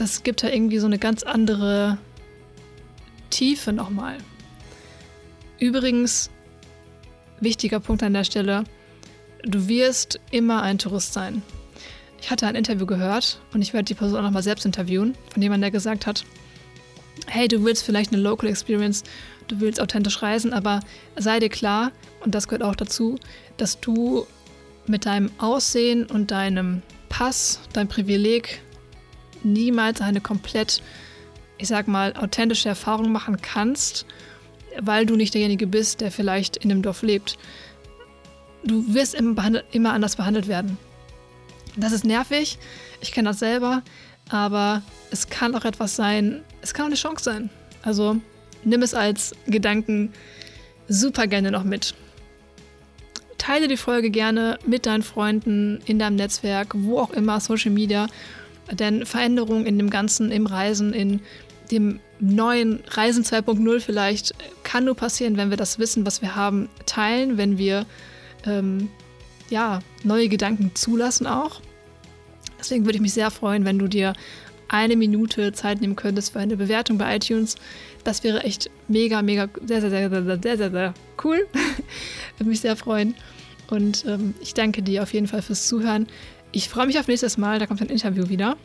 das 0.01 0.23
gibt 0.23 0.43
ja 0.43 0.49
irgendwie 0.49 0.79
so 0.79 0.87
eine 0.87 0.99
ganz 0.99 1.23
andere 1.23 1.99
Tiefe 3.29 3.73
nochmal. 3.73 4.17
Übrigens, 5.59 6.31
wichtiger 7.41 7.81
Punkt 7.81 8.03
an 8.03 8.15
der 8.15 8.25
Stelle, 8.25 8.65
du 9.43 9.69
wirst 9.69 10.19
immer 10.31 10.63
ein 10.63 10.79
Tourist 10.79 11.13
sein. 11.13 11.43
Ich 12.19 12.31
hatte 12.31 12.47
ein 12.47 12.55
Interview 12.55 12.87
gehört 12.87 13.41
und 13.53 13.61
ich 13.61 13.75
werde 13.75 13.85
die 13.85 13.95
Person 13.95 14.19
auch 14.19 14.23
nochmal 14.23 14.43
selbst 14.43 14.65
interviewen, 14.65 15.15
von 15.33 15.43
jemandem, 15.43 15.63
der 15.63 15.71
gesagt 15.71 16.07
hat, 16.07 16.25
hey, 17.27 17.47
du 17.47 17.63
willst 17.63 17.83
vielleicht 17.83 18.13
eine 18.13 18.23
Local 18.23 18.49
Experience, 18.49 19.05
du 19.49 19.61
willst 19.61 19.81
authentisch 19.81 20.23
reisen, 20.23 20.55
aber 20.55 20.81
sei 21.17 21.41
dir 21.41 21.51
klar, 21.51 21.93
und 22.25 22.35
das 22.35 22.49
gehört 22.49 22.63
auch 22.63 22.77
dazu, 22.77 23.19
dass 23.59 23.81
du 23.81 24.27
mit 24.87 25.05
deinem 25.05 25.31
Aussehen 25.39 26.07
und 26.07 26.31
deinem 26.31 26.83
Pass, 27.11 27.61
dein 27.75 27.89
Privileg 27.89 28.63
niemals 29.43 30.01
eine 30.01 30.21
komplett, 30.21 30.83
ich 31.59 31.69
sag 31.69 31.89
mal, 31.89 32.15
authentische 32.17 32.69
Erfahrung 32.69 33.13
machen 33.13 33.41
kannst, 33.41 34.07
weil 34.81 35.07
du 35.07 35.17
nicht 35.17 35.35
derjenige 35.35 35.67
bist, 35.67 36.01
der 36.01 36.11
vielleicht 36.11 36.57
in 36.59 36.69
dem 36.69 36.83
Dorf 36.83 37.03
lebt. 37.03 37.39
Du 38.65 38.95
wirst 38.95 39.15
immer, 39.15 39.93
anders 39.93 40.17
behandelt 40.17 40.49
werden. 40.49 40.79
Das 41.77 41.93
ist 41.93 42.05
nervig, 42.05 42.59
ich 43.01 43.13
kenne 43.13 43.31
das 43.31 43.39
selber, 43.39 43.83
aber 44.29 44.83
es 45.11 45.29
kann 45.29 45.55
auch 45.55 45.65
etwas 45.65 45.97
sein, 45.97 46.43
es 46.63 46.75
kann 46.75 46.85
auch 46.85 46.89
eine 46.89 46.97
Chance 46.97 47.25
sein. 47.25 47.51
Also 47.83 48.17
nimm 48.65 48.83
es 48.83 48.93
als 48.93 49.35
Gedanken 49.47 50.13
super 50.89 51.27
gerne 51.27 51.51
noch 51.51 51.65
mit. 51.65 51.95
Teile 53.39 53.69
die 53.69 53.79
Folge 53.79 54.11
gerne 54.11 54.59
mit 54.67 54.85
deinen 54.85 55.03
Freunden, 55.03 55.81
in 55.87 55.99
deinem 55.99 56.17
Netzwerk, 56.17 56.75
wo 56.75 56.99
auch 56.99 57.11
immer, 57.11 57.41
Social 57.41 57.71
Media. 57.71 58.07
Denn 58.73 59.07
Veränderungen 59.07 59.67
in 59.67 59.79
dem 59.79 59.91
Ganzen, 59.91 60.31
im 60.31 60.47
Reisen, 60.47 60.93
in 60.93 61.21
dem 61.71 62.01
neuen 62.19 62.81
Reisen 62.89 63.25
2.0 63.25 63.81
vielleicht, 63.81 64.35
kann 64.63 64.85
nur 64.85 64.95
passieren, 64.95 65.37
wenn 65.37 65.51
wir 65.51 65.57
das 65.57 65.79
Wissen, 65.79 66.05
was 66.07 66.23
wir 66.23 66.37
haben, 66.37 66.69
teilen, 66.87 67.39
wenn 67.39 67.59
wir 67.59 67.87
ähm, 68.47 68.89
ja, 69.49 69.81
neue 70.05 70.29
Gedanken 70.29 70.73
zulassen 70.75 71.27
auch. 71.27 71.61
Deswegen 72.59 72.85
würde 72.85 72.97
ich 72.97 73.03
mich 73.03 73.15
sehr 73.15 73.31
freuen, 73.31 73.65
wenn 73.65 73.79
du 73.79 73.89
dir 73.89 74.13
eine 74.69 74.97
Minute 74.97 75.53
Zeit 75.53 75.81
nehmen 75.81 75.97
könntest 75.97 76.33
für 76.33 76.39
eine 76.39 76.57
Bewertung 76.57 76.99
bei 76.99 77.17
iTunes. 77.17 77.57
Das 78.05 78.23
wäre 78.23 78.45
echt 78.45 78.71
mega, 78.87 79.21
mega, 79.23 79.49
sehr, 79.67 79.81
sehr, 79.81 79.91
sehr, 79.91 80.11
sehr, 80.11 80.39
sehr, 80.39 80.57
sehr, 80.57 80.71
sehr 80.71 80.95
cool. 81.25 81.47
würde 82.39 82.51
mich 82.51 82.61
sehr 82.61 82.77
freuen. 82.77 83.15
Und 83.69 84.05
ähm, 84.07 84.35
ich 84.41 84.55
danke 84.55 84.83
dir 84.83 85.03
auf 85.03 85.13
jeden 85.13 85.27
Fall 85.27 85.43
fürs 85.43 85.67
Zuhören. 85.67 86.07
Ich 86.53 86.69
freue 86.69 86.87
mich 86.87 86.99
auf 86.99 87.07
nächstes 87.07 87.39
Mal, 87.39 87.59
da 87.59 87.67
kommt 87.67 87.81
ein 87.81 87.89
Interview 87.89 88.29
wieder. 88.29 88.57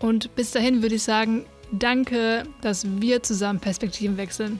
Und 0.00 0.34
bis 0.34 0.50
dahin 0.52 0.82
würde 0.82 0.94
ich 0.94 1.02
sagen, 1.02 1.44
danke, 1.70 2.44
dass 2.62 2.86
wir 3.00 3.22
zusammen 3.22 3.60
Perspektiven 3.60 4.16
wechseln. 4.16 4.58